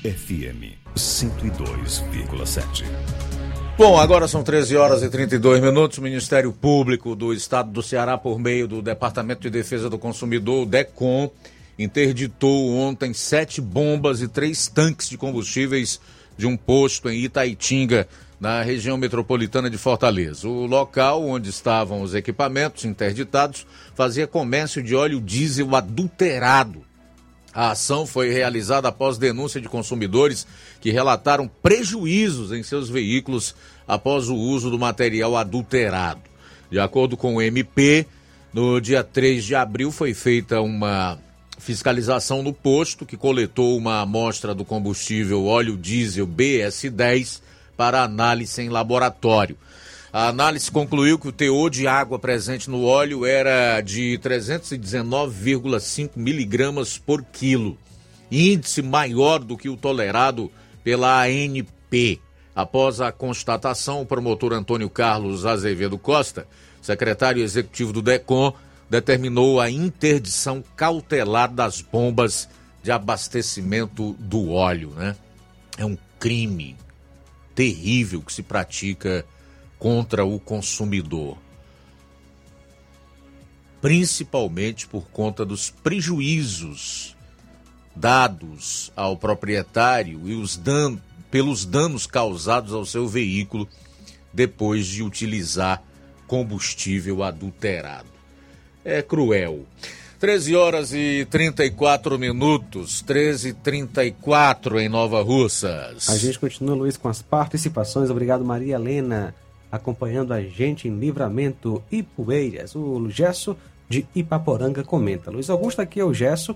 FM 0.04 0.78
102,7. 0.96 3.39
Bom, 3.80 3.98
agora 3.98 4.28
são 4.28 4.44
13 4.44 4.76
horas 4.76 5.04
e 5.04 5.10
32 5.10 5.62
minutos. 5.62 6.00
O 6.00 6.02
Ministério 6.02 6.52
Público 6.52 7.16
do 7.16 7.32
Estado 7.32 7.72
do 7.72 7.82
Ceará, 7.82 8.18
por 8.18 8.38
meio 8.38 8.68
do 8.68 8.82
Departamento 8.82 9.40
de 9.40 9.50
Defesa 9.50 9.90
do 9.90 9.98
Consumidor, 9.98 10.66
DECOM, 10.66 11.32
interditou 11.80 12.76
ontem 12.76 13.14
sete 13.14 13.62
bombas 13.62 14.22
e 14.22 14.28
três 14.28 14.68
tanques 14.68 15.08
de 15.08 15.18
combustíveis 15.18 15.98
de 16.38 16.46
um 16.46 16.58
posto 16.58 17.10
em 17.10 17.24
Itaitinga, 17.24 18.06
na 18.38 18.62
região 18.62 18.98
metropolitana 18.98 19.70
de 19.70 19.78
Fortaleza. 19.78 20.46
O 20.50 20.66
local 20.66 21.26
onde 21.26 21.50
estavam 21.50 22.02
os 22.02 22.14
equipamentos 22.14 22.84
interditados 22.84 23.66
fazia 23.96 24.28
comércio 24.28 24.84
de 24.84 24.94
óleo 24.94 25.22
diesel 25.22 25.74
adulterado. 25.74 26.89
A 27.54 27.72
ação 27.72 28.06
foi 28.06 28.30
realizada 28.32 28.88
após 28.88 29.18
denúncia 29.18 29.60
de 29.60 29.68
consumidores 29.68 30.46
que 30.80 30.92
relataram 30.92 31.50
prejuízos 31.62 32.52
em 32.52 32.62
seus 32.62 32.90
veículos 32.90 33.56
após 33.88 34.30
o 34.30 34.36
uso 34.36 34.70
do 34.70 34.78
material 34.78 35.36
adulterado. 35.36 36.22
De 36.70 36.80
acordo 36.80 37.18
com 37.18 37.36
o 37.36 37.42
MP, 37.42 38.06
no 38.54 38.80
dia 38.80 39.04
3 39.04 39.44
de 39.44 39.56
abril 39.56 39.92
foi 39.92 40.14
feita 40.14 40.62
uma 40.62 41.18
fiscalização 41.58 42.42
no 42.42 42.54
posto 42.54 43.06
que 43.06 43.18
coletou 43.18 43.78
uma 43.78 44.02
amostra 44.02 44.56
do 44.56 44.64
combustível 44.64 45.46
óleo 45.46 45.76
diesel 45.76 46.28
BS10 46.28 47.42
para 47.76 48.04
análise 48.04 48.62
em 48.62 48.70
laboratório. 48.70 49.58
A 50.12 50.28
análise 50.30 50.72
concluiu 50.72 51.20
que 51.20 51.28
o 51.28 51.32
teor 51.32 51.70
de 51.70 51.88
água 51.88 52.18
presente 52.18 52.68
no 52.68 52.84
óleo 52.84 53.28
era 53.28 53.80
de 53.80 54.20
319,5 54.24 56.12
miligramas 56.16 56.98
por 56.98 57.24
quilo, 57.24 57.78
índice 58.32 58.82
maior 58.82 59.38
do 59.38 59.56
que 59.56 59.70
o 59.70 59.78
tolerado 59.78 60.52
pela 60.84 61.26
ANP. 61.26 62.20
Após 62.56 63.00
a 63.00 63.12
constatação, 63.12 64.02
o 64.02 64.06
promotor 64.06 64.52
Antônio 64.52 64.90
Carlos 64.90 65.46
Azevedo 65.46 66.00
Costa, 66.00 66.48
secretário 66.82 67.44
executivo 67.44 67.94
do 67.94 68.02
DECOM, 68.02 68.52
determinou 68.90 69.62
a 69.62 69.70
interdição 69.70 70.64
cautelar 70.76 71.54
das 71.54 71.82
bombas 71.82 72.50
de 72.82 72.92
abastecimento 72.92 74.14
do 74.18 74.50
óleo. 74.50 74.92
Né? 74.98 75.16
É 75.78 75.86
um 75.86 75.96
crime 76.20 76.76
terrível 77.54 78.24
que 78.24 78.34
se 78.34 78.42
pratica 78.42 79.24
contra 79.80 80.26
o 80.26 80.40
consumidor. 80.40 81.38
Principalmente 83.82 84.86
por 84.86 85.08
conta 85.10 85.46
dos 85.46 85.70
prejuízos 85.70 87.16
dados 87.96 88.92
ao 88.96 89.18
proprietário 89.18 90.28
e 90.30 90.36
os 90.36 90.58
dan 90.58 90.98
pelos 91.32 91.66
danos 91.66 92.06
causados 92.06 92.74
ao 92.74 92.86
seu 92.86 93.08
veículo 93.08 93.68
depois 94.34 94.86
de 94.86 95.02
utilizar 95.02 95.82
combustível 96.28 97.24
adulterado. 97.24 98.08
É 98.84 99.02
cruel. 99.02 99.66
13 100.20 100.56
horas 100.56 100.94
e 100.94 101.26
34 101.30 102.20
minutos, 102.20 103.02
13 103.02 103.50
e 103.50 103.54
34 103.54 104.80
em 104.80 104.90
Nova 104.90 105.22
Russas. 105.22 106.10
A 106.10 106.18
gente 106.18 106.38
continua, 106.38 106.76
Luiz, 106.76 106.98
com 106.98 107.08
as 107.08 107.22
participações. 107.22 108.10
Obrigado, 108.10 108.44
Maria 108.44 108.76
Helena, 108.76 109.34
acompanhando 109.72 110.34
a 110.34 110.42
gente 110.42 110.88
em 110.88 110.98
Livramento 110.98 111.84
e 111.92 112.02
Poeiras. 112.04 112.76
O 112.76 113.10
Gesso 113.10 113.56
de 113.88 114.06
Ipaporanga 114.16 114.84
comenta. 114.84 115.32
Luiz 115.32 115.50
Augusto, 115.50 115.82
aqui 115.82 116.00
é 116.00 116.06
o 116.06 116.14
Gesso. 116.14 116.56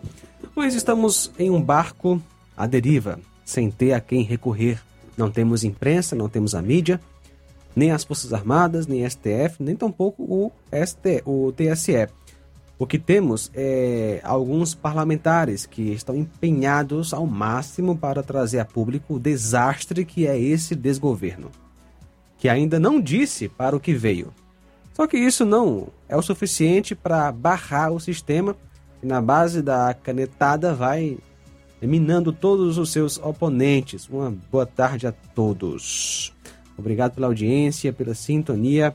Luiz, 0.55 0.75
estamos 0.75 1.31
em 1.37 1.49
um 1.49 1.61
barco 1.61 2.21
à 2.55 2.67
deriva, 2.67 3.19
sem 3.43 3.71
ter 3.71 3.93
a 3.93 3.99
quem 3.99 4.23
recorrer. 4.23 4.81
Não 5.17 5.31
temos 5.31 5.63
imprensa, 5.63 6.15
não 6.15 6.29
temos 6.29 6.55
a 6.55 6.61
mídia, 6.61 6.99
nem 7.75 7.91
as 7.91 8.03
Forças 8.03 8.33
Armadas, 8.33 8.87
nem 8.87 9.07
STF, 9.07 9.61
nem 9.61 9.75
tampouco 9.75 10.23
o, 10.23 10.51
ST, 10.85 11.23
o 11.25 11.51
TSE. 11.51 12.07
O 12.77 12.87
que 12.87 12.99
temos 12.99 13.51
é 13.53 14.19
alguns 14.23 14.73
parlamentares 14.73 15.65
que 15.65 15.93
estão 15.93 16.15
empenhados 16.15 17.13
ao 17.13 17.25
máximo 17.25 17.95
para 17.95 18.23
trazer 18.23 18.59
a 18.59 18.65
público 18.65 19.15
o 19.15 19.19
desastre 19.19 20.03
que 20.03 20.27
é 20.27 20.39
esse 20.39 20.75
desgoverno, 20.75 21.49
que 22.43 22.49
ainda 22.49 22.77
não 22.77 22.99
disse 22.99 23.47
para 23.47 23.73
o 23.73 23.79
que 23.79 23.93
veio. 23.93 24.33
Só 24.91 25.07
que 25.07 25.15
isso 25.15 25.45
não 25.45 25.87
é 26.09 26.17
o 26.17 26.21
suficiente 26.21 26.93
para 26.93 27.31
barrar 27.31 27.93
o 27.93 28.01
sistema 28.01 28.53
e 29.01 29.07
na 29.07 29.21
base 29.21 29.61
da 29.61 29.93
canetada 29.93 30.73
vai 30.73 31.17
minando 31.81 32.33
todos 32.33 32.77
os 32.77 32.91
seus 32.91 33.17
oponentes. 33.17 34.09
Uma 34.09 34.35
boa 34.51 34.65
tarde 34.65 35.07
a 35.07 35.13
todos. 35.13 36.33
Obrigado 36.77 37.13
pela 37.13 37.27
audiência, 37.27 37.93
pela 37.93 38.13
sintonia. 38.13 38.93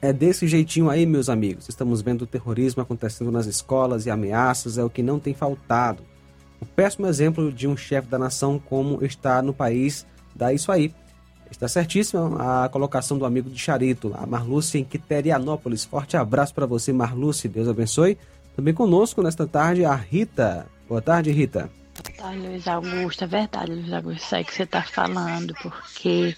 É 0.00 0.10
desse 0.10 0.48
jeitinho 0.48 0.88
aí, 0.88 1.04
meus 1.04 1.28
amigos. 1.28 1.68
Estamos 1.68 2.00
vendo 2.00 2.22
o 2.22 2.26
terrorismo 2.26 2.80
acontecendo 2.80 3.30
nas 3.30 3.44
escolas 3.44 4.06
e 4.06 4.10
ameaças 4.10 4.78
é 4.78 4.82
o 4.82 4.88
que 4.88 5.02
não 5.02 5.18
tem 5.18 5.34
faltado. 5.34 6.02
O 6.58 6.64
péssimo 6.64 7.06
exemplo 7.06 7.52
de 7.52 7.68
um 7.68 7.76
chefe 7.76 8.08
da 8.08 8.18
nação 8.18 8.58
como 8.58 9.04
está 9.04 9.42
no 9.42 9.52
país 9.52 10.06
dá 10.34 10.54
isso 10.54 10.72
aí. 10.72 10.90
Está 11.52 11.68
certíssima 11.68 12.64
a 12.64 12.68
colocação 12.70 13.18
do 13.18 13.26
amigo 13.26 13.50
de 13.50 13.58
Charito, 13.58 14.12
a 14.18 14.26
Marlúcia 14.26 14.78
em 14.78 14.84
Quiterianópolis. 14.84 15.84
Forte 15.84 16.16
abraço 16.16 16.54
para 16.54 16.66
você, 16.66 16.92
Marlúcia. 16.92 17.48
Deus 17.48 17.68
abençoe. 17.68 18.18
Também 18.56 18.72
conosco 18.72 19.22
nesta 19.22 19.46
tarde 19.46 19.84
a 19.84 19.94
Rita. 19.94 20.66
Boa 20.88 21.02
tarde, 21.02 21.30
Rita. 21.30 21.70
Boa 21.94 22.16
tarde, 22.16 22.46
Luiz 22.46 22.66
Augusto. 22.66 23.24
É 23.24 23.26
verdade, 23.26 23.70
Luiz 23.70 23.92
Augusto, 23.92 24.24
isso 24.24 24.34
aí 24.34 24.44
que 24.44 24.54
você 24.54 24.62
está 24.62 24.82
falando, 24.82 25.54
porque 25.62 26.34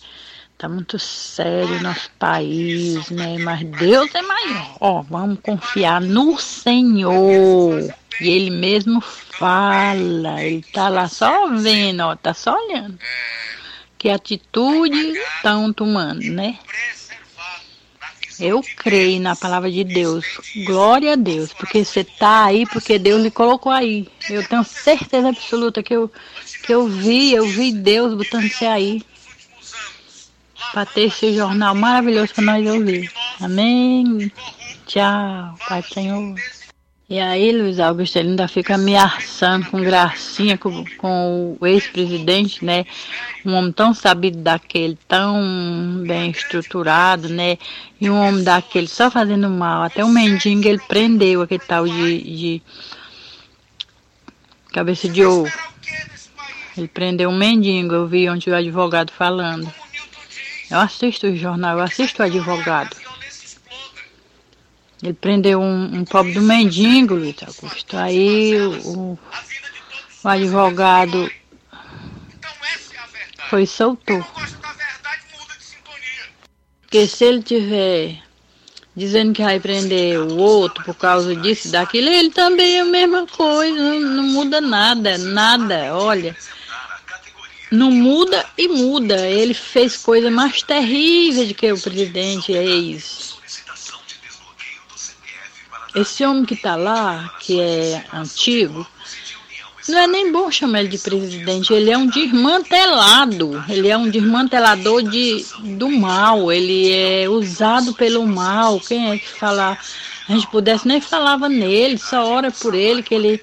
tá 0.59 0.69
muito 0.69 0.99
sério 0.99 1.81
nosso 1.81 2.11
país, 2.19 3.09
né? 3.09 3.39
Mas 3.39 3.65
Deus 3.79 4.13
é 4.15 4.21
maior. 4.21 4.77
Ó, 4.81 5.03
vamos 5.03 5.39
confiar 5.41 6.01
no 6.01 6.39
Senhor. 6.39 7.95
E 8.21 8.29
Ele 8.29 8.51
mesmo 8.51 9.01
fala. 9.01 10.43
Ele 10.43 10.65
tá 10.73 10.89
lá 10.89 11.09
só 11.09 11.49
vendo, 11.57 12.01
ó, 12.01 12.17
tá 12.17 12.35
só 12.35 12.55
olhando. 12.55 12.99
Que 14.05 14.11
atitude 14.11 15.17
estão 15.17 15.73
tomando, 15.73 16.25
né? 16.25 16.59
Eu 18.39 18.63
creio 18.77 19.19
na 19.19 19.35
palavra 19.35 19.73
de 19.73 19.83
Deus. 19.83 20.27
Glória 20.67 21.15
a 21.15 21.17
Deus, 21.17 21.55
porque 21.55 21.83
você 21.83 22.05
tá 22.05 22.45
aí, 22.45 22.67
porque 22.67 22.99
Deus 22.99 23.23
lhe 23.23 23.31
colocou 23.31 23.73
aí. 23.73 24.07
Eu 24.29 24.47
tenho 24.47 24.63
certeza 24.63 25.31
absoluta 25.31 25.83
que 25.83 25.97
eu, 25.97 26.13
que 26.67 26.75
eu 26.75 26.87
vi, 26.87 27.33
eu 27.33 27.47
vi 27.47 27.73
Deus 27.73 28.13
botando 28.13 28.47
você 28.47 28.67
aí. 28.67 29.03
Para 30.75 30.85
ter 30.85 31.05
esse 31.05 31.35
jornal 31.35 31.75
maravilhoso 31.75 32.35
para 32.35 32.45
nós 32.45 32.67
ouvir. 32.67 33.11
Amém. 33.41 34.31
Tchau, 34.85 35.59
Pai 35.67 35.81
do 35.81 35.89
Senhor. 35.89 36.35
E 37.07 37.21
aí, 37.21 37.53
Luiz 37.53 37.79
Augusto, 37.79 38.17
ele 38.17 38.31
ainda 38.31 38.49
fica 38.49 38.77
ameaçando 38.77 39.67
com 39.71 39.79
gracinha 39.83 40.57
com, 40.57 40.87
com 40.97 41.55
o 41.61 41.67
ex-presidente, 41.67 42.65
né? 42.65 42.87
Um 43.45 43.53
homem 43.53 43.73
tão 43.73 43.93
sabido 43.93 44.39
daquele, 44.39 44.99
tão 45.07 46.03
bem 46.07 46.31
estruturado, 46.31 47.29
né? 47.29 47.59
E 48.01 48.09
um 48.09 48.19
homem 48.19 48.43
daquele 48.43 48.89
só 48.89 49.11
fazendo 49.11 49.51
mal. 49.51 49.83
Até 49.83 50.03
o 50.03 50.09
mendigo 50.09 50.67
ele 50.67 50.81
prendeu 50.89 51.43
aquele 51.43 51.61
tal 51.61 51.87
de, 51.87 52.23
de 52.23 52.63
cabeça 54.73 55.07
de 55.07 55.27
ovo. 55.27 55.53
Ele 56.75 56.89
prendeu 56.89 57.29
um 57.29 57.37
mendigo, 57.37 57.95
eu 57.95 58.07
vi 58.09 58.31
onde 58.31 58.49
o 58.49 58.57
advogado 58.57 59.13
falando. 59.13 59.71
Eu 60.71 60.79
assisto 60.79 61.27
o 61.27 61.37
jornal, 61.37 61.77
eu 61.77 61.85
assisto 61.85 62.23
o 62.23 62.25
advogado. 62.25 63.04
Ele 65.05 65.13
prendeu 65.13 65.61
um, 65.61 65.99
um 65.99 66.05
pobre 66.07 66.33
do 66.33 66.41
mendigo, 66.41 67.15
Luiz 67.15 67.37
Augusto. 67.43 67.95
Aí 67.95 68.59
o, 68.59 69.19
o 70.25 70.29
advogado 70.29 71.31
foi 73.51 73.65
e 73.65 73.67
soltou. 73.67 74.25
Porque 76.81 77.07
se 77.07 77.23
ele 77.23 77.43
tiver 77.43 78.19
dizendo 78.97 79.35
que 79.35 79.43
vai 79.43 79.61
prender 79.61 80.19
o 80.21 80.39
outro 80.39 80.83
por 80.85 80.95
causa 80.95 81.37
disso, 81.37 81.71
daquilo, 81.71 82.09
ele 82.09 82.31
também 82.31 82.79
é 82.79 82.81
a 82.81 82.87
mesma 82.87 83.27
coisa, 83.27 83.79
não, 83.79 84.01
não 84.01 84.23
muda 84.23 84.59
nada, 84.59 85.19
nada, 85.19 85.95
olha. 85.95 86.35
Não 87.71 87.91
muda 87.91 88.47
e 88.57 88.69
muda. 88.69 89.29
Ele 89.29 89.53
fez 89.53 89.99
coisa 89.99 90.31
mais 90.31 90.63
terrível 90.63 91.47
do 91.47 91.53
que 91.53 91.71
o 91.71 91.79
presidente 91.79 92.57
é 92.57 92.65
isso. 92.65 93.34
Esse 95.95 96.25
homem 96.25 96.45
que 96.45 96.55
está 96.55 96.75
lá, 96.77 97.35
que 97.41 97.61
é 97.61 98.05
antigo, 98.13 98.87
não 99.89 99.99
é 99.99 100.07
nem 100.07 100.33
bom 100.33 100.51
chamar 100.51 100.81
ele 100.81 100.89
de 100.89 100.99
presidente, 100.99 101.73
ele 101.73 101.91
é 101.91 101.99
um 101.99 102.07
desmantelado, 102.07 103.63
ele 103.69 103.89
é 103.89 103.97
um 103.97 104.09
desmantelador 104.09 105.03
de, 105.03 105.45
do 105.61 105.91
mal, 105.91 106.51
ele 106.51 106.91
é 106.91 107.29
usado 107.29 107.93
pelo 107.93 108.27
mal. 108.27 108.81
Quem 108.81 109.11
é 109.11 109.19
que 109.19 109.29
fala? 109.29 109.77
A 110.27 110.33
gente 110.33 110.47
pudesse 110.47 110.89
nem 110.89 111.01
falava 111.01 111.51
nele, 111.51 111.99
só 111.99 112.27
ora 112.27 112.51
por 112.51 112.75
ele, 112.75 113.03
que 113.03 113.15
ele. 113.15 113.43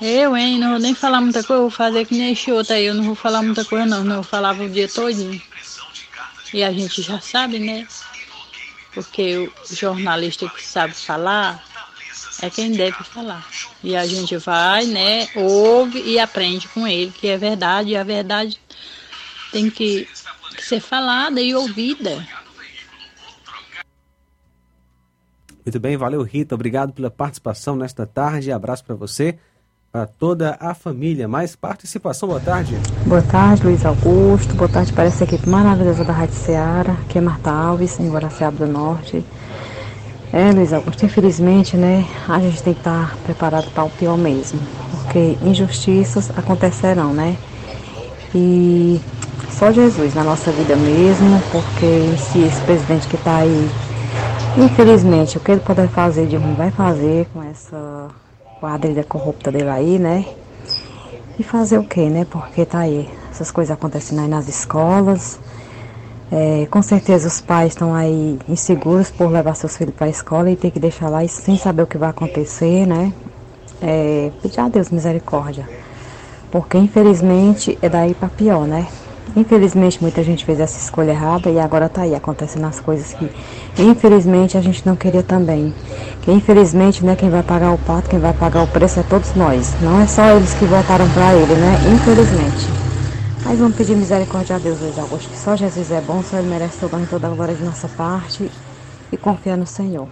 Eu, 0.00 0.36
hein, 0.36 0.58
não 0.58 0.70
vou 0.70 0.78
nem 0.80 0.96
falar 0.96 1.20
muita 1.20 1.44
coisa, 1.44 1.62
vou 1.62 1.70
fazer 1.70 2.06
que 2.06 2.16
nem 2.16 2.32
esse 2.32 2.50
outro 2.50 2.74
aí, 2.74 2.86
eu 2.86 2.94
não 2.94 3.04
vou 3.04 3.14
falar 3.14 3.40
muita 3.40 3.64
coisa 3.64 3.86
não, 3.86 4.02
não, 4.02 4.16
eu 4.16 4.22
falava 4.24 4.64
o 4.64 4.68
dia 4.68 4.88
todinho. 4.88 5.40
E 6.52 6.64
a 6.64 6.72
gente 6.72 7.00
já 7.02 7.20
sabe, 7.20 7.60
né? 7.60 7.86
Porque 8.94 9.38
o 9.38 9.74
jornalista 9.74 10.48
que 10.48 10.64
sabe 10.64 10.94
falar 10.94 11.64
é 12.42 12.50
quem 12.50 12.72
deve 12.72 13.02
falar. 13.04 13.48
E 13.82 13.96
a 13.96 14.06
gente 14.06 14.36
vai, 14.36 14.84
né, 14.84 15.28
ouve 15.34 16.00
e 16.02 16.18
aprende 16.18 16.68
com 16.68 16.86
ele 16.86 17.10
que 17.10 17.28
é 17.28 17.38
verdade, 17.38 17.90
e 17.90 17.96
a 17.96 18.04
verdade 18.04 18.60
tem 19.50 19.70
que, 19.70 20.08
que 20.56 20.64
ser 20.64 20.80
falada 20.80 21.40
e 21.40 21.54
ouvida. 21.54 22.26
Muito 25.64 25.78
bem, 25.78 25.96
valeu 25.96 26.22
Rita, 26.22 26.54
obrigado 26.54 26.92
pela 26.92 27.10
participação 27.10 27.76
nesta 27.76 28.04
tarde, 28.04 28.50
abraço 28.50 28.84
para 28.84 28.96
você, 28.96 29.38
para 29.92 30.06
toda 30.06 30.56
a 30.58 30.72
família. 30.72 31.28
Mais 31.28 31.54
participação, 31.54 32.26
boa 32.26 32.40
tarde. 32.40 32.78
Boa 33.04 33.20
tarde, 33.20 33.62
Luiz 33.62 33.84
Augusto, 33.84 34.54
boa 34.54 34.68
tarde 34.68 34.90
para 34.90 35.04
essa 35.04 35.24
equipe 35.24 35.46
maravilhosa 35.46 36.02
da 36.02 36.14
Rádio 36.14 36.34
Ceará, 36.34 36.96
que 37.10 37.18
é 37.18 37.20
Marta 37.20 37.50
Alves, 37.50 38.00
em 38.00 38.10
Guaraciaba 38.10 38.64
do 38.64 38.72
Norte. 38.72 39.22
É, 40.32 40.50
Luiz 40.50 40.72
Augusto, 40.72 41.04
infelizmente, 41.04 41.76
né, 41.76 42.06
a 42.26 42.40
gente 42.40 42.62
tem 42.62 42.72
que 42.72 42.80
estar 42.80 43.14
preparado 43.18 43.70
para 43.72 43.84
o 43.84 43.90
pior 43.90 44.16
mesmo, 44.16 44.58
porque 45.02 45.36
injustiças 45.42 46.30
acontecerão, 46.38 47.12
né? 47.12 47.36
E 48.34 48.98
só 49.50 49.70
Jesus 49.70 50.14
na 50.14 50.24
nossa 50.24 50.50
vida 50.52 50.74
mesmo, 50.74 51.38
porque 51.52 52.16
se 52.16 52.38
esse 52.38 52.62
presidente 52.62 53.06
que 53.06 53.16
está 53.16 53.36
aí, 53.36 53.70
infelizmente, 54.56 55.36
o 55.36 55.40
que 55.40 55.52
ele 55.52 55.60
puder 55.60 55.88
fazer 55.88 56.26
de 56.26 56.36
ruim 56.36 56.54
vai 56.54 56.70
fazer 56.70 57.26
com 57.34 57.42
essa 57.42 58.08
quadrilha 58.62 59.02
corrupta 59.02 59.50
dele 59.50 59.68
aí, 59.68 59.98
né? 59.98 60.24
E 61.36 61.42
fazer 61.42 61.78
o 61.78 61.82
que, 61.82 62.08
né? 62.08 62.24
Porque 62.24 62.64
tá 62.64 62.78
aí, 62.78 63.10
essas 63.28 63.50
coisas 63.50 63.74
acontecendo 63.74 64.20
aí 64.20 64.28
nas 64.28 64.46
escolas, 64.46 65.40
é, 66.30 66.64
com 66.70 66.80
certeza 66.80 67.26
os 67.26 67.40
pais 67.40 67.72
estão 67.72 67.92
aí 67.92 68.38
inseguros 68.48 69.10
por 69.10 69.32
levar 69.32 69.56
seus 69.56 69.76
filhos 69.76 69.92
para 69.92 70.06
a 70.06 70.10
escola 70.10 70.48
e 70.48 70.54
ter 70.54 70.70
que 70.70 70.78
deixar 70.78 71.08
lá 71.08 71.26
sem 71.26 71.56
saber 71.58 71.82
o 71.82 71.86
que 71.88 71.98
vai 71.98 72.10
acontecer, 72.10 72.86
né? 72.86 73.12
É, 73.82 74.30
pedir 74.40 74.60
a 74.60 74.68
Deus 74.68 74.90
misericórdia. 74.90 75.68
Porque 76.48 76.78
infelizmente 76.78 77.76
é 77.82 77.88
daí 77.88 78.14
para 78.14 78.28
pior, 78.28 78.64
né? 78.64 78.86
Infelizmente 79.34 80.00
muita 80.00 80.22
gente 80.22 80.44
fez 80.44 80.60
essa 80.60 80.78
escolha 80.78 81.12
errada 81.12 81.50
e 81.50 81.58
agora 81.58 81.88
tá 81.88 82.02
aí 82.02 82.14
acontecendo 82.14 82.66
as 82.66 82.80
coisas 82.80 83.14
que 83.14 83.30
infelizmente 83.82 84.58
a 84.58 84.60
gente 84.60 84.84
não 84.86 84.94
queria 84.94 85.22
também. 85.22 85.72
Que 86.22 86.30
infelizmente, 86.30 87.04
né, 87.04 87.16
quem 87.16 87.30
vai 87.30 87.42
pagar 87.42 87.72
o 87.72 87.78
pato, 87.78 88.10
quem 88.10 88.18
vai 88.18 88.32
pagar 88.32 88.62
o 88.62 88.66
preço 88.66 89.00
é 89.00 89.02
todos 89.02 89.34
nós. 89.34 89.74
Não 89.80 90.00
é 90.00 90.06
só 90.06 90.24
eles 90.36 90.54
que 90.54 90.64
votaram 90.66 91.08
para 91.10 91.34
ele, 91.34 91.54
né? 91.54 91.76
Infelizmente. 91.92 92.82
Mas 93.44 93.58
vamos 93.58 93.76
pedir 93.76 93.96
misericórdia 93.96 94.56
a 94.56 94.58
Deus, 94.58 94.80
Luiz 94.80 94.98
Augusto, 94.98 95.28
que 95.28 95.36
só 95.36 95.56
Jesus 95.56 95.90
é 95.90 96.00
bom, 96.00 96.22
só 96.22 96.38
Ele 96.38 96.48
merece 96.48 96.78
toda 96.78 96.96
a 96.96 97.06
toda 97.06 97.26
a 97.26 97.30
glória 97.30 97.54
de 97.54 97.64
nossa 97.64 97.88
parte 97.88 98.48
e 99.10 99.16
confiar 99.16 99.56
no 99.56 99.66
Senhor. 99.66 100.08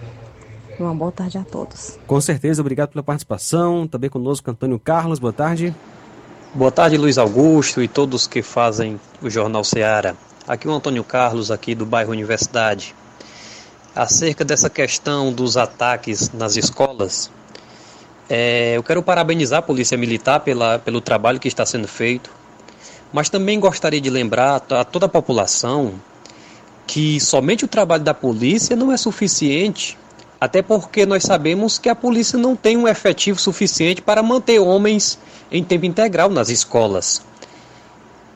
E 0.79 0.83
uma 0.83 0.95
boa 0.95 1.13
tarde 1.13 1.39
a 1.39 1.45
todos. 1.45 1.99
Com 2.07 2.21
certeza, 2.21 2.61
obrigado 2.61 2.91
pela 2.91 3.05
participação. 3.05 3.87
Também 3.87 4.11
conosco 4.11 4.51
Antônio 4.51 4.81
Carlos, 4.81 5.19
boa 5.19 5.33
tarde. 5.33 5.75
Boa 6.53 6.71
tarde, 6.71 6.97
Luiz 6.97 7.17
Augusto 7.17 7.83
e 7.83 7.89
todos 7.89 8.27
que 8.27 8.43
fazem 8.43 9.01
o 9.23 9.31
Jornal 9.31 9.65
Seara. 9.65 10.17
Aqui 10.47 10.67
o 10.67 10.73
Antônio 10.73 11.05
Carlos, 11.05 11.51
aqui 11.51 11.75
do 11.75 11.87
bairro 11.87 12.11
Universidade. 12.11 12.95
Acerca 13.95 14.45
dessa 14.45 14.69
questão 14.69 15.33
dos 15.33 15.57
ataques 15.57 16.31
nas 16.33 16.57
escolas, 16.57 17.31
é, 18.29 18.77
eu 18.77 18.83
quero 18.83 19.03
parabenizar 19.03 19.61
a 19.61 19.63
Polícia 19.63 19.97
Militar 19.97 20.41
pela, 20.41 20.79
pelo 20.79 21.01
trabalho 21.01 21.41
que 21.41 21.49
está 21.49 21.65
sendo 21.65 21.89
feito 21.89 22.31
mas 23.13 23.29
também 23.29 23.59
gostaria 23.59 24.01
de 24.01 24.11
lembrar 24.11 24.63
a 24.71 24.85
toda 24.85 25.07
a 25.07 25.09
população 25.09 25.95
que 26.87 27.21
somente 27.21 27.65
o 27.65 27.69
trabalho 27.69 28.03
da 28.03 28.15
polícia 28.15 28.75
não 28.75 28.91
é 28.91 28.97
suficiente, 28.97 29.97
até 30.41 30.61
porque 30.63 31.07
nós 31.07 31.23
sabemos 31.23 31.79
que 31.79 31.89
a 31.89 31.95
polícia 31.95 32.39
não 32.39 32.57
tem 32.57 32.77
um 32.77 32.89
efetivo 32.89 33.39
suficiente 33.39 34.03
para 34.03 34.23
manter 34.23 34.59
homens 34.59 35.19
em 35.51 35.65
tempo 35.65 35.87
integral 35.87 36.31
nas 36.31 36.49
escolas. 36.49 37.23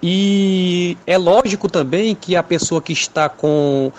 E 0.02 0.98
é 1.06 1.16
lógico 1.16 1.68
também 1.68 2.14
que 2.14 2.36
a 2.36 2.42
pessoa 2.42 2.82
que 2.82 2.92
está 2.92 3.28
com 3.28 3.90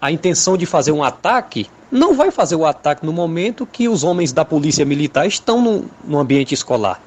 a 0.00 0.12
intenção 0.12 0.56
de 0.56 0.66
fazer 0.66 0.92
um 0.92 1.02
ataque 1.02 1.68
não 1.90 2.14
vai 2.14 2.30
fazer 2.30 2.54
o 2.54 2.66
ataque 2.66 3.06
no 3.06 3.12
momento 3.12 3.66
que 3.66 3.88
os 3.88 4.04
homens 4.04 4.32
da 4.32 4.44
polícia 4.44 4.84
militar 4.84 5.26
estão 5.26 5.62
no, 5.62 5.84
no 6.04 6.18
ambiente 6.18 6.52
escolar. 6.52 7.00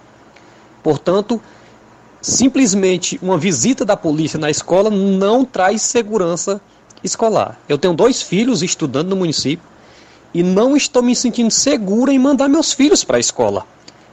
Portanto, 0.82 1.40
simplesmente 2.20 3.20
uma 3.22 3.38
visita 3.38 3.86
da 3.86 3.96
polícia 3.96 4.40
na 4.40 4.50
escola 4.50 4.90
não 4.90 5.46
traz 5.46 5.84
segurança 5.84 6.60
escolar. 7.04 7.60
Eu 7.70 7.78
tenho 7.78 7.94
dois 7.94 8.22
filhos 8.22 8.64
estudando 8.64 9.10
no 9.10 9.16
município 9.16 9.66
e 10.34 10.42
não 10.42 10.76
estou 10.76 11.04
me 11.04 11.16
sentindo 11.16 11.52
segura 11.52 12.12
em 12.12 12.20
mandar 12.20 12.48
meus 12.48 12.74
filhos 12.74 13.04
para 13.04 13.18
a 13.18 13.20
escola. 13.20 13.66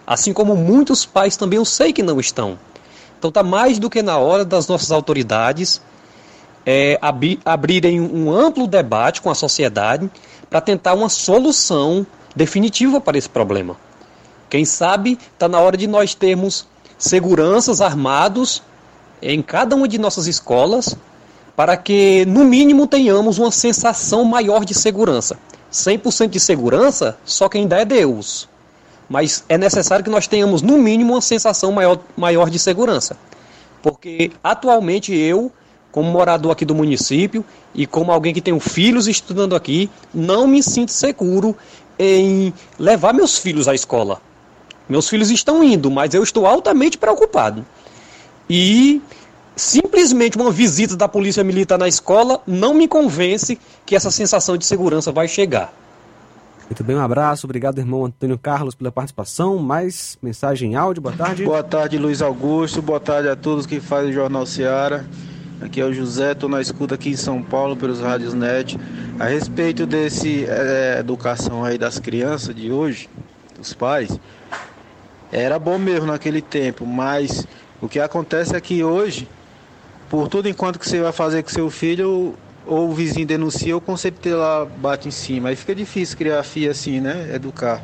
Assim 0.09 0.33
como 0.33 0.57
muitos 0.57 1.05
pais 1.05 1.37
também 1.37 1.59
eu 1.59 1.67
sei 1.67 1.93
que 1.93 2.03
não 2.03 2.19
estão. 2.19 2.59
Então 3.19 3.29
está 3.29 3.43
mais 3.43 3.79
do 3.79 3.91
que 3.91 4.01
na 4.01 4.17
hora 4.17 4.43
das 4.43 4.67
nossas 4.67 4.91
autoridades 4.91 5.83
é, 6.65 6.99
abri 7.03 7.39
abrirem 7.45 8.01
um 8.01 8.33
amplo 8.33 8.67
debate 8.67 9.21
com 9.21 9.31
a 9.31 9.35
sociedade 9.35 10.11
para 10.49 10.63
tentar 10.63 10.95
uma 10.95 11.11
solução 11.11 12.07
definitiva 12.35 13.03
para 13.03 13.19
esse 13.19 13.29
problema. 13.29 13.77
Quem 14.49 14.65
sabe 14.65 15.19
está 15.35 15.47
na 15.47 15.61
hora 15.61 15.77
de 15.77 15.87
nós 15.87 16.15
termos 16.15 16.67
seguranças 16.97 17.83
armados 17.83 18.63
em 19.21 19.43
cada 19.43 19.77
uma 19.77 19.87
de 19.87 19.99
nossas 19.99 20.27
escolas 20.27 20.97
para 21.55 21.77
que, 21.77 22.25
no 22.25 22.45
mínimo, 22.45 22.87
tenhamos 22.87 23.37
uma 23.37 23.51
sensação 23.51 24.25
maior 24.25 24.65
de 24.65 24.73
segurança. 24.73 25.39
100% 25.71 26.31
de 26.31 26.41
segurança, 26.41 27.19
só 27.27 27.47
quem 27.47 27.69
dá 27.69 27.81
é 27.81 27.85
Deus. 27.85 28.49
Mas 29.09 29.45
é 29.49 29.57
necessário 29.57 30.05
que 30.05 30.11
nós 30.11 30.27
tenhamos, 30.27 30.61
no 30.61 30.77
mínimo, 30.77 31.15
uma 31.15 31.21
sensação 31.21 31.73
maior, 31.73 31.99
maior 32.17 32.51
de 32.51 32.59
segurança. 32.59 33.17
Porque, 33.83 34.31
atualmente, 34.45 35.15
eu, 35.15 35.51
como 35.91 36.11
morador 36.11 36.53
aqui 36.53 36.65
do 36.65 36.75
município 36.75 37.45
e 37.75 37.87
como 37.87 38.13
alguém 38.13 38.35
que 38.35 38.41
tem 38.41 38.59
filhos 38.61 39.09
estudando 39.09 39.57
aqui, 39.57 39.91
não 40.13 40.47
me 40.47 40.63
sinto 40.63 40.93
seguro 40.93 41.57
em 41.99 42.53
levar 42.79 43.15
meus 43.15 43.39
filhos 43.39 43.67
à 43.67 43.75
escola. 43.75 44.21
Meus 44.89 45.09
filhos 45.09 45.31
estão 45.31 45.63
indo, 45.63 45.91
mas 45.91 46.15
eu 46.15 46.23
estou 46.23 46.47
altamente 46.47 46.99
preocupado. 46.99 47.65
E 48.49 49.03
simplesmente 49.57 50.37
uma 50.37 50.51
visita 50.51 50.97
da 50.97 51.09
Polícia 51.09 51.43
Militar 51.43 51.79
na 51.79 51.89
escola 51.89 52.41
não 52.47 52.73
me 52.73 52.87
convence 52.87 53.59
que 53.85 53.97
essa 53.97 54.11
sensação 54.11 54.57
de 54.57 54.65
segurança 54.65 55.11
vai 55.11 55.29
chegar. 55.29 55.73
Muito 56.69 56.85
bem, 56.85 56.97
um 56.97 57.01
abraço. 57.01 57.47
Obrigado, 57.47 57.79
irmão 57.79 58.05
Antônio 58.05 58.39
Carlos, 58.39 58.75
pela 58.75 58.93
participação. 58.93 59.57
Mais 59.57 60.19
mensagem 60.23 60.73
em 60.73 60.77
áudio. 60.77 61.03
Boa 61.03 61.17
tarde. 61.17 61.45
Boa 61.45 61.63
tarde, 61.63 61.97
Luiz 61.97 62.21
Augusto. 62.21 62.83
Boa 62.83 63.01
tarde 63.01 63.29
a 63.29 63.35
todos 63.35 63.65
que 63.65 63.81
fazem 63.81 64.11
o 64.11 64.13
Jornal 64.13 64.45
Seara. 64.45 65.07
Aqui 65.63 65.81
é 65.81 65.85
o 65.85 65.93
José, 65.93 66.33
estou 66.33 66.49
na 66.49 66.61
escuta 66.61 66.95
aqui 66.95 67.11
em 67.11 67.17
São 67.17 67.43
Paulo 67.43 67.75
pelos 67.75 68.01
rádios 68.01 68.35
net. 68.35 68.79
A 69.19 69.25
respeito 69.25 69.87
desse 69.87 70.45
é, 70.47 70.99
educação 71.01 71.65
aí 71.65 71.77
das 71.77 71.99
crianças 71.99 72.55
de 72.55 72.71
hoje, 72.71 73.09
dos 73.57 73.73
pais, 73.73 74.21
era 75.33 75.59
bom 75.59 75.77
mesmo 75.79 76.07
naquele 76.07 76.41
tempo, 76.41 76.87
mas 76.87 77.45
o 77.81 77.89
que 77.89 77.99
acontece 77.99 78.55
é 78.55 78.61
que 78.61 78.85
hoje, 78.85 79.29
por 80.09 80.29
tudo 80.29 80.49
enquanto 80.49 80.79
que 80.79 80.89
você 80.89 81.01
vai 81.01 81.13
fazer 81.13 81.43
com 81.43 81.51
seu 81.51 81.69
filho, 81.71 82.35
ou 82.69 82.91
o 82.91 82.95
vizinho 82.95 83.27
denuncia, 83.27 83.75
ou 83.75 83.81
o 83.81 83.85
conceito 83.85 84.29
lá 84.29 84.65
bate 84.65 85.09
em 85.09 85.11
cima. 85.11 85.49
Aí 85.49 85.57
fica 85.57 85.75
difícil 85.75 86.17
criar 86.17 86.43
filha 86.43 86.71
assim, 86.71 87.01
né? 87.01 87.35
Educar. 87.35 87.83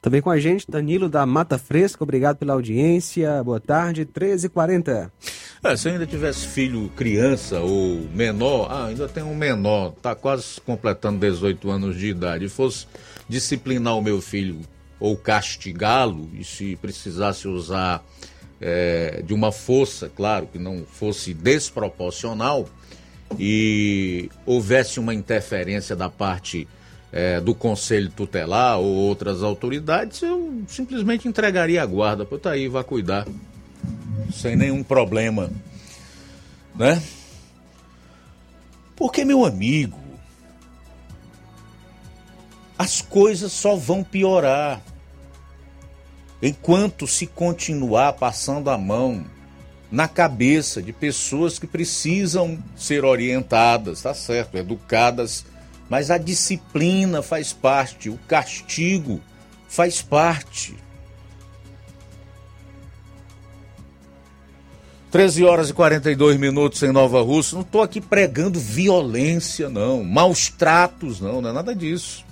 Também 0.00 0.22
com 0.22 0.30
a 0.30 0.38
gente, 0.38 0.70
Danilo 0.70 1.10
da 1.10 1.26
Mata 1.26 1.58
Fresca, 1.58 2.02
obrigado 2.02 2.36
pela 2.36 2.54
audiência. 2.54 3.42
Boa 3.44 3.60
tarde, 3.60 4.06
13h40. 4.06 5.10
É, 5.62 5.76
se 5.76 5.88
eu 5.88 5.92
ainda 5.92 6.06
tivesse 6.06 6.46
filho 6.46 6.90
criança 6.96 7.60
ou 7.60 8.08
menor, 8.14 8.68
ah, 8.70 8.86
ainda 8.86 9.06
tem 9.06 9.22
um 9.22 9.34
menor, 9.34 9.92
tá 10.00 10.14
quase 10.14 10.58
completando 10.62 11.18
18 11.18 11.70
anos 11.70 11.98
de 11.98 12.08
idade, 12.08 12.46
e 12.46 12.48
fosse 12.48 12.86
disciplinar 13.28 13.98
o 13.98 14.02
meu 14.02 14.22
filho 14.22 14.60
ou 14.98 15.18
castigá-lo, 15.18 16.30
e 16.32 16.44
se 16.44 16.76
precisasse 16.76 17.46
usar 17.46 18.02
é, 18.60 19.22
de 19.24 19.32
uma 19.32 19.50
força, 19.50 20.10
claro, 20.14 20.46
que 20.46 20.58
não 20.58 20.84
fosse 20.84 21.32
desproporcional, 21.32 22.68
e 23.38 24.28
houvesse 24.44 24.98
uma 24.98 25.14
interferência 25.14 25.94
da 25.94 26.10
parte 26.10 26.66
é, 27.12 27.40
do 27.40 27.54
Conselho 27.54 28.10
Tutelar 28.10 28.78
ou 28.78 28.86
outras 28.86 29.42
autoridades, 29.42 30.22
eu 30.22 30.62
simplesmente 30.66 31.26
entregaria 31.28 31.82
a 31.82 31.86
guarda. 31.86 32.24
Pô, 32.24 32.38
tá 32.38 32.52
aí, 32.52 32.68
vá 32.68 32.84
cuidar. 32.84 33.26
Sem 34.32 34.56
nenhum 34.56 34.82
problema. 34.82 35.50
Né? 36.74 37.02
Porque, 38.94 39.24
meu 39.24 39.44
amigo, 39.44 39.98
as 42.78 43.00
coisas 43.00 43.52
só 43.52 43.74
vão 43.74 44.04
piorar. 44.04 44.80
Enquanto 46.42 47.06
se 47.06 47.26
continuar 47.26 48.14
passando 48.14 48.70
a 48.70 48.78
mão 48.78 49.24
na 49.90 50.08
cabeça 50.08 50.80
de 50.80 50.92
pessoas 50.92 51.58
que 51.58 51.66
precisam 51.66 52.58
ser 52.76 53.04
orientadas, 53.04 54.02
tá 54.02 54.14
certo, 54.14 54.56
educadas 54.56 55.44
mas 55.90 56.08
a 56.08 56.16
disciplina 56.16 57.20
faz 57.20 57.52
parte, 57.52 58.08
o 58.08 58.16
castigo 58.28 59.20
faz 59.68 60.00
parte. 60.00 60.76
13 65.10 65.44
horas 65.44 65.70
e 65.70 65.72
42 65.72 66.38
minutos 66.38 66.80
em 66.84 66.92
Nova 66.92 67.20
Rússia. 67.20 67.56
Não 67.56 67.62
estou 67.62 67.82
aqui 67.82 68.00
pregando 68.00 68.60
violência, 68.60 69.68
não. 69.68 70.04
Maus 70.04 70.48
tratos, 70.48 71.20
não. 71.20 71.42
Não 71.42 71.50
é 71.50 71.52
nada 71.52 71.74
disso. 71.74 72.24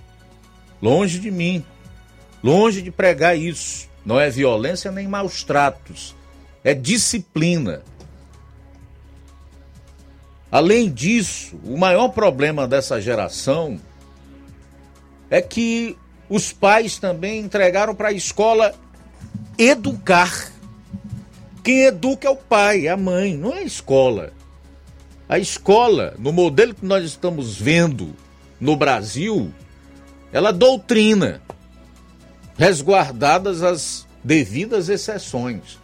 Longe 0.80 1.18
de 1.18 1.28
mim. 1.28 1.64
Longe 2.40 2.80
de 2.80 2.93
pregar 2.93 3.36
isso. 3.36 3.88
Não 4.09 4.18
é 4.18 4.30
violência 4.30 4.90
nem 4.90 5.06
maus 5.06 5.44
tratos. 5.44 6.16
É 6.64 6.72
disciplina. 6.72 7.82
Além 10.51 10.90
disso, 10.90 11.60
o 11.62 11.76
maior 11.76 12.09
problema 12.09 12.66
dessa 12.66 13.02
geração 13.02 13.78
é 15.28 15.43
que 15.43 15.94
os 16.26 16.55
pais 16.55 16.97
também 16.97 17.40
entregaram 17.40 17.94
para 17.94 18.09
a 18.09 18.12
escola 18.12 18.74
educar. 19.59 20.52
Quem 21.62 21.82
educa 21.82 22.28
é 22.28 22.30
o 22.30 22.36
pai, 22.36 22.89
a 22.89 22.97
mãe, 22.97 23.36
não 23.36 23.52
é 23.52 23.59
a 23.59 23.62
escola. 23.62 24.32
A 25.28 25.39
escola, 25.39 26.14
no 26.18 26.32
modelo 26.32 26.74
que 26.74 26.86
nós 26.86 27.05
estamos 27.05 27.60
vendo 27.60 28.16
no 28.59 28.74
Brasil, 28.74 29.52
ela 30.32 30.51
doutrina, 30.51 31.43
resguardadas 32.59 33.62
as 33.62 34.06
devidas 34.22 34.89
exceções. 34.89 35.78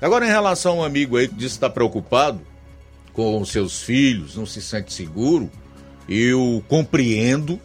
Agora, 0.00 0.24
em 0.24 0.30
relação 0.30 0.74
a 0.74 0.76
um 0.76 0.84
amigo 0.84 1.16
aí 1.16 1.28
que 1.28 1.34
disse 1.34 1.56
estar 1.56 1.70
preocupado, 1.70 2.40
com 3.12 3.40
os 3.40 3.50
seus 3.50 3.82
filhos, 3.82 4.36
não 4.36 4.46
se 4.46 4.62
sente 4.62 4.92
seguro, 4.92 5.50
eu 6.08 6.64
compreendo. 6.68 7.60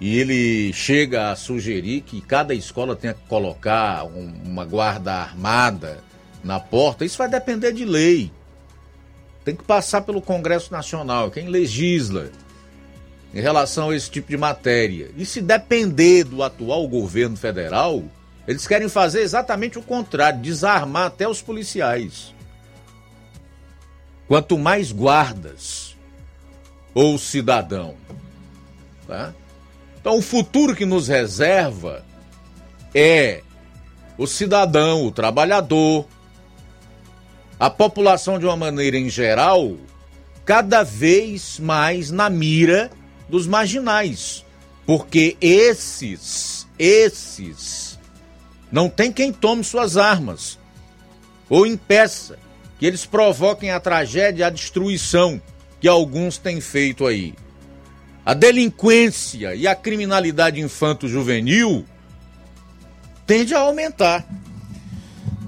E 0.00 0.16
ele 0.16 0.72
chega 0.72 1.32
a 1.32 1.36
sugerir 1.36 2.02
que 2.02 2.20
cada 2.20 2.54
escola 2.54 2.94
tenha 2.94 3.14
que 3.14 3.26
colocar 3.28 4.04
um, 4.04 4.32
uma 4.44 4.64
guarda 4.64 5.12
armada 5.12 5.98
na 6.42 6.60
porta. 6.60 7.04
Isso 7.04 7.18
vai 7.18 7.28
depender 7.28 7.72
de 7.72 7.84
lei. 7.84 8.30
Tem 9.44 9.56
que 9.56 9.64
passar 9.64 10.02
pelo 10.02 10.22
Congresso 10.22 10.70
Nacional, 10.72 11.30
quem 11.30 11.48
legisla 11.48 12.30
em 13.34 13.40
relação 13.40 13.90
a 13.90 13.96
esse 13.96 14.10
tipo 14.10 14.28
de 14.28 14.36
matéria. 14.36 15.10
E 15.16 15.24
se 15.26 15.40
depender 15.40 16.24
do 16.24 16.42
atual 16.42 16.86
governo 16.88 17.36
federal, 17.36 18.02
eles 18.46 18.66
querem 18.66 18.88
fazer 18.88 19.20
exatamente 19.20 19.78
o 19.78 19.82
contrário, 19.82 20.40
desarmar 20.40 21.06
até 21.06 21.28
os 21.28 21.42
policiais. 21.42 22.34
Quanto 24.26 24.58
mais 24.58 24.92
guardas 24.92 25.96
ou 26.94 27.18
cidadão. 27.18 27.94
Tá? 29.06 29.34
Então, 30.00 30.18
o 30.18 30.22
futuro 30.22 30.74
que 30.74 30.86
nos 30.86 31.08
reserva 31.08 32.04
é 32.94 33.42
o 34.16 34.26
cidadão, 34.26 35.06
o 35.06 35.12
trabalhador, 35.12 36.06
a 37.60 37.68
população 37.68 38.38
de 38.38 38.46
uma 38.46 38.56
maneira 38.56 38.96
em 38.96 39.08
geral, 39.08 39.76
cada 40.44 40.82
vez 40.82 41.58
mais 41.58 42.10
na 42.10 42.30
mira 42.30 42.90
dos 43.28 43.46
marginais. 43.46 44.44
Porque 44.86 45.36
esses, 45.40 46.66
esses, 46.78 47.98
não 48.72 48.88
tem 48.88 49.12
quem 49.12 49.32
tome 49.32 49.62
suas 49.62 49.96
armas 49.96 50.58
ou 51.48 51.66
impeça 51.66 52.38
que 52.78 52.86
eles 52.86 53.04
provoquem 53.04 53.70
a 53.70 53.80
tragédia, 53.80 54.46
a 54.46 54.50
destruição 54.50 55.40
que 55.80 55.88
alguns 55.88 56.38
têm 56.38 56.60
feito 56.60 57.06
aí. 57.06 57.34
A 58.24 58.34
delinquência 58.34 59.54
e 59.54 59.66
a 59.66 59.74
criminalidade 59.74 60.60
infanto-juvenil 60.60 61.84
tende 63.26 63.54
a 63.54 63.60
aumentar. 63.60 64.26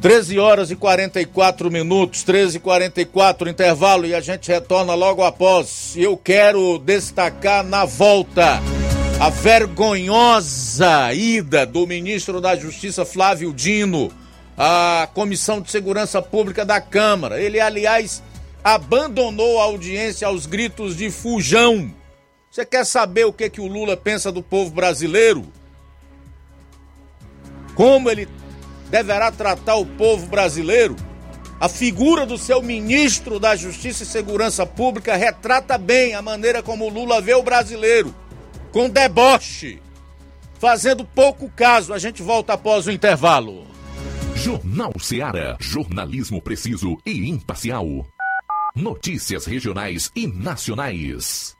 13 0.01 0.39
horas 0.39 0.71
e 0.71 0.77
44 0.77 1.71
minutos, 1.71 2.23
13 2.23 2.57
e 2.57 2.61
44 2.61 3.51
intervalo 3.51 4.07
e 4.07 4.15
a 4.15 4.21
gente 4.21 4.51
retorna 4.51 4.95
logo 4.95 5.23
após. 5.23 5.95
Eu 5.95 6.17
quero 6.17 6.79
destacar 6.79 7.63
na 7.63 7.85
volta 7.85 8.63
a 9.21 9.29
vergonhosa 9.29 11.13
ida 11.13 11.67
do 11.67 11.87
ministro 11.87 12.41
da 12.41 12.57
Justiça 12.57 13.05
Flávio 13.05 13.53
Dino 13.53 14.11
a 14.57 15.07
Comissão 15.13 15.61
de 15.61 15.71
Segurança 15.71 16.23
Pública 16.23 16.65
da 16.65 16.81
Câmara. 16.81 17.41
Ele, 17.41 17.61
aliás, 17.61 18.23
abandonou 18.65 19.61
a 19.61 19.65
audiência 19.65 20.27
aos 20.27 20.47
gritos 20.47 20.97
de 20.97 21.11
fujão. 21.11 21.95
Você 22.51 22.65
quer 22.65 22.85
saber 22.85 23.25
o 23.25 23.33
que, 23.33 23.51
que 23.51 23.61
o 23.61 23.67
Lula 23.67 23.99
pensa 23.99 24.33
do 24.33 24.43
povo 24.43 24.71
brasileiro? 24.71 25.47
Como 27.75 28.11
ele 28.11 28.29
deverá 28.91 29.31
tratar 29.31 29.77
o 29.77 29.87
povo 29.87 30.27
brasileiro? 30.27 30.97
A 31.61 31.69
figura 31.69 32.25
do 32.25 32.39
seu 32.39 32.63
ministro 32.63 33.39
da 33.39 33.55
Justiça 33.55 34.03
e 34.03 34.07
Segurança 34.07 34.65
Pública 34.65 35.15
retrata 35.15 35.77
bem 35.77 36.15
a 36.15 36.23
maneira 36.23 36.63
como 36.63 36.89
Lula 36.89 37.21
vê 37.21 37.35
o 37.35 37.43
brasileiro, 37.43 38.15
com 38.73 38.89
deboche, 38.89 39.81
fazendo 40.59 41.05
pouco 41.05 41.51
caso. 41.51 41.93
A 41.93 41.99
gente 41.99 42.23
volta 42.23 42.55
após 42.55 42.87
o 42.87 42.91
intervalo. 42.91 43.67
Jornal 44.35 44.93
Seara. 44.99 45.57
Jornalismo 45.61 46.41
preciso 46.41 46.97
e 47.05 47.29
imparcial. 47.29 47.87
Notícias 48.75 49.45
regionais 49.45 50.11
e 50.17 50.27
nacionais. 50.27 51.60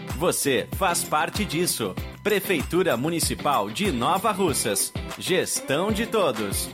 Você 0.21 0.67
faz 0.73 1.03
parte 1.03 1.43
disso. 1.43 1.95
Prefeitura 2.21 2.95
Municipal 2.95 3.71
de 3.71 3.91
Nova 3.91 4.31
Russas. 4.31 4.93
Gestão 5.17 5.91
de 5.91 6.05
todos. 6.05 6.69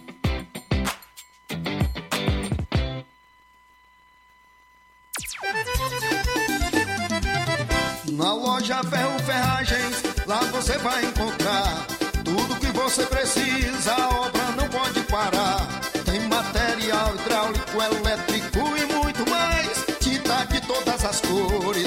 Na 8.11 8.33
loja 8.33 8.83
Ferro 8.83 9.19
Ferragens, 9.19 10.03
lá 10.25 10.41
você 10.51 10.77
vai 10.79 11.05
encontrar 11.05 11.87
tudo 12.25 12.59
que 12.59 12.67
você 12.77 13.05
precisa, 13.05 13.93
a 13.93 14.09
obra 14.25 14.51
não 14.57 14.67
pode 14.67 14.99
parar. 15.03 15.65
Tem 16.03 16.19
material 16.27 17.15
hidráulico, 17.15 17.81
elétrico 17.81 18.59
e 18.75 18.93
muito 18.93 19.29
mais. 19.29 19.85
Tinta 20.01 20.43
de 20.45 20.59
todas 20.67 21.05
as 21.05 21.21
cores, 21.21 21.86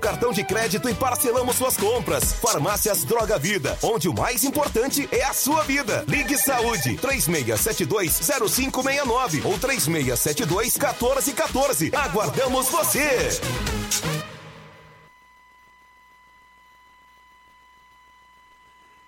cartão 0.00 0.32
de 0.32 0.42
crédito 0.42 0.88
e 0.88 0.94
parcelamos 0.94 1.54
suas 1.56 1.76
compras. 1.76 2.32
Farmácias 2.32 3.04
Droga 3.04 3.38
Vida, 3.38 3.78
onde 3.82 4.08
o 4.08 4.14
mais 4.14 4.42
importante 4.42 5.08
é 5.12 5.22
a 5.22 5.32
sua 5.32 5.62
vida. 5.62 6.04
Ligue 6.08 6.36
Saúde 6.36 6.96
36720569 6.96 9.44
ou 9.44 9.56
36721414. 9.58 11.94
Aguardamos 11.94 12.68
você. 12.68 13.30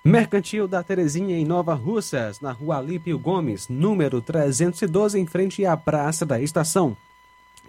Mercantil 0.04 0.66
da 0.66 0.82
Terezinha 0.82 1.38
em 1.38 1.44
Nova 1.44 1.74
Russas, 1.74 2.40
na 2.40 2.50
rua 2.50 2.78
Alípio 2.78 3.16
Gomes, 3.16 3.68
número 3.68 4.20
312, 4.20 5.16
em 5.16 5.26
frente 5.26 5.64
à 5.64 5.76
Praça 5.76 6.26
da 6.26 6.40
Estação. 6.40 6.96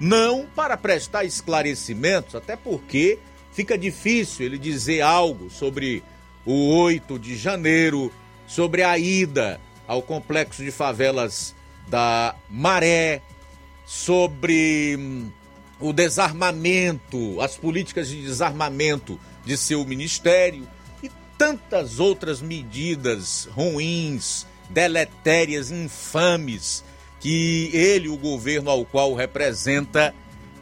não 0.00 0.46
para 0.54 0.76
prestar 0.76 1.24
esclarecimentos, 1.24 2.34
até 2.34 2.56
porque 2.56 3.18
fica 3.52 3.76
difícil 3.76 4.46
ele 4.46 4.58
dizer 4.58 5.00
algo 5.00 5.50
sobre 5.50 6.02
o 6.46 6.74
8 6.76 7.18
de 7.18 7.36
janeiro, 7.36 8.12
sobre 8.46 8.82
a 8.82 8.96
ida 8.96 9.60
ao 9.86 10.00
complexo 10.02 10.62
de 10.62 10.70
favelas 10.70 11.54
da 11.88 12.34
Maré, 12.48 13.22
sobre 13.84 14.96
hum, 14.98 15.30
o 15.80 15.92
desarmamento, 15.92 17.40
as 17.40 17.56
políticas 17.56 18.08
de 18.08 18.22
desarmamento 18.22 19.18
de 19.44 19.56
seu 19.56 19.84
ministério 19.84 20.68
e 21.02 21.10
tantas 21.36 21.98
outras 21.98 22.40
medidas 22.42 23.48
ruins, 23.50 24.46
deletérias, 24.68 25.70
infames 25.70 26.84
que 27.20 27.70
ele, 27.72 28.08
o 28.08 28.16
governo 28.16 28.70
ao 28.70 28.84
qual 28.84 29.14
representa, 29.14 30.14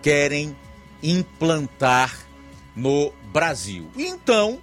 querem 0.03 0.57
implantar 1.03 2.27
no 2.75 3.13
Brasil. 3.33 3.89
Então, 3.97 4.59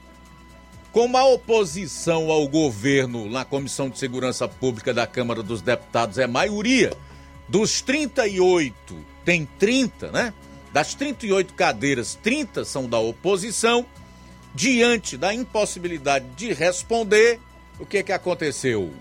como 0.91 1.17
a 1.17 1.25
oposição 1.25 2.29
ao 2.29 2.47
governo 2.47 3.29
na 3.29 3.43
Comissão 3.43 3.89
de 3.89 3.97
Segurança 3.97 4.47
Pública 4.47 4.93
da 4.93 5.07
Câmara 5.07 5.41
dos 5.41 5.61
Deputados 5.61 6.17
é 6.17 6.27
maioria, 6.27 6.93
dos 7.47 7.81
38 7.81 8.95
tem 9.25 9.47
30, 9.57 10.11
né? 10.11 10.33
Das 10.71 10.93
38 10.95 11.53
cadeiras, 11.53 12.17
30 12.21 12.65
são 12.65 12.87
da 12.87 12.99
oposição. 12.99 13.85
Diante 14.55 15.17
da 15.17 15.33
impossibilidade 15.33 16.25
de 16.35 16.53
responder, 16.53 17.39
o 17.79 17.85
que 17.87 18.03
que 18.03 18.11
aconteceu? 18.11 18.93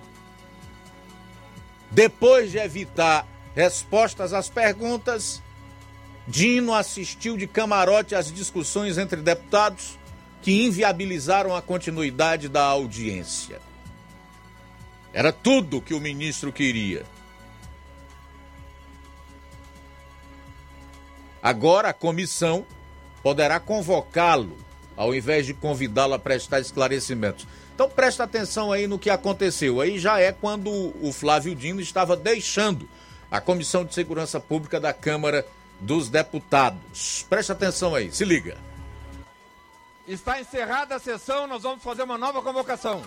Depois 1.92 2.50
de 2.50 2.56
evitar 2.56 3.28
respostas 3.54 4.32
às 4.32 4.48
perguntas, 4.48 5.42
Dino 6.26 6.72
assistiu 6.72 7.36
de 7.36 7.46
camarote 7.46 8.14
às 8.14 8.32
discussões 8.32 8.96
entre 8.96 9.20
deputados 9.20 9.98
que 10.40 10.64
inviabilizaram 10.64 11.54
a 11.54 11.60
continuidade 11.60 12.48
da 12.48 12.62
audiência. 12.64 13.60
Era 15.12 15.30
tudo 15.32 15.82
que 15.82 15.92
o 15.92 16.00
ministro 16.00 16.50
queria. 16.50 17.04
Agora 21.42 21.90
a 21.90 21.92
comissão 21.92 22.64
poderá 23.22 23.60
convocá-lo, 23.60 24.56
ao 24.96 25.14
invés 25.14 25.44
de 25.44 25.52
convidá-lo 25.52 26.14
a 26.14 26.18
prestar 26.18 26.60
esclarecimentos. 26.60 27.46
Então 27.82 27.90
presta 27.90 28.22
atenção 28.22 28.70
aí 28.70 28.86
no 28.86 28.96
que 28.96 29.10
aconteceu. 29.10 29.80
Aí 29.80 29.98
já 29.98 30.20
é 30.20 30.30
quando 30.30 30.70
o 31.04 31.12
Flávio 31.12 31.52
Dino 31.52 31.80
estava 31.80 32.16
deixando 32.16 32.88
a 33.28 33.40
Comissão 33.40 33.84
de 33.84 33.92
Segurança 33.92 34.38
Pública 34.38 34.78
da 34.78 34.92
Câmara 34.92 35.44
dos 35.80 36.08
Deputados. 36.08 37.26
Presta 37.28 37.54
atenção 37.54 37.92
aí, 37.92 38.12
se 38.12 38.24
liga. 38.24 38.56
Está 40.06 40.40
encerrada 40.40 40.94
a 40.94 41.00
sessão, 41.00 41.48
nós 41.48 41.64
vamos 41.64 41.82
fazer 41.82 42.04
uma 42.04 42.16
nova 42.16 42.40
convocação. 42.40 43.02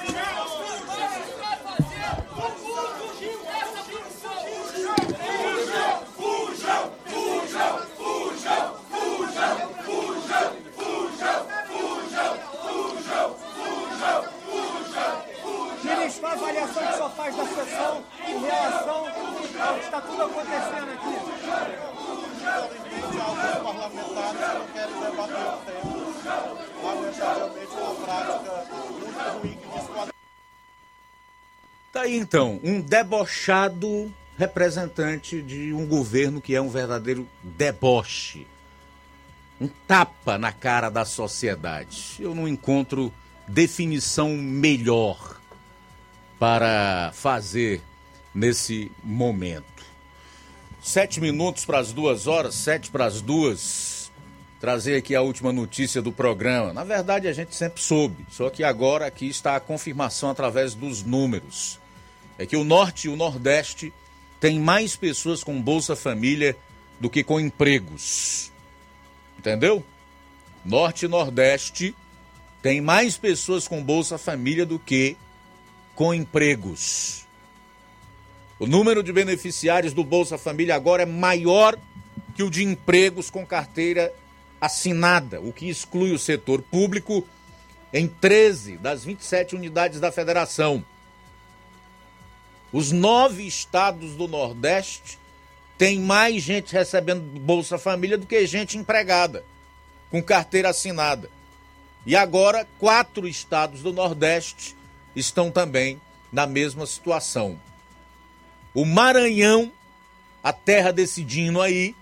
Ministro, 0.00 0.19
a 16.22 16.32
avaliação 16.32 16.86
que 16.86 16.92
senhor 16.92 17.10
faz 17.10 17.36
da 17.36 17.46
sessão 17.46 18.04
em 18.28 18.38
relação 18.40 19.06
ao 19.06 19.74
que 19.74 19.84
está 19.84 20.00
tudo 20.00 20.22
acontecendo 20.22 20.90
aqui. 20.90 21.14
Alguns 23.20 23.56
parlamentares 23.62 24.40
não 24.54 24.66
querem 24.68 25.00
debater 25.00 25.46
o 25.46 25.58
tema, 25.64 26.00
lamentavelmente 26.82 27.72
uma 27.72 27.94
prática 27.94 28.64
muito 28.92 29.18
ruim 29.40 29.56
que 29.56 30.10
Tá 31.92 32.02
aí 32.02 32.16
então, 32.16 32.60
um 32.62 32.80
debochado 32.80 34.12
representante 34.38 35.42
de 35.42 35.72
um 35.72 35.86
governo 35.86 36.40
que 36.40 36.54
é 36.54 36.60
um 36.60 36.68
verdadeiro 36.68 37.26
deboche. 37.42 38.46
Um 39.60 39.68
tapa 39.68 40.38
na 40.38 40.52
cara 40.52 40.88
da 40.88 41.04
sociedade. 41.04 42.16
Eu 42.18 42.34
não 42.34 42.48
encontro 42.48 43.12
definição 43.46 44.30
melhor 44.30 45.39
para 46.40 47.12
fazer 47.12 47.82
nesse 48.34 48.90
momento. 49.04 49.84
Sete 50.82 51.20
minutos 51.20 51.66
para 51.66 51.78
as 51.78 51.92
duas 51.92 52.26
horas, 52.26 52.54
sete 52.54 52.90
para 52.90 53.04
as 53.04 53.20
duas. 53.20 54.10
Trazer 54.58 54.96
aqui 54.96 55.14
a 55.14 55.20
última 55.20 55.52
notícia 55.52 56.00
do 56.00 56.10
programa. 56.10 56.72
Na 56.72 56.82
verdade, 56.82 57.28
a 57.28 57.32
gente 57.34 57.54
sempre 57.54 57.82
soube, 57.82 58.26
só 58.30 58.48
que 58.48 58.64
agora 58.64 59.06
aqui 59.06 59.28
está 59.28 59.54
a 59.54 59.60
confirmação 59.60 60.30
através 60.30 60.74
dos 60.74 61.02
números. 61.02 61.78
É 62.38 62.46
que 62.46 62.56
o 62.56 62.64
Norte 62.64 63.06
e 63.06 63.10
o 63.10 63.16
Nordeste 63.16 63.92
têm 64.40 64.58
mais 64.58 64.96
pessoas 64.96 65.44
com 65.44 65.60
Bolsa 65.60 65.94
Família 65.94 66.56
do 66.98 67.10
que 67.10 67.22
com 67.22 67.38
empregos. 67.38 68.50
Entendeu? 69.38 69.84
Norte 70.64 71.04
e 71.04 71.08
Nordeste 71.08 71.94
tem 72.62 72.80
mais 72.80 73.18
pessoas 73.18 73.68
com 73.68 73.82
Bolsa 73.82 74.16
Família 74.16 74.64
do 74.64 74.78
que 74.78 75.18
com 76.00 76.14
empregos. 76.14 77.26
O 78.58 78.66
número 78.66 79.02
de 79.02 79.12
beneficiários 79.12 79.92
do 79.92 80.02
Bolsa 80.02 80.38
Família 80.38 80.74
agora 80.74 81.02
é 81.02 81.06
maior 81.06 81.78
que 82.34 82.42
o 82.42 82.48
de 82.48 82.64
empregos 82.64 83.28
com 83.28 83.44
carteira 83.44 84.10
assinada, 84.58 85.42
o 85.42 85.52
que 85.52 85.68
exclui 85.68 86.12
o 86.12 86.18
setor 86.18 86.62
público 86.62 87.22
em 87.92 88.08
13 88.08 88.78
das 88.78 89.04
27 89.04 89.54
unidades 89.54 90.00
da 90.00 90.10
federação. 90.10 90.82
Os 92.72 92.92
nove 92.92 93.46
estados 93.46 94.14
do 94.14 94.26
Nordeste 94.26 95.18
têm 95.76 96.00
mais 96.00 96.42
gente 96.42 96.72
recebendo 96.72 97.20
Bolsa 97.40 97.76
Família 97.76 98.16
do 98.16 98.24
que 98.24 98.46
gente 98.46 98.78
empregada, 98.78 99.44
com 100.10 100.22
carteira 100.22 100.70
assinada. 100.70 101.28
E 102.06 102.16
agora, 102.16 102.66
quatro 102.78 103.28
estados 103.28 103.82
do 103.82 103.92
Nordeste 103.92 104.79
estão 105.14 105.50
também 105.50 106.00
na 106.32 106.46
mesma 106.46 106.86
situação. 106.86 107.58
O 108.72 108.84
Maranhão, 108.84 109.72
a 110.42 110.52
terra 110.52 110.92
desse 110.92 111.24
Dino 111.24 111.60
aí, 111.60 111.94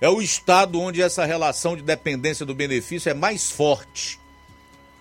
é 0.00 0.08
o 0.08 0.20
estado 0.20 0.80
onde 0.80 1.02
essa 1.02 1.24
relação 1.24 1.76
de 1.76 1.82
dependência 1.82 2.46
do 2.46 2.54
benefício 2.54 3.10
é 3.10 3.14
mais 3.14 3.50
forte. 3.50 4.20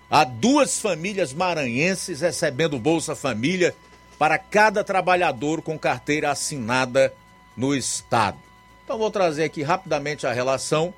Há 0.10 0.24
duas 0.24 0.80
famílias 0.80 1.34
maranhenses 1.34 2.22
recebendo 2.22 2.80
Bolsa 2.80 3.16
Família 3.16 3.76
para 4.18 4.38
cada 4.38 4.84
trabalhador 4.84 5.62
com 5.62 5.78
carteira 5.78 6.32
assinada 6.32 7.14
no 7.56 7.76
estado. 7.76 8.38
Então 8.84 8.98
vou 8.98 9.12
trazer 9.12 9.44
aqui 9.44 9.62
rapidamente 9.64 10.26
a 10.26 10.32
relação 10.32 10.94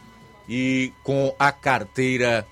e 0.48 0.91
com 1.03 1.36
a 1.38 1.52
carteira 1.52 2.48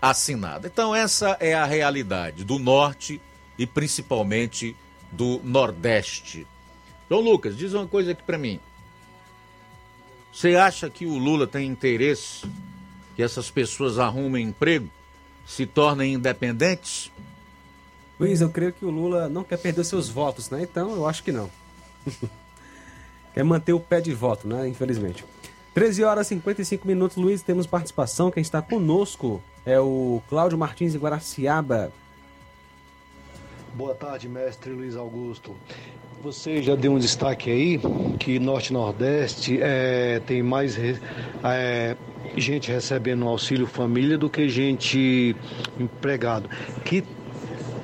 assinada. 0.00 0.66
Então, 0.66 0.94
essa 0.94 1.36
é 1.40 1.54
a 1.54 1.64
realidade 1.64 2.44
do 2.44 2.58
Norte 2.58 3.20
e 3.58 3.66
principalmente 3.66 4.76
do 5.10 5.40
Nordeste. 5.44 6.46
Então, 7.06 7.20
Lucas, 7.20 7.56
diz 7.56 7.72
uma 7.74 7.86
coisa 7.86 8.12
aqui 8.12 8.22
para 8.22 8.38
mim. 8.38 8.58
Você 10.32 10.56
acha 10.56 10.88
que 10.88 11.04
o 11.04 11.18
Lula 11.18 11.46
tem 11.46 11.66
interesse 11.66 12.46
que 13.14 13.22
essas 13.22 13.50
pessoas 13.50 13.98
arrumem 13.98 14.48
emprego, 14.48 14.88
se 15.46 15.66
tornem 15.66 16.14
independentes? 16.14 17.12
Luiz, 18.18 18.40
eu 18.40 18.48
creio 18.48 18.72
que 18.72 18.84
o 18.84 18.90
Lula 18.90 19.28
não 19.28 19.44
quer 19.44 19.58
perder 19.58 19.84
seus 19.84 20.08
votos, 20.08 20.48
né? 20.48 20.62
Então 20.62 20.94
eu 20.94 21.06
acho 21.06 21.22
que 21.22 21.32
não. 21.32 21.50
quer 23.34 23.44
manter 23.44 23.72
o 23.72 23.80
pé 23.80 24.00
de 24.00 24.14
voto, 24.14 24.48
né? 24.48 24.66
Infelizmente. 24.66 25.24
13 25.74 26.04
horas 26.04 26.26
e 26.26 26.34
55 26.34 26.86
minutos, 26.86 27.16
Luiz, 27.16 27.42
temos 27.42 27.66
participação. 27.66 28.30
Quem 28.30 28.42
está 28.42 28.60
conosco 28.60 29.42
é 29.64 29.80
o 29.80 30.20
Cláudio 30.28 30.58
Martins 30.58 30.92
de 30.92 30.98
Guaraciaba. 30.98 31.90
Boa 33.74 33.94
tarde, 33.94 34.28
mestre 34.28 34.70
Luiz 34.70 34.96
Augusto. 34.96 35.56
Você 36.22 36.62
já 36.62 36.74
deu 36.74 36.92
um 36.92 36.98
destaque 36.98 37.50
aí 37.50 37.80
que 38.18 38.38
Norte 38.38 38.68
e 38.68 38.72
Nordeste 38.74 39.58
é, 39.62 40.20
tem 40.26 40.42
mais 40.42 40.76
é, 40.78 41.96
gente 42.36 42.70
recebendo 42.70 43.26
auxílio 43.26 43.66
família 43.66 44.18
do 44.18 44.28
que 44.28 44.48
gente 44.50 45.34
empregado. 45.80 46.50
Que 46.84 47.02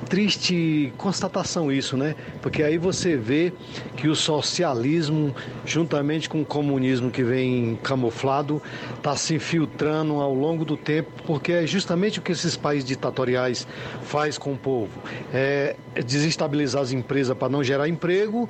triste 0.09 0.91
constatação 0.97 1.71
isso, 1.71 1.95
né? 1.95 2.15
Porque 2.41 2.63
aí 2.63 2.77
você 2.77 3.15
vê 3.15 3.53
que 3.95 4.07
o 4.07 4.15
socialismo, 4.15 5.33
juntamente 5.63 6.27
com 6.27 6.41
o 6.41 6.45
comunismo 6.45 7.11
que 7.11 7.23
vem 7.23 7.79
camuflado, 7.83 8.61
está 8.95 9.15
se 9.15 9.35
infiltrando 9.35 10.15
ao 10.15 10.33
longo 10.33 10.65
do 10.65 10.75
tempo, 10.75 11.11
porque 11.25 11.51
é 11.51 11.67
justamente 11.67 12.17
o 12.17 12.21
que 12.21 12.31
esses 12.31 12.57
países 12.57 12.85
ditatoriais 12.85 13.67
faz 14.01 14.37
com 14.37 14.53
o 14.53 14.57
povo. 14.57 14.89
É 15.31 15.75
desestabilizar 16.05 16.81
as 16.81 16.91
empresas 16.91 17.37
para 17.37 17.49
não 17.49 17.63
gerar 17.63 17.87
emprego 17.87 18.49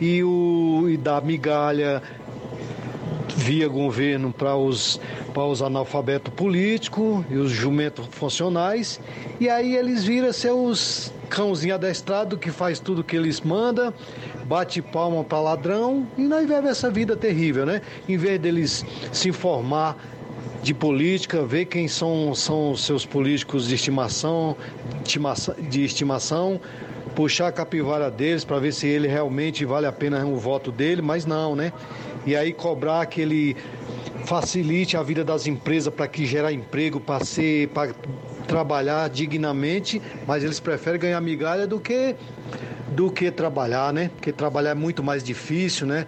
e, 0.00 0.22
o, 0.22 0.86
e 0.88 0.96
dar 0.96 1.22
migalha 1.24 2.02
via 3.38 3.68
governo 3.68 4.32
para 4.32 4.56
os, 4.56 5.00
os 5.34 5.62
analfabetos 5.62 6.34
políticos 6.34 7.24
e 7.30 7.36
os 7.36 7.52
jumentos 7.52 8.06
funcionais, 8.10 9.00
e 9.38 9.48
aí 9.48 9.76
eles 9.76 10.04
viram 10.04 10.32
seus 10.32 11.12
cãozinho 11.30 11.74
adestrado 11.74 12.36
que 12.36 12.50
faz 12.50 12.80
tudo 12.80 13.04
que 13.04 13.16
eles 13.16 13.40
mandam, 13.40 13.94
bate 14.44 14.82
palma 14.82 15.22
para 15.22 15.40
ladrão, 15.40 16.06
e 16.18 16.22
nós 16.22 16.40
vivemos 16.40 16.70
essa 16.70 16.90
vida 16.90 17.16
terrível, 17.16 17.64
né? 17.64 17.80
Em 18.08 18.16
vez 18.16 18.40
deles 18.40 18.84
se 19.12 19.28
informar 19.28 19.96
de 20.60 20.74
política, 20.74 21.44
ver 21.44 21.66
quem 21.66 21.86
são, 21.86 22.34
são 22.34 22.72
os 22.72 22.84
seus 22.84 23.06
políticos 23.06 23.68
de 23.68 23.76
estimação, 23.76 24.56
de 25.70 25.84
estimação, 25.84 26.60
puxar 27.14 27.48
a 27.48 27.52
capivara 27.52 28.10
deles 28.10 28.44
para 28.44 28.58
ver 28.58 28.72
se 28.72 28.86
ele 28.86 29.06
realmente 29.06 29.64
vale 29.64 29.86
a 29.86 29.92
pena 29.92 30.24
o 30.26 30.36
voto 30.36 30.72
dele, 30.72 31.02
mas 31.02 31.24
não, 31.24 31.54
né? 31.54 31.72
E 32.26 32.36
aí 32.36 32.52
cobrar 32.52 33.06
que 33.06 33.20
ele 33.20 33.56
facilite 34.24 34.96
a 34.96 35.02
vida 35.02 35.24
das 35.24 35.46
empresas 35.46 35.92
para 35.92 36.06
que 36.06 36.26
gerar 36.26 36.52
emprego, 36.52 37.00
para 37.00 37.24
ser, 37.24 37.68
para 37.68 37.94
trabalhar 38.46 39.08
dignamente, 39.08 40.02
mas 40.26 40.44
eles 40.44 40.60
preferem 40.60 41.00
ganhar 41.00 41.20
migalha 41.20 41.66
do 41.66 41.80
que 41.80 42.14
do 42.90 43.10
que 43.10 43.30
trabalhar, 43.30 43.92
né? 43.92 44.10
Porque 44.14 44.32
trabalhar 44.32 44.70
é 44.70 44.74
muito 44.74 45.02
mais 45.02 45.22
difícil, 45.22 45.86
né? 45.86 46.06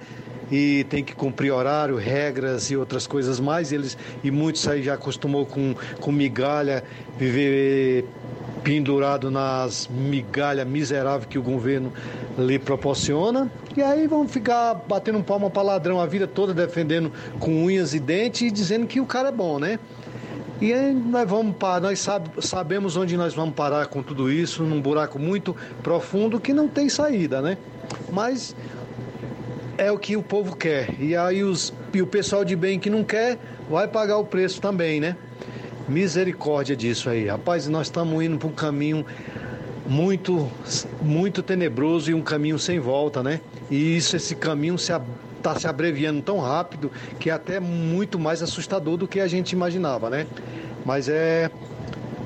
E 0.51 0.85
tem 0.91 1.05
que 1.05 1.15
cumprir 1.15 1.53
horário, 1.53 1.97
regras 1.97 2.71
e 2.71 2.77
outras 2.77 3.07
coisas 3.07 3.39
mais. 3.39 3.71
Eles 3.71 3.97
e 4.25 4.31
muitos 4.31 4.67
aí 4.67 4.83
já 4.83 4.95
acostumou 4.95 5.47
com, 5.47 5.75
com 6.01 6.11
migalha, 6.11 6.83
viver 7.17 8.05
pendurado 8.63 9.31
nas 9.31 9.89
migalhas 9.89 10.67
miseráveis 10.67 11.27
que 11.27 11.39
o 11.39 11.43
governo 11.43 11.93
lhe 12.39 12.59
proporciona. 12.59 13.51
E 13.77 13.83
aí 13.83 14.07
vão 14.07 14.29
ficar 14.29 14.75
batendo 14.75 15.23
palma 15.23 15.51
para 15.51 15.63
ladrão 15.63 16.01
a 16.01 16.07
vida 16.07 16.27
toda, 16.27 16.53
defendendo 16.53 17.13
com 17.39 17.65
unhas 17.65 17.95
e 17.95 18.01
dentes 18.01 18.43
e 18.43 18.51
dizendo 18.51 18.87
que 18.87 19.01
o 19.01 19.07
cara 19.07 19.29
é 19.29 19.33
bom, 19.33 19.59
né? 19.59 19.79
E 20.61 20.75
aí 20.75 20.93
nós 20.93 21.29
vamos 21.29 21.57
parar, 21.57 21.81
nós 21.81 21.99
sabe, 22.01 22.31
sabemos 22.41 22.95
onde 22.97 23.17
nós 23.17 23.33
vamos 23.33 23.55
parar 23.55 23.87
com 23.87 24.03
tudo 24.03 24.31
isso, 24.31 24.63
num 24.63 24.81
buraco 24.81 25.19
muito 25.19 25.57
profundo 25.83 26.39
que 26.39 26.53
não 26.53 26.69
tem 26.69 26.89
saída, 26.89 27.41
né? 27.41 27.57
Mas 28.13 28.55
é 29.79 29.91
o 29.91 29.97
que 29.97 30.19
o 30.19 30.23
povo 30.23 30.55
quer. 30.55 30.95
E 31.01 31.17
aí 31.17 31.43
os, 31.43 31.73
e 31.95 32.03
o 32.03 32.07
pessoal 32.07 32.45
de 32.45 32.55
bem 32.55 32.79
que 32.79 32.91
não 32.91 33.03
quer 33.03 33.39
vai 33.71 33.89
pagar 33.89 34.19
o 34.19 34.27
preço 34.27 34.61
também, 34.61 35.01
né? 35.01 35.17
Misericórdia 35.91 36.77
disso 36.77 37.11
aí. 37.11 37.27
Rapaz, 37.27 37.67
nós 37.67 37.89
estamos 37.89 38.23
indo 38.23 38.39
para 38.39 38.47
um 38.47 38.53
caminho 38.53 39.05
muito, 39.85 40.49
muito 41.03 41.43
tenebroso 41.43 42.13
e 42.13 42.15
um 42.15 42.23
caminho 42.23 42.61
sem 42.61 42.79
volta, 42.79 43.25
né? 43.25 43.41
E 43.69 43.97
isso, 43.97 44.15
esse 44.15 44.37
caminho 44.37 44.79
se 44.79 44.93
está 45.37 45.59
se 45.59 45.67
abreviando 45.67 46.23
tão 46.23 46.39
rápido 46.39 46.93
que 47.19 47.29
é 47.29 47.33
até 47.33 47.59
muito 47.59 48.21
mais 48.21 48.41
assustador 48.41 48.97
do 48.97 49.09
que 49.09 49.19
a 49.19 49.27
gente 49.27 49.51
imaginava, 49.51 50.09
né? 50.09 50.29
Mas 50.85 51.09
é, 51.09 51.51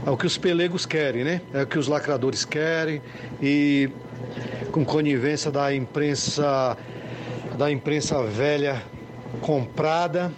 é 0.04 0.10
o 0.10 0.16
que 0.16 0.26
os 0.26 0.36
pelegos 0.36 0.84
querem, 0.84 1.24
né? 1.24 1.40
É 1.54 1.62
o 1.62 1.66
que 1.66 1.78
os 1.78 1.88
lacradores 1.88 2.44
querem 2.44 3.00
e 3.42 3.88
com 4.72 4.84
conivência 4.84 5.50
da 5.50 5.74
imprensa 5.74 6.76
da 7.56 7.70
imprensa 7.70 8.22
velha 8.24 8.82
comprada. 9.40 10.30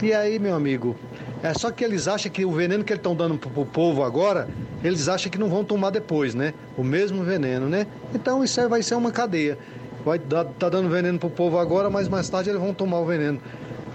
E 0.00 0.12
aí, 0.12 0.38
meu 0.38 0.54
amigo, 0.54 0.96
é 1.42 1.52
só 1.54 1.72
que 1.72 1.82
eles 1.82 2.06
acham 2.06 2.30
que 2.30 2.44
o 2.44 2.52
veneno 2.52 2.84
que 2.84 2.92
eles 2.92 3.00
estão 3.00 3.16
dando 3.16 3.36
pro, 3.36 3.66
povo 3.66 4.04
agora, 4.04 4.48
eles 4.82 5.08
acham 5.08 5.30
que 5.30 5.36
não 5.36 5.48
vão 5.48 5.64
tomar 5.64 5.90
depois, 5.90 6.34
né? 6.34 6.54
O 6.76 6.84
mesmo 6.84 7.24
veneno, 7.24 7.68
né? 7.68 7.86
Então 8.14 8.44
isso 8.44 8.60
aí 8.60 8.68
vai 8.68 8.82
ser 8.82 8.94
uma 8.94 9.10
cadeia. 9.10 9.58
Vai 10.04 10.20
dar, 10.20 10.44
tá 10.44 10.68
dando 10.68 10.88
veneno 10.88 11.18
pro 11.18 11.28
povo 11.28 11.58
agora, 11.58 11.90
mas 11.90 12.08
mais 12.08 12.28
tarde 12.28 12.50
eles 12.50 12.60
vão 12.60 12.72
tomar 12.72 13.00
o 13.00 13.06
veneno 13.06 13.40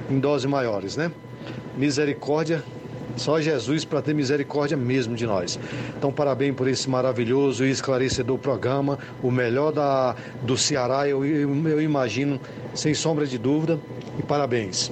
em 0.09 0.19
doses 0.19 0.45
maiores, 0.45 0.97
né? 0.97 1.09
Misericórdia, 1.77 2.61
só 3.15 3.39
Jesus 3.39 3.85
para 3.85 4.01
ter 4.01 4.13
misericórdia 4.13 4.75
mesmo 4.75 5.15
de 5.15 5.25
nós. 5.25 5.57
Então, 5.97 6.11
parabéns 6.11 6.53
por 6.53 6.67
esse 6.67 6.89
maravilhoso 6.89 7.65
e 7.65 7.71
esclarecedor 7.71 8.37
programa, 8.37 8.99
o 9.23 9.31
melhor 9.31 9.71
da, 9.71 10.15
do 10.43 10.57
Ceará, 10.57 11.07
eu, 11.07 11.25
eu, 11.25 11.67
eu 11.67 11.81
imagino, 11.81 12.41
sem 12.73 12.93
sombra 12.93 13.25
de 13.25 13.37
dúvida, 13.37 13.79
e 14.19 14.23
parabéns 14.23 14.91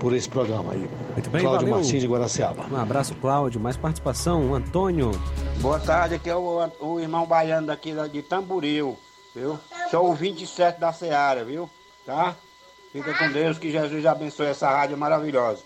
por 0.00 0.14
esse 0.14 0.28
programa 0.28 0.72
aí. 0.72 0.88
Muito 1.12 1.30
bem, 1.30 1.42
Cláudio 1.42 1.66
valeu. 1.68 1.74
Martins 1.82 2.00
de 2.00 2.06
Guaraciaba. 2.08 2.66
Um 2.70 2.76
abraço, 2.76 3.14
Cláudio. 3.16 3.60
Mais 3.60 3.76
participação, 3.76 4.54
Antônio. 4.54 5.10
Boa 5.60 5.78
tarde, 5.80 6.14
aqui 6.14 6.30
é 6.30 6.36
o, 6.36 6.70
o 6.80 7.00
irmão 7.00 7.26
baiano 7.26 7.66
daqui 7.66 7.92
da- 7.92 8.06
de 8.06 8.22
Tamboril, 8.22 8.96
viu? 9.34 9.58
Sou 9.90 10.10
o 10.10 10.14
27 10.14 10.78
da 10.80 10.92
Seara, 10.92 11.44
viu? 11.44 11.68
Tá? 12.06 12.36
Fica 12.92 13.12
com 13.18 13.30
Deus, 13.32 13.58
que 13.58 13.70
Jesus 13.70 14.06
abençoe 14.06 14.46
essa 14.46 14.68
rádio 14.70 14.96
maravilhosa. 14.96 15.62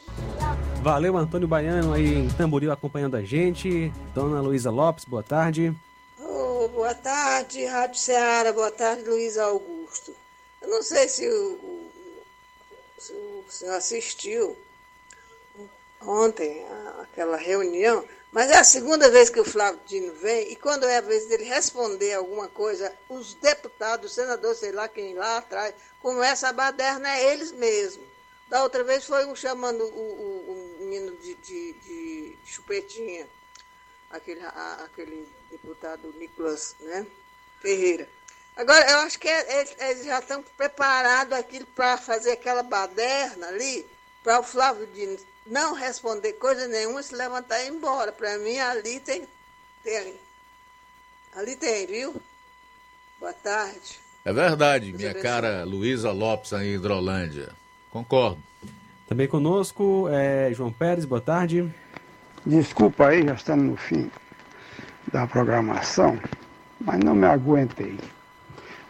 Valeu, 0.82 1.16
Antônio 1.16 1.46
Baiano 1.46 1.92
aí 1.92 2.12
em 2.24 2.28
Tamboril 2.30 2.72
acompanhando 2.72 3.16
a 3.16 3.22
gente. 3.22 3.92
Dona 4.14 4.40
Luísa 4.40 4.70
Lopes, 4.70 5.04
boa 5.04 5.22
tarde. 5.22 5.72
Ô, 6.18 6.66
boa 6.68 6.94
tarde, 6.94 7.64
Rádio 7.66 8.00
Ceará. 8.00 8.52
Boa 8.52 8.70
tarde, 8.72 9.04
Luiz 9.04 9.38
Augusto. 9.38 10.12
não 10.62 10.82
sei 10.82 11.08
se 11.08 11.28
o- 11.28 11.88
se 12.98 13.12
o 13.12 13.31
senhor 13.52 13.74
assistiu 13.74 14.56
ontem 16.00 16.66
aquela 17.00 17.36
reunião, 17.36 18.06
mas 18.32 18.50
é 18.50 18.56
a 18.56 18.64
segunda 18.64 19.10
vez 19.10 19.28
que 19.30 19.38
o 19.40 19.44
Flávio 19.44 19.80
Dino 19.86 20.12
vem, 20.14 20.50
e 20.50 20.56
quando 20.56 20.84
é 20.86 20.96
a 20.96 21.00
vez 21.02 21.26
dele 21.26 21.44
responder 21.44 22.14
alguma 22.14 22.48
coisa, 22.48 22.92
os 23.08 23.34
deputados, 23.34 24.06
os 24.10 24.14
senadores, 24.14 24.58
sei 24.58 24.72
lá 24.72 24.88
quem 24.88 25.14
lá 25.14 25.38
atrás, 25.38 25.74
começa 26.00 26.48
a 26.48 26.52
baderna 26.52 27.08
é 27.16 27.32
eles 27.32 27.52
mesmos. 27.52 28.06
Da 28.48 28.62
outra 28.62 28.82
vez 28.84 29.04
foi 29.04 29.24
um 29.26 29.34
chamando 29.36 29.82
o, 29.84 29.86
o- 29.86 30.78
o 30.80 30.84
menino 30.84 31.16
de, 31.18 31.34
de- 31.34 31.72
de 31.74 32.36
chupetinha, 32.44 33.26
aquele, 34.10 34.40
aquele 34.84 35.26
deputado 35.50 36.12
Nicolas 36.18 36.74
né, 36.80 37.06
Ferreira. 37.60 38.08
Agora, 38.56 38.90
eu 38.90 38.98
acho 38.98 39.18
que 39.18 39.28
é- 39.28 39.60
eles, 39.60 39.76
eles 39.78 40.04
já 40.04 40.18
estão 40.18 40.42
preparados 40.56 41.32
aquilo 41.32 41.66
para 41.74 41.96
fazer 41.96 42.32
aquela 42.32 42.62
baderna 42.62 43.48
ali, 43.48 43.86
para 44.22 44.40
o 44.40 44.42
Flávio 44.42 44.86
Dino 44.88 45.18
não 45.46 45.74
responder 45.74 46.34
coisa 46.34 46.68
nenhuma, 46.68 47.02
se 47.02 47.14
levantar 47.14 47.60
e 47.60 47.66
ir 47.66 47.70
embora. 47.70 48.12
Para 48.12 48.38
mim, 48.38 48.58
ali 48.58 49.00
tem, 49.00 49.26
tem. 49.82 50.14
Ali 51.34 51.56
tem, 51.56 51.86
viu? 51.86 52.14
Boa 53.18 53.32
tarde. 53.32 54.00
É 54.24 54.32
verdade, 54.32 54.92
minha 54.92 55.14
cara 55.14 55.64
Luísa 55.64 56.12
Lopes 56.12 56.52
aí 56.52 56.68
em 56.68 56.74
Hidrolândia. 56.74 57.50
Concordo. 57.90 58.40
Também 59.08 59.26
conosco 59.26 60.08
é 60.10 60.52
João 60.54 60.72
Pérez, 60.72 61.04
boa 61.04 61.20
tarde. 61.20 61.68
Desculpa 62.46 63.08
aí, 63.08 63.24
já 63.24 63.34
estamos 63.34 63.64
no 63.64 63.76
fim 63.76 64.10
da 65.12 65.26
programação, 65.26 66.18
mas 66.80 67.00
não 67.00 67.14
me 67.14 67.26
aguentei. 67.26 67.98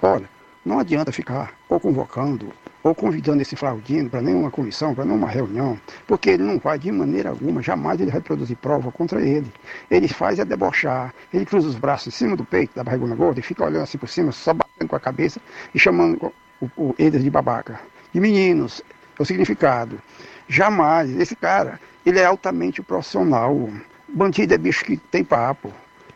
Olha, 0.04 0.28
não 0.64 0.80
adianta 0.80 1.12
ficar 1.12 1.54
ou 1.68 1.78
convocando 1.78 2.52
ou 2.82 2.92
convidando 2.92 3.40
esse 3.40 3.54
Flaudino 3.54 4.10
para 4.10 4.20
nenhuma 4.20 4.50
comissão, 4.50 4.92
para 4.92 5.04
nenhuma 5.04 5.28
reunião, 5.28 5.78
porque 6.08 6.30
ele 6.30 6.42
não 6.42 6.58
vai 6.58 6.76
de 6.76 6.90
maneira 6.90 7.30
alguma, 7.30 7.62
jamais 7.62 8.00
ele 8.00 8.10
vai 8.10 8.20
produzir 8.20 8.56
prova 8.56 8.90
contra 8.90 9.22
ele. 9.22 9.46
Ele 9.88 10.08
faz 10.08 10.40
é 10.40 10.44
debochar, 10.44 11.14
ele 11.32 11.46
cruza 11.46 11.68
os 11.68 11.76
braços 11.76 12.08
em 12.08 12.16
cima 12.16 12.36
do 12.36 12.44
peito, 12.44 12.74
da 12.74 12.82
barrigona 12.82 13.14
gorda, 13.14 13.38
e 13.38 13.42
fica 13.44 13.64
olhando 13.64 13.84
assim 13.84 13.96
por 13.96 14.08
cima, 14.08 14.32
só 14.32 14.52
batendo 14.52 14.88
com 14.88 14.96
a 14.96 15.00
cabeça 15.00 15.40
e 15.72 15.78
chamando 15.78 16.32
o, 16.60 16.68
o, 16.76 16.94
eles 16.98 17.22
de 17.22 17.30
babaca. 17.30 17.80
De 18.12 18.18
meninos, 18.18 18.82
é 19.16 19.22
o 19.22 19.24
significado. 19.24 20.02
Jamais, 20.48 21.16
esse 21.20 21.36
cara, 21.36 21.80
ele 22.04 22.18
é 22.18 22.24
altamente 22.24 22.82
profissional. 22.82 23.70
Bandido 24.08 24.52
é 24.52 24.58
bicho 24.58 24.84
que 24.84 24.96
tem 24.96 25.22
papo. 25.22 25.72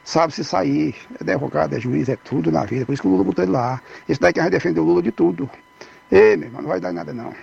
Sabe 0.06 0.32
se 0.32 0.44
sair, 0.44 0.94
é 1.20 1.32
advogado, 1.32 1.74
é 1.74 1.80
juiz, 1.80 2.08
é 2.08 2.14
tudo 2.14 2.52
na 2.52 2.64
vida. 2.64 2.86
Por 2.86 2.92
isso 2.92 3.02
que 3.02 3.08
o 3.08 3.10
Lula 3.10 3.24
botou 3.24 3.44
ele 3.44 3.50
lá. 3.50 3.82
Esse 4.08 4.20
daí 4.20 4.32
que 4.32 4.40
vai 4.40 4.48
defender 4.48 4.78
o 4.78 4.84
Lula 4.84 5.02
de 5.02 5.10
tudo. 5.10 5.50
Ei, 6.12 6.36
meu 6.36 6.46
irmão, 6.46 6.62
não 6.62 6.68
vai 6.68 6.78
dar 6.78 6.92
nada 6.92 7.12
não. 7.12 7.34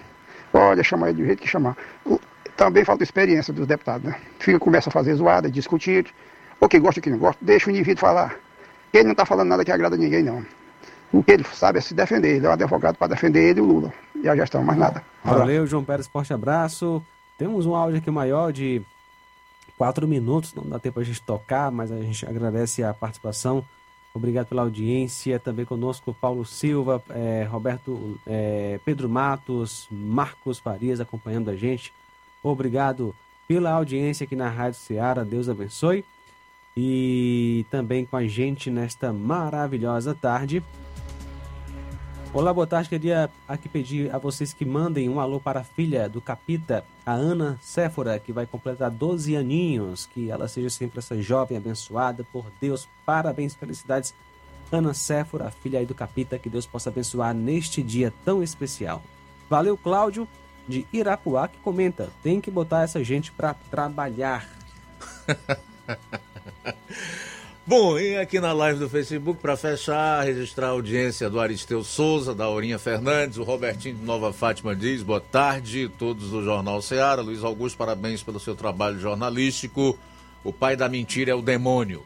Olha, 0.53 0.81
chamar 0.81 1.09
ele 1.09 1.17
do 1.17 1.25
jeito 1.25 1.41
que 1.41 1.47
chamar. 1.47 1.75
O- 2.05 2.19
Também 2.55 2.85
falta 2.85 3.03
experiência 3.03 3.51
dos 3.53 3.67
deputados, 3.67 4.07
né? 4.09 4.15
Fica, 4.39 4.57
começa 4.59 4.87
a 4.89 4.93
fazer 4.93 5.13
zoada, 5.15 5.51
discutir. 5.51 6.05
Ou 6.61 6.69
que 6.69 6.79
gosta, 6.79 6.99
ou 6.99 7.03
que 7.03 7.09
não 7.09 7.17
gosta, 7.17 7.43
deixa 7.43 7.67
o 7.69 7.71
indivíduo 7.71 7.99
falar. 7.99 8.33
Ele 8.93 9.03
não 9.05 9.11
está 9.11 9.25
falando 9.25 9.49
nada 9.49 9.65
que 9.65 9.71
agrada 9.71 9.97
ninguém, 9.97 10.23
não. 10.23 10.45
O 11.11 11.21
que 11.21 11.33
ele 11.33 11.43
sabe 11.53 11.79
é 11.79 11.81
se 11.81 11.93
defender. 11.93 12.37
Ele 12.37 12.45
é 12.45 12.49
um 12.49 12.53
advogado 12.53 12.95
para 12.95 13.07
defender 13.07 13.41
ele 13.49 13.59
e 13.59 13.61
o 13.61 13.65
Lula. 13.65 13.93
E 14.23 14.29
a 14.29 14.35
gestão, 14.37 14.63
mais 14.63 14.79
nada. 14.79 15.03
Valeu, 15.21 15.67
João 15.67 15.83
Pérez, 15.83 16.07
forte 16.07 16.31
abraço. 16.33 17.03
Temos 17.37 17.65
um 17.65 17.75
áudio 17.75 17.97
aqui 17.97 18.09
maior 18.09 18.53
de 18.53 18.81
quatro 19.77 20.07
minutos, 20.07 20.53
não 20.53 20.63
dá 20.63 20.79
tempo 20.79 20.99
a 20.99 21.03
gente 21.03 21.21
tocar, 21.21 21.71
mas 21.71 21.91
a 21.91 21.99
gente 21.99 22.25
agradece 22.25 22.83
a 22.83 22.93
participação. 22.93 23.63
Obrigado 24.13 24.47
pela 24.47 24.61
audiência. 24.61 25.39
Também 25.39 25.65
conosco 25.65 26.13
Paulo 26.13 26.45
Silva, 26.45 27.03
eh, 27.09 27.47
Roberto 27.49 28.19
eh, 28.27 28.79
Pedro 28.85 29.09
Matos, 29.09 29.87
Marcos 29.89 30.59
Farias 30.59 30.99
acompanhando 30.99 31.49
a 31.49 31.55
gente. 31.55 31.91
Obrigado 32.43 33.15
pela 33.47 33.71
audiência 33.71 34.25
aqui 34.25 34.35
na 34.35 34.49
Rádio 34.49 34.79
Ceará. 34.79 35.23
Deus 35.23 35.49
abençoe. 35.49 36.05
E 36.77 37.65
também 37.71 38.05
com 38.05 38.15
a 38.15 38.25
gente 38.25 38.69
nesta 38.69 39.11
maravilhosa 39.11 40.13
tarde. 40.13 40.63
Olá, 42.33 42.51
boa 42.51 42.65
tarde. 42.65 42.89
Queria 42.89 43.29
aqui 43.47 43.69
pedir 43.69 44.13
a 44.13 44.17
vocês 44.17 44.51
que 44.51 44.65
mandem 44.65 45.07
um 45.07 45.19
alô 45.19 45.39
para 45.39 45.59
a 45.59 45.63
filha 45.63 46.09
do 46.09 46.19
Capita, 46.19 46.83
a 47.05 47.13
Ana 47.13 47.59
Séfora, 47.61 48.17
que 48.17 48.33
vai 48.33 48.47
completar 48.47 48.89
12 48.89 49.35
aninhos. 49.35 50.07
Que 50.07 50.31
ela 50.31 50.47
seja 50.47 50.71
sempre 50.71 50.97
essa 50.97 51.21
jovem 51.21 51.55
abençoada 51.55 52.25
por 52.33 52.47
Deus. 52.59 52.89
Parabéns, 53.05 53.53
felicidades. 53.53 54.15
Ana 54.71 54.95
Séfora, 54.95 55.51
filha 55.51 55.77
aí 55.77 55.85
do 55.85 55.93
Capita, 55.93 56.39
que 56.39 56.49
Deus 56.49 56.65
possa 56.65 56.89
abençoar 56.89 57.35
neste 57.35 57.83
dia 57.83 58.11
tão 58.25 58.41
especial. 58.41 59.03
Valeu, 59.47 59.77
Cláudio, 59.77 60.27
de 60.67 60.87
Irapuá, 60.91 61.47
que 61.47 61.59
comenta: 61.59 62.09
tem 62.23 62.41
que 62.41 62.49
botar 62.49 62.81
essa 62.81 63.03
gente 63.03 63.31
para 63.31 63.53
trabalhar. 63.69 64.49
Bom, 67.65 67.97
e 67.97 68.17
aqui 68.17 68.41
na 68.41 68.51
live 68.51 68.77
do 68.77 68.89
Facebook, 68.89 69.41
para 69.41 69.55
fechar, 69.55 70.21
registrar 70.25 70.67
a 70.67 70.71
audiência 70.71 71.29
do 71.29 71.39
Aristeu 71.39 71.81
Souza, 71.81 72.35
da 72.35 72.43
Aurinha 72.43 72.77
Fernandes, 72.77 73.37
o 73.37 73.43
Robertinho 73.43 73.95
de 73.95 74.03
Nova 74.03 74.33
Fátima 74.33 74.75
diz, 74.75 75.01
boa 75.01 75.21
tarde, 75.21 75.89
todos 75.97 76.29
do 76.29 76.43
Jornal 76.43 76.81
Ceará. 76.81 77.21
Luiz 77.21 77.41
Augusto, 77.41 77.77
parabéns 77.77 78.21
pelo 78.21 78.37
seu 78.37 78.53
trabalho 78.53 78.99
jornalístico. 78.99 79.97
O 80.43 80.51
pai 80.51 80.75
da 80.75 80.89
mentira 80.89 81.31
é 81.31 81.35
o 81.35 81.41
demônio. 81.41 82.03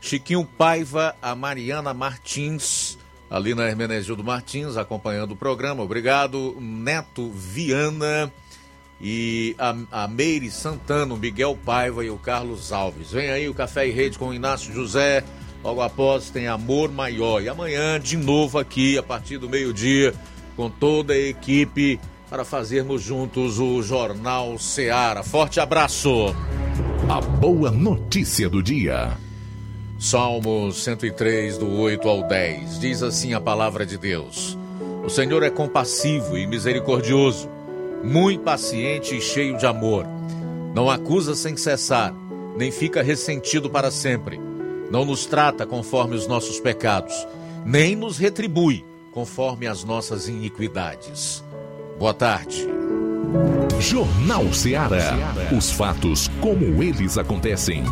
Chiquinho 0.00 0.44
Paiva, 0.44 1.16
a 1.20 1.34
Mariana 1.34 1.92
Martins, 1.92 2.96
ali 3.28 3.52
na 3.52 3.66
Hermenegildo 3.66 4.22
Martins, 4.22 4.76
acompanhando 4.76 5.32
o 5.32 5.36
programa, 5.36 5.82
obrigado. 5.82 6.56
Neto 6.60 7.32
Viana 7.32 8.32
e 9.00 9.54
a, 9.58 10.04
a 10.04 10.08
Meire 10.08 10.50
Santana, 10.50 11.14
o 11.14 11.16
Miguel 11.16 11.58
Paiva 11.64 12.04
e 12.04 12.10
o 12.10 12.16
Carlos 12.16 12.72
Alves. 12.72 13.10
Vem 13.10 13.30
aí 13.30 13.48
o 13.48 13.54
Café 13.54 13.86
e 13.86 13.90
Rede 13.90 14.18
com 14.18 14.28
o 14.28 14.34
Inácio 14.34 14.72
José. 14.72 15.24
Logo 15.62 15.80
após 15.80 16.30
tem 16.30 16.46
Amor 16.46 16.90
Maior. 16.90 17.42
E 17.42 17.48
amanhã, 17.48 17.98
de 17.98 18.16
novo 18.16 18.58
aqui, 18.58 18.98
a 18.98 19.02
partir 19.02 19.38
do 19.38 19.48
meio-dia, 19.48 20.14
com 20.56 20.68
toda 20.70 21.14
a 21.14 21.18
equipe, 21.18 21.98
para 22.28 22.44
fazermos 22.44 23.02
juntos 23.02 23.58
o 23.58 23.82
Jornal 23.82 24.58
Seara. 24.58 25.22
Forte 25.22 25.60
abraço! 25.60 26.34
A 27.08 27.20
boa 27.20 27.70
notícia 27.70 28.48
do 28.48 28.62
dia. 28.62 29.16
Salmo 29.98 30.72
103, 30.72 31.58
do 31.58 31.70
8 31.78 32.08
ao 32.08 32.26
10. 32.26 32.80
Diz 32.80 33.02
assim 33.02 33.32
a 33.32 33.40
palavra 33.40 33.86
de 33.86 33.96
Deus: 33.96 34.58
O 35.04 35.08
Senhor 35.08 35.42
é 35.42 35.50
compassivo 35.50 36.36
e 36.36 36.46
misericordioso, 36.46 37.48
muito 38.04 38.42
paciente 38.42 39.16
e 39.16 39.20
cheio 39.20 39.56
de 39.56 39.66
amor. 39.66 40.06
Não 40.74 40.90
acusa 40.90 41.34
sem 41.34 41.56
cessar, 41.56 42.14
nem 42.56 42.70
fica 42.70 43.02
ressentido 43.02 43.70
para 43.70 43.90
sempre. 43.90 44.38
Não 44.90 45.04
nos 45.04 45.24
trata 45.24 45.66
conforme 45.66 46.14
os 46.14 46.26
nossos 46.26 46.60
pecados, 46.60 47.26
nem 47.64 47.96
nos 47.96 48.18
retribui 48.18 48.84
conforme 49.10 49.66
as 49.66 49.82
nossas 49.82 50.28
iniquidades. 50.28 51.42
Boa 51.98 52.12
tarde. 52.12 52.66
Jornal 53.80 54.52
Ceará. 54.52 55.14
Os 55.56 55.70
fatos 55.70 56.28
como 56.40 56.82
eles 56.82 57.16
acontecem. 57.16 57.84